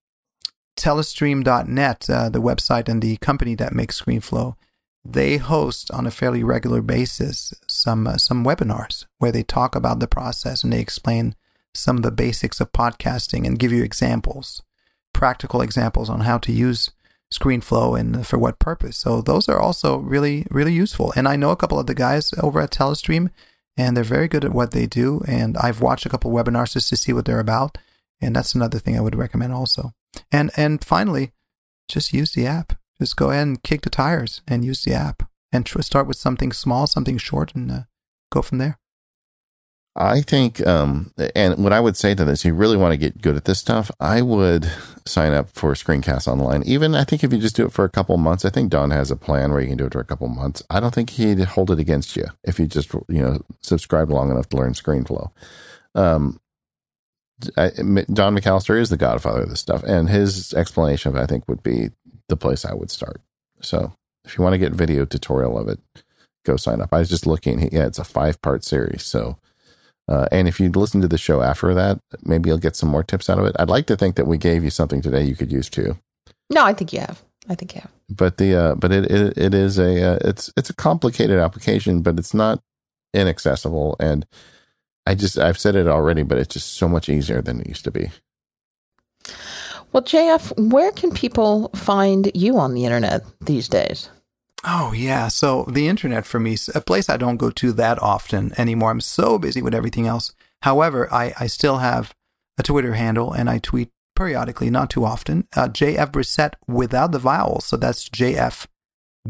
[0.77, 4.57] telestream.net, uh, the website and the company that makes ScreenFlow,
[5.05, 9.99] they host on a fairly regular basis some uh, some webinars where they talk about
[9.99, 11.35] the process and they explain
[11.75, 14.63] some of the basics of podcasting and give you examples,
[15.13, 16.91] practical examples on how to use
[17.33, 18.97] ScreenFlow and for what purpose.
[18.97, 21.13] So those are also really, really useful.
[21.17, 23.31] And I know a couple of the guys over at Telestream,
[23.77, 25.23] and they're very good at what they do.
[25.27, 27.79] And I've watched a couple webinars just to see what they're about.
[28.21, 29.93] And that's another thing I would recommend also.
[30.31, 31.33] And and finally,
[31.89, 32.75] just use the app.
[33.01, 36.17] Just go ahead and kick the tires and use the app, and tr- start with
[36.17, 37.81] something small, something short, and uh,
[38.31, 38.79] go from there.
[39.95, 43.21] I think, um, and what I would say to this, you really want to get
[43.21, 43.91] good at this stuff.
[44.01, 44.71] I would
[45.07, 46.63] sign up for Screencast Online.
[46.65, 48.91] Even I think if you just do it for a couple months, I think Don
[48.91, 50.63] has a plan where you can do it for a couple months.
[50.71, 54.31] I don't think he'd hold it against you if you just you know subscribe long
[54.31, 55.31] enough to learn ScreenFlow.
[55.95, 56.41] Um,
[57.59, 57.71] I,
[58.13, 61.47] Don McAllister is the godfather of this stuff, and his explanation of it, I think
[61.49, 61.91] would be
[62.29, 63.21] the place I would start.
[63.61, 63.93] So
[64.25, 65.81] if you want to get video tutorial of it,
[66.47, 66.95] go sign up.
[66.95, 67.71] I was just looking.
[67.71, 69.37] Yeah, it's a five part series, so
[70.09, 73.03] uh, and if you listen to the show after that, maybe you'll get some more
[73.03, 73.57] tips out of it.
[73.59, 75.97] I'd like to think that we gave you something today you could use too.
[76.51, 77.23] No, I think you have.
[77.49, 77.91] I think you have.
[78.09, 82.03] But the uh, but it, it it is a uh, it's it's a complicated application,
[82.03, 82.63] but it's not
[83.15, 83.97] inaccessible.
[83.99, 84.27] And
[85.07, 87.85] I just I've said it already, but it's just so much easier than it used
[87.85, 88.11] to be.
[89.93, 94.09] Well, JF, where can people find you on the internet these days?
[94.65, 95.29] Oh, yeah.
[95.29, 98.91] So the internet for me is a place I don't go to that often anymore.
[98.91, 100.33] I'm so busy with everything else.
[100.63, 102.15] However, I, I still have
[102.59, 105.49] a Twitter handle and I tweet periodically, not too often.
[105.57, 107.65] Uh, JF Brissette without the vowels.
[107.65, 108.67] So that's JF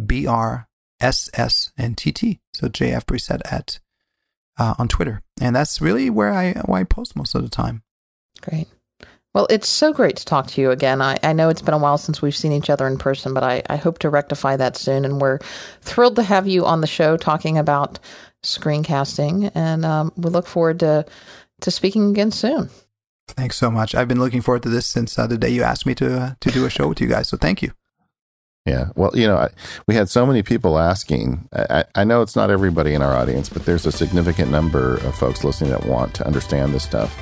[0.07, 0.69] B R
[1.01, 2.41] S S N T T.
[2.53, 3.79] So JF Brissette at
[4.59, 5.23] uh, on Twitter.
[5.41, 7.83] And that's really where I, where I post most of the time.
[8.43, 8.69] Great.
[9.35, 11.01] Well, it's so great to talk to you again.
[11.01, 13.43] I, I know it's been a while since we've seen each other in person, but
[13.43, 15.07] I, I hope to rectify that soon.
[15.07, 15.39] And we're
[15.81, 17.99] thrilled to have you on the show talking about
[18.43, 19.51] screencasting.
[19.55, 21.07] And um, we look forward to,
[21.63, 22.69] to speaking again soon.
[23.29, 23.95] Thanks so much.
[23.95, 26.35] I've been looking forward to this since uh, the day you asked me to uh,
[26.41, 27.29] to do a show with you guys.
[27.29, 27.73] So thank you.
[28.67, 28.91] Yeah.
[28.95, 29.49] Well, you know, I,
[29.87, 31.49] we had so many people asking.
[31.53, 35.17] I, I, know it's not everybody in our audience, but there's a significant number of
[35.17, 37.17] folks listening that want to understand this stuff.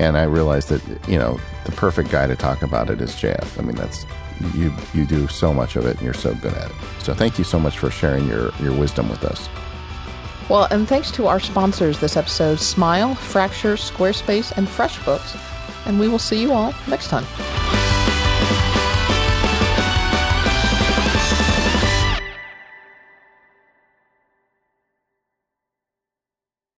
[0.00, 3.58] And I realized that, you know, the perfect guy to talk about it is JF.
[3.58, 4.06] I mean, that's
[4.54, 6.76] you you do so much of it and you're so good at it.
[7.02, 9.46] So thank you so much for sharing your, your wisdom with us.
[10.48, 15.38] Well, and thanks to our sponsors this episode Smile, Fracture, Squarespace, and FreshBooks.
[15.86, 17.26] And we will see you all next time.